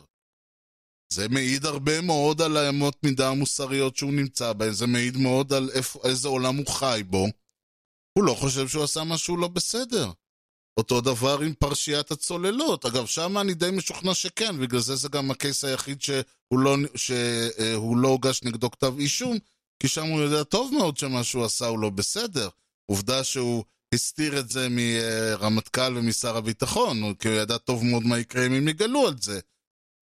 זה 1.15 1.29
מעיד 1.29 1.67
הרבה 1.67 2.01
מאוד 2.01 2.43
על 2.43 2.57
האמות 2.57 2.97
מידה 3.03 3.29
המוסריות 3.29 3.97
שהוא 3.97 4.13
נמצא 4.13 4.53
בהן, 4.53 4.73
זה 4.73 4.87
מעיד 4.87 5.17
מאוד 5.17 5.53
על 5.53 5.71
איפה, 5.75 6.01
איזה 6.05 6.29
עולם 6.29 6.57
הוא 6.57 6.67
חי 6.67 7.03
בו. 7.07 7.27
הוא 8.19 8.25
לא 8.25 8.35
חושב 8.35 8.69
שהוא 8.69 8.85
עשה 8.85 9.05
משהו 9.05 9.37
לא 9.37 9.49
בסדר. 9.49 10.11
אותו 10.77 11.01
דבר 11.01 11.41
עם 11.41 11.55
פרשיית 11.55 12.11
הצוללות. 12.11 12.87
אגב, 12.87 13.07
שם 13.07 13.39
אני 13.39 13.55
די 13.55 13.71
משוכנע 13.71 14.15
שכן, 14.15 14.61
בגלל 14.61 14.81
זה 14.81 14.97
זה 14.97 15.09
גם 15.09 15.31
הקייס 15.31 15.65
היחיד 15.65 16.03
שהוא 16.03 16.59
לא, 16.59 16.77
שהוא 16.95 17.97
לא 17.97 18.09
הוגש 18.09 18.43
נגדו 18.43 18.71
כתב 18.71 18.95
אישום, 18.99 19.39
כי 19.83 19.89
שם 19.89 20.07
הוא 20.07 20.21
יודע 20.21 20.45
טוב 20.45 20.75
מאוד 20.75 20.97
שמה 20.97 21.25
שהוא 21.25 21.45
עשה 21.45 21.67
הוא 21.67 21.79
לא 21.79 21.91
בסדר. 21.91 22.49
עובדה 22.91 23.25
שהוא 23.25 23.65
הסתיר 23.95 24.39
את 24.39 24.49
זה 24.51 24.69
מרמטכ"ל 24.71 25.97
ומשר 25.97 26.37
הביטחון, 26.37 27.15
כי 27.15 27.29
הוא 27.29 27.37
ידע 27.37 27.59
טוב 27.59 27.85
מאוד 27.85 28.03
מה 28.03 28.19
יקרה 28.19 28.47
אם 28.47 28.53
הם 28.53 28.69
יגלו 28.69 29.09
על 29.09 29.15
זה. 29.21 29.41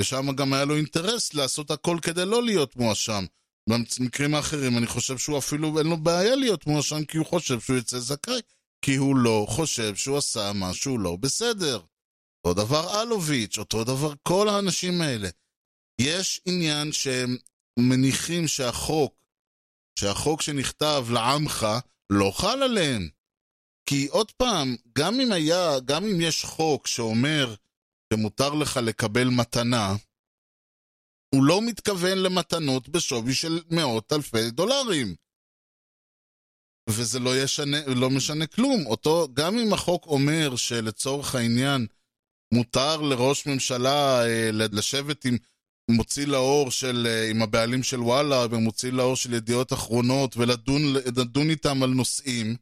ושם 0.03 0.33
גם 0.37 0.53
היה 0.53 0.65
לו 0.65 0.77
אינטרס 0.77 1.35
לעשות 1.35 1.71
הכל 1.71 1.99
כדי 2.03 2.25
לא 2.27 2.43
להיות 2.43 2.77
מואשם. 2.77 3.25
במקרים 3.69 4.35
האחרים 4.35 4.79
אני 4.79 4.87
חושב 4.87 5.19
שהוא 5.19 5.39
אפילו 5.39 5.79
אין 5.79 5.87
לו 5.87 5.97
בעיה 5.97 6.37
להיות 6.37 6.67
מואשם 6.67 7.05
כי 7.05 7.19
הוא 7.19 7.27
חושב 7.27 7.61
שהוא 7.61 7.77
יצא 7.77 7.99
זכאי. 7.99 8.41
כי 8.85 8.97
הוא 8.97 9.17
לא 9.17 9.47
חושב 9.49 9.97
שהוא 9.97 10.19
עשה 10.19 10.53
משהו 10.55 10.99
לא 10.99 11.17
בסדר. 11.17 11.81
אותו 12.45 12.65
דבר 12.65 13.03
אלוביץ', 13.03 13.59
אותו 13.59 13.85
דבר 13.85 14.13
כל 14.23 14.49
האנשים 14.49 15.01
האלה. 15.01 15.29
יש 16.01 16.41
עניין 16.47 16.93
שהם 16.93 17.37
מניחים 17.79 18.49
שהחוק, 18.49 19.15
שהחוק 19.99 20.43
שנכתב 20.43 21.07
לעמך, 21.11 21.67
לא 22.11 22.33
חל 22.35 22.63
עליהם. 22.63 23.09
כי 23.87 24.07
עוד 24.07 24.33
פעם, 24.33 24.77
גם 24.99 25.21
אם 25.21 25.33
היה, 25.33 25.81
גם 25.85 26.05
אם 26.05 26.21
יש 26.21 26.45
חוק 26.45 26.87
שאומר 26.87 27.55
שמותר 28.13 28.55
לך 28.55 28.77
לקבל 28.77 29.29
מתנה, 29.29 29.95
הוא 31.35 31.45
לא 31.45 31.63
מתכוון 31.63 32.19
למתנות 32.19 32.89
בשווי 32.89 33.35
של 33.35 33.61
מאות 33.71 34.13
אלפי 34.13 34.51
דולרים. 34.51 35.15
וזה 36.91 37.19
לא, 37.19 37.43
ישנה, 37.43 37.77
לא 37.87 38.11
משנה 38.11 38.47
כלום. 38.47 38.87
אותו, 38.87 39.29
גם 39.35 39.59
אם 39.59 39.73
החוק 39.73 40.07
אומר 40.07 40.57
שלצורך 40.57 41.35
העניין 41.35 41.87
מותר 42.55 43.01
לראש 43.01 43.47
ממשלה 43.47 44.25
אה, 44.27 44.51
לשבת 44.53 45.25
עם 45.25 45.37
מוציא 45.91 46.27
לאור 46.27 46.71
של, 46.71 47.07
אה, 47.07 47.31
עם 47.31 47.43
הבעלים 47.43 47.83
של 47.83 48.01
וואלה 48.01 48.47
ומוציא 48.51 48.93
לאור 48.93 49.17
של 49.17 49.33
ידיעות 49.33 49.73
אחרונות 49.73 50.37
ולדון 50.37 51.51
איתם 51.51 51.83
על 51.83 51.91
נושאים 51.91 52.57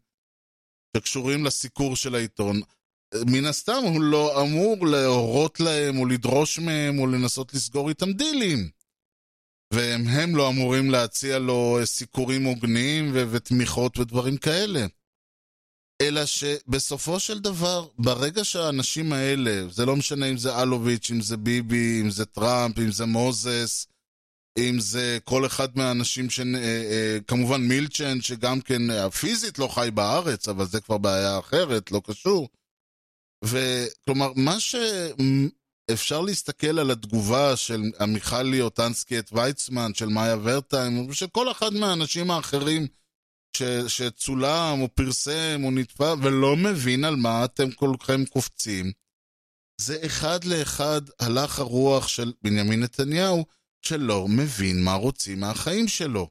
שקשורים 0.96 1.44
לסיקור 1.44 1.96
של 1.96 2.14
העיתון, 2.14 2.60
מן 3.26 3.44
הסתם 3.44 3.82
הוא 3.84 4.00
לא 4.00 4.42
אמור 4.42 4.86
להורות 4.86 5.60
להם 5.60 5.98
או 5.98 6.06
לדרוש 6.06 6.58
מהם 6.58 6.98
או 6.98 7.06
לנסות 7.06 7.54
לסגור 7.54 7.88
איתם 7.88 8.12
דילים. 8.12 8.70
והם 9.72 10.36
לא 10.36 10.48
אמורים 10.48 10.90
להציע 10.90 11.38
לו 11.38 11.78
סיקורים 11.84 12.44
הוגנים 12.44 13.10
ו- 13.14 13.24
ותמיכות 13.30 13.98
ודברים 13.98 14.36
כאלה. 14.36 14.86
אלא 16.02 16.26
שבסופו 16.26 17.20
של 17.20 17.38
דבר, 17.38 17.88
ברגע 17.98 18.44
שהאנשים 18.44 19.12
האלה, 19.12 19.68
זה 19.70 19.86
לא 19.86 19.96
משנה 19.96 20.26
אם 20.26 20.36
זה 20.36 20.62
אלוביץ', 20.62 21.10
אם 21.10 21.20
זה 21.20 21.36
ביבי, 21.36 22.00
אם 22.00 22.10
זה 22.10 22.26
טראמפ, 22.26 22.78
אם 22.78 22.92
זה 22.92 23.06
מוזס, 23.06 23.86
אם 24.58 24.80
זה 24.80 25.18
כל 25.24 25.46
אחד 25.46 25.68
מהאנשים, 25.74 26.30
ש... 26.30 26.40
אה, 26.40 26.44
אה, 26.54 27.18
כמובן 27.26 27.60
מילצ'ן, 27.60 28.20
שגם 28.20 28.60
כן 28.60 28.90
אה, 28.90 29.10
פיזית 29.10 29.58
לא 29.58 29.68
חי 29.68 29.88
בארץ, 29.94 30.48
אבל 30.48 30.66
זה 30.66 30.80
כבר 30.80 30.98
בעיה 30.98 31.38
אחרת, 31.38 31.90
לא 31.92 32.00
קשור. 32.04 32.48
וכלומר, 33.44 34.32
מה 34.36 34.56
שאפשר 34.60 36.20
להסתכל 36.20 36.78
על 36.78 36.90
התגובה 36.90 37.56
של 37.56 37.82
עמיחלי 38.00 38.60
אוטנסקי 38.60 39.18
את 39.18 39.30
ויצמן, 39.32 39.94
של 39.94 40.06
מאיה 40.06 40.36
ורטהיים, 40.42 41.08
ושל 41.08 41.26
כל 41.26 41.50
אחד 41.50 41.72
מהאנשים 41.72 42.30
האחרים 42.30 42.86
ש, 43.56 43.62
שצולם 43.88 44.80
או 44.80 44.88
פרסם 44.94 45.60
או 45.64 45.70
נתפס, 45.70 46.14
ולא 46.22 46.56
מבין 46.56 47.04
על 47.04 47.16
מה 47.16 47.44
אתם 47.44 47.70
כולכם 47.70 48.24
קופצים. 48.24 48.92
זה 49.80 49.98
אחד 50.06 50.44
לאחד 50.44 51.00
הלך 51.20 51.58
הרוח 51.58 52.08
של 52.08 52.32
בנימין 52.42 52.82
נתניהו, 52.82 53.44
שלא 53.82 54.28
מבין 54.28 54.84
מה 54.84 54.94
רוצים 54.94 55.40
מהחיים 55.40 55.88
שלו. 55.88 56.28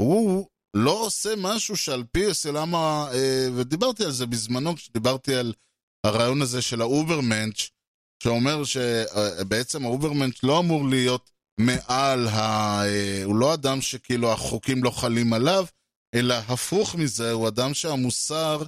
הוא 0.00 0.48
לא 0.76 1.06
עושה 1.06 1.34
משהו 1.36 1.76
שעל 1.76 2.04
פי 2.12 2.24
למה, 2.52 3.08
אה, 3.12 3.48
ודיברתי 3.56 4.04
על 4.04 4.10
זה 4.10 4.26
בזמנו, 4.26 4.76
כשדיברתי 4.76 5.34
על 5.34 5.52
הרעיון 6.06 6.42
הזה 6.42 6.62
של 6.62 6.80
ה 6.80 6.88
Übermensch, 6.88 7.70
שאומר 8.22 8.64
שבעצם 8.64 9.84
ה 9.84 9.89
Übermensch 9.89 10.42
לא 10.42 10.58
אמור 10.58 10.88
להיות 10.88 11.30
מעל 11.58 12.28
ה... 12.28 12.40
אה, 12.84 13.24
הוא 13.24 13.36
לא 13.36 13.54
אדם 13.54 13.80
שכאילו 13.80 14.32
החוקים 14.32 14.84
לא 14.84 14.90
חלים 14.90 15.32
עליו, 15.32 15.64
אלא 16.14 16.34
הפוך 16.34 16.94
מזה, 16.94 17.32
הוא 17.32 17.48
אדם 17.48 17.74
שהמוסר 17.74 18.62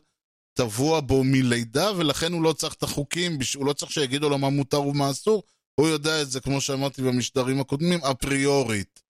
טבוע 0.59 1.01
בו 1.01 1.25
מלידה, 1.25 1.93
ולכן 1.97 2.33
הוא 2.33 2.43
לא 2.43 2.53
צריך 2.53 2.75
את 2.75 2.83
החוקים, 2.83 3.39
הוא 3.57 3.67
לא 3.67 3.73
צריך 3.73 3.93
שיגידו 3.93 4.29
לו 4.29 4.39
מה 4.39 4.51
מותר 4.51 4.83
ומה 4.83 5.11
אסור, 5.11 5.43
הוא 5.81 5.89
יודע 5.89 6.23
את 6.23 6.31
זה, 6.31 6.41
כמו 6.41 6.61
שאמרתי 6.61 7.03
במשדרים 7.03 7.61
הקודמים, 7.61 8.05
אפריורית. 8.05 9.03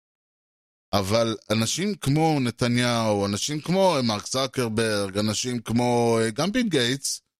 אבל 0.92 1.36
אנשים 1.50 1.94
כמו 1.94 2.40
נתניהו, 2.40 3.26
אנשים 3.26 3.60
כמו 3.60 3.96
מרק 4.02 4.26
זקרברג, 4.26 5.18
אנשים 5.18 5.58
כמו 5.58 6.18
אה, 6.20 6.30
גם 6.30 6.52
ביל 6.52 6.68
גייטס, 6.68 7.20
אה, 7.20 7.31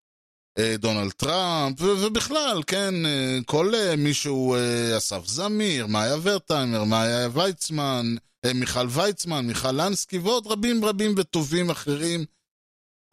דונלד 0.79 1.11
טראמפ, 1.11 1.81
ובכלל, 1.81 2.63
כן, 2.67 3.07
אה, 3.07 3.39
כל 3.47 3.73
מישהו, 3.99 4.57
אסף 4.97 5.27
זמיר, 5.27 5.87
מאיה 5.87 6.17
ורטהיימר, 6.23 6.85
מאיה 6.85 7.29
ויצמן, 7.33 8.15
מיכל 8.55 8.87
ויצמן, 8.91 9.47
מיכל 9.47 9.73
לנסקי 9.73 10.19
ועוד 10.19 10.47
רבים 10.47 10.85
רבים 10.85 11.15
וטובים 11.17 11.71
אחרים, 11.71 12.25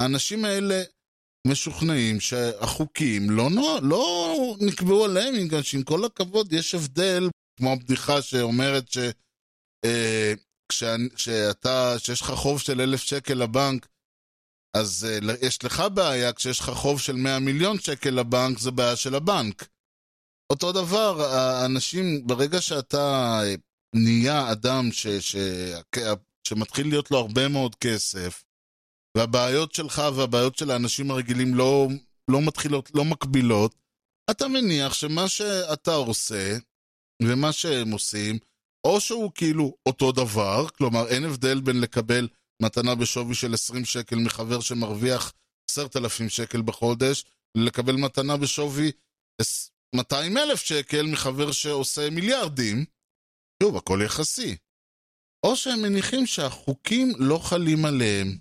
האנשים 0.02 0.46
האלה 0.46 0.84
משוכנעים 1.48 2.20
שהחוקים 2.20 3.30
לא, 3.30 3.50
לא, 3.52 3.80
לא 3.82 4.56
נקבעו 4.60 5.06
עליהם, 5.06 5.48
בגלל 5.48 5.62
שעם 5.62 5.84
כל 5.84 6.06
הכבוד 6.06 6.54
יש 6.54 6.76
הבדל, 6.76 7.30
כמו 7.58 7.72
הבדיחה 7.72 8.22
שאומרת 8.22 8.92
ש... 8.92 8.98
אה, 9.86 10.34
כשאתה, 11.16 11.96
כשיש 11.98 12.22
לך 12.22 12.32
חוב 12.32 12.60
של 12.60 12.82
אלף 12.82 13.02
שקל 13.02 13.34
לבנק, 13.34 13.88
אז 14.74 15.08
אה, 15.10 15.34
יש 15.42 15.64
לך 15.64 15.84
בעיה, 15.94 16.34
כשיש 16.34 16.60
לך 16.60 16.70
חוב 16.70 17.00
של 17.02 17.16
100 17.16 17.40
מיליון 17.40 17.80
שקל 17.80 18.10
לבנק, 18.10 18.60
זה 18.60 18.72
בעיה 18.72 18.96
של 18.96 19.16
הבנק. 19.16 19.68
אותו 20.52 20.72
דבר, 20.72 21.22
האנשים, 21.22 22.28
ברגע 22.28 22.62
שאתה 22.62 23.40
אה, 23.44 23.56
נהיה 23.96 24.52
אדם 24.52 24.92
ש, 24.92 25.08
ש, 25.08 25.36
שמתחיל 26.48 26.90
להיות 26.90 27.12
לו 27.12 27.18
הרבה 27.18 27.48
מאוד 27.48 27.76
כסף, 27.76 28.44
והבעיות 29.18 29.74
שלך 29.74 30.02
והבעיות 30.16 30.58
של 30.58 30.72
האנשים 30.72 31.12
הרגילים 31.12 31.56
לא, 31.56 31.88
לא 32.32 32.42
מתחילות, 32.42 32.92
לא 32.96 33.06
מקבילות, 33.06 33.76
אתה 34.32 34.48
מניח 34.48 34.94
שמה 34.94 35.28
שאתה 35.28 35.94
עושה, 35.94 36.58
ומה 37.24 37.52
שהם 37.52 37.92
עושים, 37.92 38.40
או 38.88 39.02
שהוא 39.02 39.32
כאילו 39.36 39.76
אותו 39.86 40.12
דבר, 40.12 40.68
כלומר 40.68 41.08
אין 41.08 41.26
הבדל 41.26 41.62
בין 41.62 41.82
לקבל 41.82 42.28
מתנה 42.62 42.96
בשווי 42.96 43.36
של 43.36 43.54
20 43.54 43.86
שקל 43.86 44.16
מחבר 44.16 44.60
שמרוויח 44.60 45.34
10,000 45.72 46.30
שקל 46.30 46.62
בחודש, 46.62 47.26
לקבל 47.58 47.96
מתנה 47.96 48.38
בשווי 48.38 48.92
200 49.96 50.38
אלף 50.38 50.62
שקל 50.62 51.06
מחבר 51.06 51.52
שעושה 51.52 52.10
מיליארדים. 52.10 52.86
שוב, 53.64 53.78
הכל 53.78 54.00
יחסי. 54.06 54.58
או 55.46 55.56
שהם 55.56 55.82
מניחים 55.82 56.26
שהחוקים 56.26 57.12
לא 57.18 57.38
חלים 57.38 57.86
עליהם. 57.86 58.38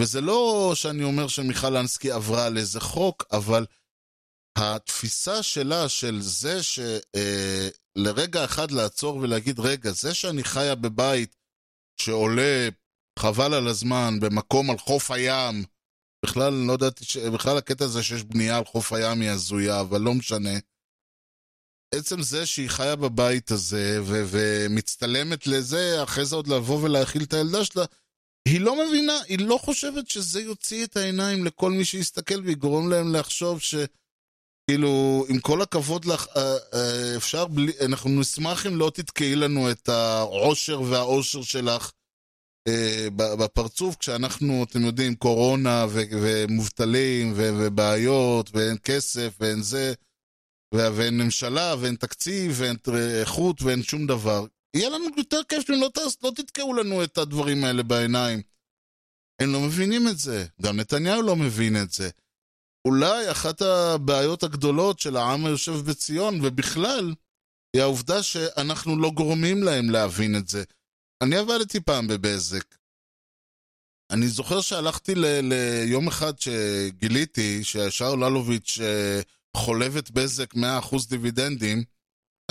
וזה 0.00 0.20
לא 0.20 0.72
שאני 0.74 1.04
אומר 1.04 1.28
שמיכל 1.28 1.76
אנסקי 1.76 2.10
עברה 2.10 2.46
על 2.46 2.58
איזה 2.58 2.80
חוק, 2.80 3.24
אבל 3.32 3.66
התפיסה 4.58 5.42
שלה 5.42 5.88
של 5.88 6.20
זה 6.20 6.62
שלרגע 6.62 8.40
אה, 8.40 8.44
אחד 8.44 8.70
לעצור 8.70 9.16
ולהגיד, 9.16 9.60
רגע, 9.60 9.90
זה 9.90 10.14
שאני 10.14 10.44
חיה 10.44 10.74
בבית 10.74 11.36
שעולה 12.00 12.68
חבל 13.18 13.54
על 13.54 13.68
הזמן 13.68 14.20
במקום 14.20 14.70
על 14.70 14.78
חוף 14.78 15.10
הים, 15.10 15.64
בכלל 16.24 16.52
לא 16.52 16.72
ידעתי, 16.72 17.04
ש... 17.04 17.16
בכלל 17.16 17.56
הקטע 17.56 17.84
הזה 17.84 18.02
שיש 18.02 18.24
בנייה 18.24 18.58
על 18.58 18.64
חוף 18.64 18.92
הים 18.92 19.20
היא 19.20 19.30
הזויה, 19.30 19.80
אבל 19.80 20.00
לא 20.00 20.14
משנה. 20.14 20.58
עצם 21.94 22.22
זה 22.22 22.46
שהיא 22.46 22.68
חיה 22.68 22.96
בבית 22.96 23.50
הזה 23.50 23.98
ו- 24.02 24.24
ומצטלמת 24.30 25.46
לזה, 25.46 26.02
אחרי 26.02 26.24
זה 26.24 26.36
עוד 26.36 26.46
לבוא 26.48 26.82
ולהאכיל 26.82 27.22
את 27.22 27.32
הילדה 27.32 27.64
שלה, 27.64 27.84
היא 28.48 28.60
לא 28.60 28.86
מבינה, 28.86 29.18
היא 29.28 29.38
לא 29.38 29.58
חושבת 29.58 30.08
שזה 30.08 30.40
יוציא 30.40 30.84
את 30.84 30.96
העיניים 30.96 31.44
לכל 31.44 31.70
מי 31.70 31.84
שיסתכל 31.84 32.40
ויגרום 32.40 32.90
להם 32.90 33.14
לחשוב 33.14 33.60
ש... 33.60 33.74
כאילו, 34.70 35.24
עם 35.28 35.40
כל 35.40 35.62
הכבוד 35.62 36.04
לך, 36.04 36.26
אה, 36.36 36.56
אה, 36.74 37.16
אפשר 37.16 37.46
בלי, 37.46 37.72
אנחנו 37.84 38.10
נשמח 38.20 38.66
אם 38.66 38.76
לא 38.76 38.90
תתקעי 38.94 39.36
לנו 39.36 39.70
את 39.70 39.88
העושר 39.88 40.80
והאושר 40.80 41.42
שלך 41.42 41.90
בפרצוף, 43.16 43.96
כשאנחנו, 43.96 44.64
אתם 44.64 44.84
יודעים, 44.84 45.14
קורונה 45.14 45.86
ומובטלים 45.90 47.32
ובעיות 47.36 48.50
ואין 48.54 48.76
כסף 48.84 49.36
ואין 49.40 49.62
זה, 49.62 49.92
ואין 50.74 51.18
ממשלה 51.18 51.74
ואין 51.80 51.96
תקציב 51.96 52.54
ואין 52.54 52.76
איכות 53.20 53.62
ואין 53.62 53.82
שום 53.82 54.06
דבר. 54.06 54.46
יהיה 54.76 54.88
לנו 54.88 55.04
יותר 55.16 55.40
כיף 55.48 55.70
אם 55.70 55.80
לא, 55.80 55.90
לא 56.22 56.30
תתקעו 56.36 56.74
לנו 56.74 57.04
את 57.04 57.18
הדברים 57.18 57.64
האלה 57.64 57.82
בעיניים. 57.82 58.42
הם 59.40 59.52
לא 59.52 59.60
מבינים 59.60 60.08
את 60.08 60.18
זה, 60.18 60.46
גם 60.62 60.76
נתניהו 60.76 61.22
לא 61.22 61.36
מבין 61.36 61.76
את 61.82 61.92
זה. 61.92 62.10
אולי 62.88 63.30
אחת 63.30 63.62
הבעיות 63.62 64.42
הגדולות 64.42 64.98
של 64.98 65.16
העם 65.16 65.46
היושב 65.46 65.72
בציון, 65.72 66.40
ובכלל, 66.42 67.14
היא 67.76 67.82
העובדה 67.82 68.22
שאנחנו 68.22 68.98
לא 68.98 69.10
גורמים 69.10 69.62
להם 69.62 69.90
להבין 69.90 70.36
את 70.36 70.48
זה. 70.48 70.64
אני 71.22 71.36
עבדתי 71.36 71.80
פעם 71.80 72.06
בבזק. 72.08 72.74
אני 74.10 74.28
זוכר 74.28 74.60
שהלכתי 74.60 75.12
ליום 75.16 76.08
אחד 76.08 76.32
שגיליתי 76.38 77.64
ששאול 77.64 78.24
אלוביץ' 78.24 78.78
אה, 78.82 79.20
חולב 79.56 79.96
את 79.96 80.10
בזק 80.10 80.54
100% 80.54 80.58
דיבידנדים. 81.08 81.84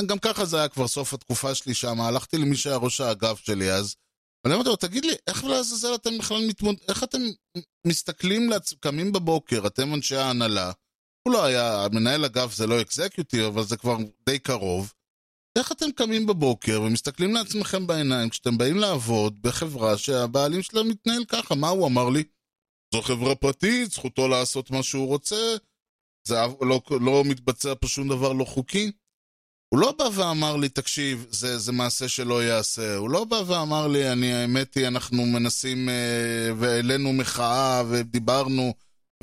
גם 0.06 0.20
ככה 0.20 0.46
זה 0.46 0.58
היה 0.58 0.70
כבר 0.70 0.88
סוף 0.88 1.14
התקופה 1.14 1.56
שלי 1.56 1.74
שם, 1.74 2.02
הלכתי 2.02 2.38
למי 2.38 2.56
שהיה 2.56 2.76
ראש 2.76 3.02
האגף 3.02 3.40
שלי 3.40 3.72
אז. 3.72 3.96
ואני 4.44 4.56
אמרתי 4.56 4.70
לו, 4.70 4.76
תגיד 4.76 5.06
לי, 5.06 5.14
איך 5.28 5.44
לעזאזל 5.44 5.96
אתם 5.96 6.18
בכלל 6.18 6.48
מתמודדים, 6.48 6.86
איך 6.90 7.04
אתם 7.04 7.22
מסתכלים, 7.88 8.50
לעצ... 8.50 8.74
קמים 8.74 9.12
בבוקר, 9.12 9.68
אתם 9.68 9.94
אנשי 9.94 10.16
ההנהלה, 10.16 10.72
הוא 11.28 11.34
לא 11.34 11.46
היה, 11.46 11.88
מנהל 11.92 12.26
אגף 12.26 12.56
זה 12.56 12.68
לא 12.68 12.82
אקזקיוטיב, 12.82 13.44
אבל 13.44 13.64
זה 13.64 13.78
כבר 13.78 13.98
די 14.26 14.40
קרוב. 14.40 14.94
איך 15.58 15.72
אתם 15.72 15.92
קמים 15.92 16.26
בבוקר 16.26 16.82
ומסתכלים 16.82 17.34
לעצמכם 17.34 17.88
בעיניים 17.88 18.30
כשאתם 18.30 18.58
באים 18.58 18.78
לעבוד 18.78 19.42
בחברה 19.42 19.98
שהבעלים 19.98 20.62
שלה 20.62 20.84
מתנהל 20.84 21.26
ככה? 21.26 21.56
מה 21.56 21.70
הוא 21.70 21.88
אמר 21.88 22.10
לי? 22.10 22.24
זו 22.94 23.02
חברה 23.02 23.36
פרטית, 23.36 23.92
זכותו 23.92 24.28
לעשות 24.28 24.72
מה 24.72 24.84
שהוא 24.84 25.08
רוצה, 25.08 25.56
זה 26.28 26.36
לא, 26.62 26.82
לא 27.02 27.24
מתבצע 27.26 27.74
פה 27.82 27.88
שום 27.88 28.10
דבר 28.10 28.34
לא 28.34 28.46
חוקי. 28.46 28.92
הוא 29.70 29.80
לא 29.80 29.92
בא 29.92 30.04
ואמר 30.14 30.56
לי, 30.56 30.70
תקשיב, 30.70 31.28
זה, 31.30 31.58
זה 31.58 31.72
מעשה 31.72 32.10
שלא 32.10 32.44
ייעשה. 32.44 32.96
הוא 32.96 33.10
לא 33.10 33.26
בא 33.26 33.42
ואמר 33.48 33.88
לי, 33.88 34.12
אני, 34.12 34.34
האמת 34.34 34.74
היא, 34.74 34.88
אנחנו 34.88 35.26
מנסים, 35.26 35.90
אה, 35.90 36.50
והעלינו 36.58 37.14
מחאה, 37.14 37.84
ודיברנו, 37.90 38.74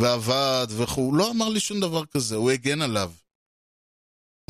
ועבד, 0.01 0.67
וכו'. 0.71 1.01
הוא 1.01 1.15
לא 1.15 1.31
אמר 1.31 1.49
לי 1.49 1.61
שום 1.61 1.81
דבר 1.81 2.07
כזה, 2.07 2.37
הוא 2.37 2.51
הגן 2.51 2.83
עליו. 2.83 3.13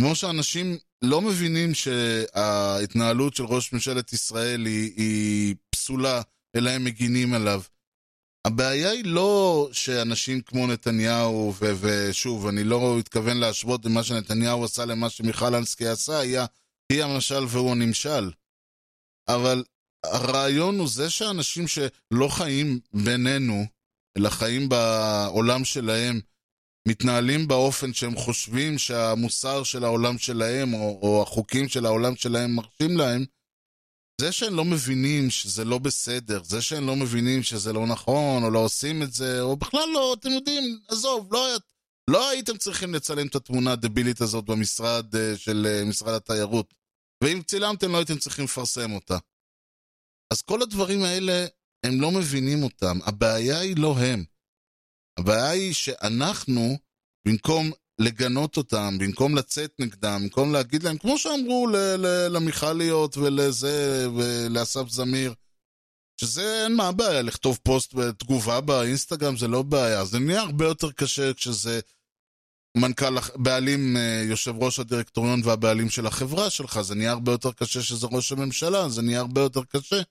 כמו 0.00 0.14
שאנשים 0.14 0.78
לא 1.02 1.20
מבינים 1.20 1.74
שההתנהלות 1.74 3.34
של 3.34 3.44
ראש 3.44 3.72
ממשלת 3.72 4.12
ישראל 4.12 4.66
היא, 4.66 4.92
היא 4.96 5.54
פסולה, 5.70 6.22
אלא 6.56 6.70
הם 6.70 6.84
מגינים 6.84 7.34
עליו. 7.34 7.62
הבעיה 8.46 8.90
היא 8.90 9.04
לא 9.04 9.68
שאנשים 9.72 10.40
כמו 10.40 10.66
נתניהו, 10.66 11.54
ו- 11.60 11.72
ושוב, 11.80 12.46
אני 12.46 12.64
לא 12.64 12.96
מתכוון 12.98 13.36
להשוות 13.36 13.80
את 13.80 13.86
מה 13.86 14.02
שנתניהו 14.02 14.64
עשה 14.64 14.84
למה 14.84 15.10
שמיכל 15.10 15.54
אנסקי 15.54 15.86
עשה, 15.86 16.18
היא, 16.18 16.38
היא 16.92 17.04
המשל 17.04 17.44
והוא 17.48 17.70
הנמשל. 17.70 18.30
אבל 19.28 19.64
הרעיון 20.04 20.78
הוא 20.78 20.88
זה 20.88 21.10
שאנשים 21.10 21.68
שלא 21.68 22.28
חיים 22.28 22.80
בינינו, 22.92 23.66
אלא 24.18 24.30
חיים 24.30 24.68
בעולם 24.68 25.64
שלהם, 25.64 26.20
מתנהלים 26.90 27.48
באופן 27.48 27.92
שהם 27.92 28.16
חושבים 28.16 28.78
שהמוסר 28.78 29.62
של 29.62 29.84
העולם 29.84 30.18
שלהם, 30.18 30.74
או, 30.74 30.98
או 31.02 31.22
החוקים 31.22 31.68
של 31.68 31.86
העולם 31.86 32.16
שלהם 32.16 32.54
מרשים 32.54 32.96
להם, 32.96 33.24
זה 34.20 34.32
שהם 34.32 34.54
לא 34.54 34.64
מבינים 34.64 35.30
שזה 35.30 35.64
לא 35.64 35.78
בסדר, 35.78 36.42
זה 36.44 36.62
שהם 36.62 36.86
לא 36.86 36.96
מבינים 36.96 37.42
שזה 37.42 37.72
לא 37.72 37.86
נכון, 37.86 38.42
או 38.42 38.50
לא 38.50 38.58
עושים 38.58 39.02
את 39.02 39.12
זה, 39.12 39.40
או 39.40 39.56
בכלל 39.56 39.88
לא, 39.94 40.16
אתם 40.20 40.30
יודעים, 40.30 40.80
עזוב, 40.88 41.28
לא 41.32 41.56
לא 42.10 42.28
הייתם 42.30 42.56
צריכים 42.56 42.94
לצלם 42.94 43.26
את 43.26 43.34
התמונה 43.34 43.72
הדבילית 43.72 44.20
הזאת 44.20 44.44
במשרד 44.44 45.16
אה, 45.16 45.36
של 45.36 45.66
אה, 45.70 45.84
משרד 45.84 46.14
התיירות. 46.14 46.74
ואם 47.24 47.42
צילמתם, 47.46 47.92
לא 47.92 47.96
הייתם 47.96 48.18
צריכים 48.18 48.44
לפרסם 48.44 48.92
אותה. 48.92 49.18
אז 50.32 50.42
כל 50.42 50.62
הדברים 50.62 51.02
האלה, 51.02 51.46
הם 51.86 52.00
לא 52.00 52.10
מבינים 52.10 52.62
אותם. 52.62 52.98
הבעיה 53.04 53.58
היא 53.58 53.76
לא 53.76 53.98
הם. 53.98 54.24
הבעיה 55.18 55.50
היא 55.50 55.74
שאנחנו, 55.74 56.78
במקום 57.28 57.70
לגנות 58.00 58.56
אותם, 58.56 58.98
במקום 59.00 59.36
לצאת 59.36 59.72
נגדם, 59.78 60.20
במקום 60.22 60.52
להגיד 60.52 60.82
להם, 60.82 60.98
כמו 60.98 61.18
שאמרו 61.18 61.66
ל- 61.66 61.76
ל- 61.76 62.28
למיכליות 62.36 63.16
ולזה, 63.16 64.06
ולאסף 64.16 64.88
זמיר, 64.88 65.34
שזה 66.20 66.64
אין 66.64 66.76
מה 66.76 66.88
הבעיה, 66.88 67.22
לכתוב 67.22 67.58
פוסט 67.62 67.94
בתגובה 67.94 68.60
באינסטגרם 68.60 69.36
זה 69.36 69.48
לא 69.48 69.62
בעיה, 69.62 70.04
זה 70.04 70.18
נהיה 70.18 70.40
הרבה 70.40 70.64
יותר 70.64 70.92
קשה 70.92 71.34
כשזה 71.34 71.80
מנכ"ל, 72.76 73.14
בעלים, 73.36 73.96
אה, 73.96 74.22
יושב 74.28 74.54
ראש 74.62 74.78
הדירקטוריון 74.78 75.40
והבעלים 75.44 75.90
של 75.90 76.06
החברה 76.06 76.50
שלך, 76.50 76.80
זה 76.80 76.94
נהיה 76.94 77.10
הרבה 77.10 77.32
יותר 77.32 77.52
קשה 77.52 77.82
שזה 77.82 78.06
ראש 78.06 78.32
הממשלה, 78.32 78.88
זה 78.88 79.02
נהיה 79.02 79.20
הרבה 79.20 79.40
יותר 79.40 79.64
קשה, 79.64 80.02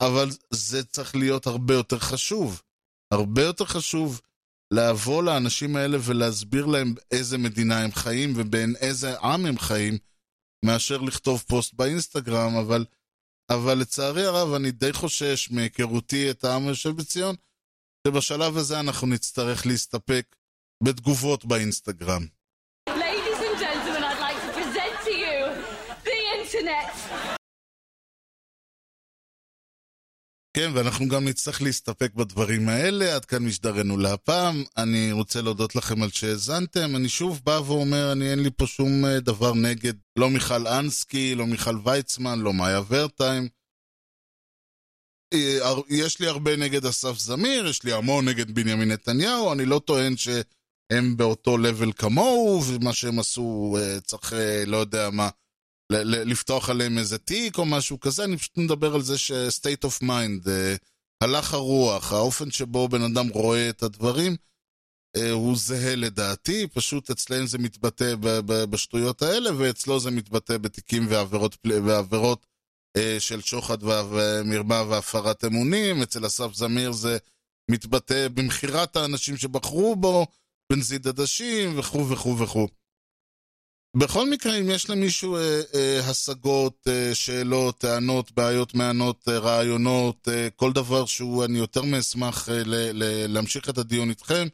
אבל 0.00 0.28
זה 0.50 0.84
צריך 0.84 1.16
להיות 1.16 1.46
הרבה 1.46 1.74
יותר 1.74 1.98
חשוב. 1.98 2.62
הרבה 3.12 3.42
יותר 3.42 3.64
חשוב 3.64 4.20
לבוא 4.72 5.22
לאנשים 5.22 5.76
האלה 5.76 5.98
ולהסביר 6.00 6.66
להם 6.66 6.94
באיזה 6.94 7.38
מדינה 7.38 7.84
הם 7.84 7.92
חיים 7.92 8.32
ובין 8.36 8.74
איזה 8.80 9.18
עם 9.20 9.46
הם 9.46 9.58
חיים, 9.58 9.98
מאשר 10.64 10.98
לכתוב 10.98 11.44
פוסט 11.48 11.74
באינסטגרם, 11.74 12.56
אבל, 12.56 12.84
אבל 13.50 13.78
לצערי 13.78 14.24
הרב 14.24 14.54
אני 14.54 14.70
די 14.70 14.92
חושש 14.92 15.50
מהיכרותי 15.50 16.30
את 16.30 16.44
העם 16.44 16.66
היושב 16.66 16.90
בציון, 16.90 17.36
שבשלב 18.06 18.56
הזה 18.56 18.80
אנחנו 18.80 19.06
נצטרך 19.06 19.66
להסתפק 19.66 20.36
בתגובות 20.84 21.44
באינסטגרם. 21.44 22.26
כן, 30.56 30.70
ואנחנו 30.74 31.08
גם 31.08 31.28
נצטרך 31.28 31.62
להסתפק 31.62 32.14
בדברים 32.14 32.68
האלה. 32.68 33.14
עד 33.14 33.24
כאן 33.24 33.42
משדרנו 33.44 33.98
להפעם. 33.98 34.64
אני 34.76 35.12
רוצה 35.12 35.42
להודות 35.42 35.76
לכם 35.76 36.02
על 36.02 36.10
שהאזנתם. 36.10 36.96
אני 36.96 37.08
שוב 37.08 37.40
בא 37.44 37.60
ואומר, 37.66 38.12
אני 38.12 38.30
אין 38.30 38.42
לי 38.42 38.50
פה 38.56 38.66
שום 38.66 39.04
אה, 39.04 39.20
דבר 39.20 39.54
נגד 39.54 39.92
לא 40.16 40.30
מיכל 40.30 40.66
אנסקי, 40.66 41.34
לא 41.34 41.46
מיכל 41.46 41.78
ויצמן, 41.84 42.38
לא 42.38 42.52
מאיה 42.52 42.80
ורטיים. 42.88 43.48
אה, 45.34 45.58
יש 45.88 46.20
לי 46.20 46.26
הרבה 46.26 46.56
נגד 46.56 46.86
אסף 46.86 47.18
זמיר, 47.18 47.66
יש 47.66 47.82
לי 47.84 47.92
המון 47.92 48.28
נגד 48.28 48.50
בנימין 48.50 48.90
נתניהו, 48.90 49.52
אני 49.52 49.64
לא 49.64 49.80
טוען 49.84 50.16
שהם 50.16 51.16
באותו 51.16 51.58
לבל 51.58 51.92
כמוהו, 51.92 52.62
ומה 52.66 52.92
שהם 52.92 53.18
עשו 53.18 53.76
אה, 53.80 54.00
צריך, 54.00 54.32
לא 54.66 54.76
יודע 54.76 55.10
מה, 55.10 55.28
לפתוח 55.90 56.70
עליהם 56.70 56.98
איזה 56.98 57.18
תיק 57.18 57.58
או 57.58 57.66
משהו 57.66 58.00
כזה, 58.00 58.24
אני 58.24 58.36
פשוט 58.36 58.58
מדבר 58.58 58.94
על 58.94 59.02
זה 59.02 59.18
ש-state 59.18 59.84
of 59.84 60.02
mind, 60.02 60.48
אה, 60.48 60.74
הלך 61.20 61.54
הרוח, 61.54 62.12
האופן 62.12 62.50
שבו 62.50 62.88
בן 62.88 63.02
אדם 63.02 63.28
רואה 63.28 63.70
את 63.70 63.82
הדברים, 63.82 64.36
אה, 65.16 65.30
הוא 65.30 65.56
זהה 65.56 65.96
לדעתי, 65.96 66.66
פשוט 66.66 67.10
אצלם 67.10 67.46
זה 67.46 67.58
מתבטא 67.58 68.14
בשטויות 68.44 69.22
האלה, 69.22 69.50
ואצלו 69.58 70.00
זה 70.00 70.10
מתבטא 70.10 70.58
בתיקים 70.58 71.06
ועבירות, 71.08 71.56
ועבירות 71.84 72.46
אה, 72.96 73.16
של 73.18 73.40
שוחד 73.40 73.78
ומרמה 73.82 74.82
והפרת 74.88 75.44
אמונים, 75.44 76.02
אצל 76.02 76.26
אסף 76.26 76.54
זמיר 76.54 76.92
זה 76.92 77.18
מתבטא 77.70 78.28
במכירת 78.28 78.96
האנשים 78.96 79.36
שבחרו 79.36 79.96
בו, 79.96 80.26
בנזיד 80.72 81.08
עדשים 81.08 81.78
וכו' 81.78 82.08
וכו' 82.08 82.38
וכו'. 82.38 82.68
בכל 83.96 84.30
מקרה, 84.30 84.56
אם 84.56 84.70
יש 84.70 84.90
למישהו 84.90 85.36
אה, 85.36 85.62
אה, 85.74 86.00
השגות, 86.10 86.88
אה, 86.88 87.14
שאלות, 87.14 87.78
טענות, 87.78 88.32
בעיות 88.32 88.74
מענות, 88.74 89.28
אה, 89.28 89.38
רעיונות, 89.38 90.28
אה, 90.28 90.48
כל 90.56 90.72
דבר 90.72 91.06
שהוא, 91.06 91.44
אני 91.44 91.58
יותר 91.58 91.82
מאשמח 91.82 92.48
אה, 92.48 92.62
ל- 92.64 92.90
ל- 93.02 93.32
להמשיך 93.32 93.68
את 93.68 93.78
הדיון 93.78 94.10
איתכם, 94.10 94.46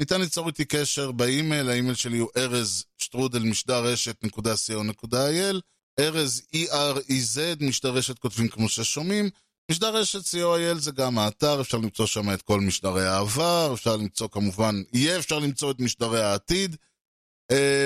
ניתן 0.00 0.20
ליצור 0.20 0.46
איתי 0.48 0.64
קשר 0.64 1.12
באימייל, 1.12 1.70
האימייל 1.70 1.94
שלי 1.94 2.18
הוא 2.18 2.28
ארז 2.36 2.84
שטרודל 2.98 3.42
משדר 3.42 3.84
רשת 3.84 4.24
נקודה 4.24 4.54
co.il, 4.54 5.60
ארז 6.00 6.42
E-R-E-Z, 6.54 7.64
משדר 7.64 7.90
רשת 7.90 8.18
כותבים 8.18 8.48
כמו 8.48 8.68
ששומעים, 8.68 9.30
משדר 9.70 9.96
רשת 9.96 10.20
co.il 10.24 10.78
זה 10.78 10.90
גם 10.90 11.18
האתר, 11.18 11.60
אפשר 11.60 11.78
למצוא 11.78 12.06
שם 12.06 12.34
את 12.34 12.42
כל 12.42 12.60
משדרי 12.60 13.06
העבר, 13.06 13.70
אפשר 13.74 13.96
למצוא 13.96 14.28
כמובן, 14.32 14.82
יהיה 14.92 15.18
אפשר 15.18 15.38
למצוא 15.38 15.70
את 15.70 15.80
משדרי 15.80 16.22
העתיד. 16.22 16.76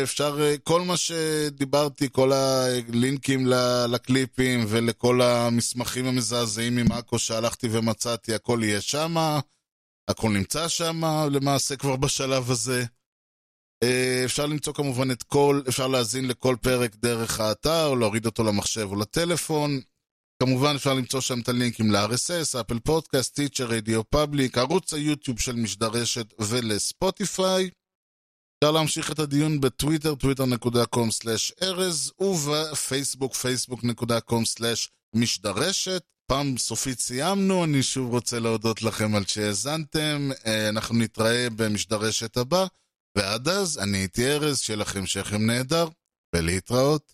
אפשר, 0.02 0.38
אה, 0.40 0.54
כל 0.64 0.80
מה 0.82 0.96
שדיברתי, 0.96 2.08
כל 2.12 2.32
הלינקים 2.32 3.46
לקליפים 3.88 4.64
ולכל 4.68 5.22
המסמכים 5.22 6.06
המזעזעים 6.06 6.76
ממאקו 6.76 7.18
שהלכתי 7.18 7.68
ומצאתי, 7.70 8.34
הכל 8.34 8.60
יהיה 8.62 8.80
שמה, 8.80 9.40
הכל 10.08 10.30
נמצא 10.30 10.68
שמה, 10.68 11.26
למעשה 11.30 11.76
כבר 11.76 11.96
בשלב 11.96 12.50
הזה. 12.50 12.84
אה, 13.82 14.22
אפשר 14.24 14.46
למצוא 14.46 14.72
כמובן 14.72 15.10
את 15.10 15.22
כל, 15.22 15.62
אפשר 15.68 15.86
להאזין 15.86 16.28
לכל 16.28 16.56
פרק 16.62 16.96
דרך 16.96 17.40
האתר, 17.40 17.86
או 17.86 17.96
להוריד 17.96 18.26
אותו 18.26 18.44
למחשב 18.44 18.88
או 18.90 18.96
לטלפון. 18.96 19.80
כמובן 20.42 20.74
אפשר 20.74 20.94
למצוא 20.94 21.20
שם 21.20 21.40
את 21.40 21.48
הלינקים 21.48 21.90
ל-RSS, 21.90 22.60
אפל 22.60 22.78
פודקאסט, 22.78 23.34
טיצ'ר, 23.34 23.66
רדיו 23.66 24.10
פאבליק, 24.10 24.58
ערוץ 24.58 24.94
היוטיוב 24.94 25.40
של 25.40 25.56
משדרשת 25.56 26.34
ולספוטיפיי. 26.38 27.70
אפשר 28.64 28.72
להמשיך 28.72 29.10
את 29.10 29.18
הדיון 29.18 29.60
בטוויטר, 29.60 30.14
twitter.com/ארז, 30.14 32.12
ובפייסבוק, 32.20 33.34
facebook.com/משדרשת. 33.34 36.02
פעם 36.26 36.58
סופית 36.58 37.00
סיימנו, 37.00 37.64
אני 37.64 37.82
שוב 37.82 38.10
רוצה 38.10 38.38
להודות 38.38 38.82
לכם 38.82 39.14
על 39.14 39.24
שהאזנתם. 39.26 40.30
אה, 40.46 40.68
אנחנו 40.68 40.98
נתראה 40.98 41.46
במשדרשת 41.56 42.36
הבא, 42.36 42.66
ועד 43.16 43.48
אז, 43.48 43.78
אני 43.78 43.98
הייתי 43.98 44.26
ארז, 44.26 44.58
שיהיה 44.58 44.76
לכם 44.76 45.06
שכם 45.06 45.46
נהדר, 45.46 45.88
ולהתראות. 46.34 47.13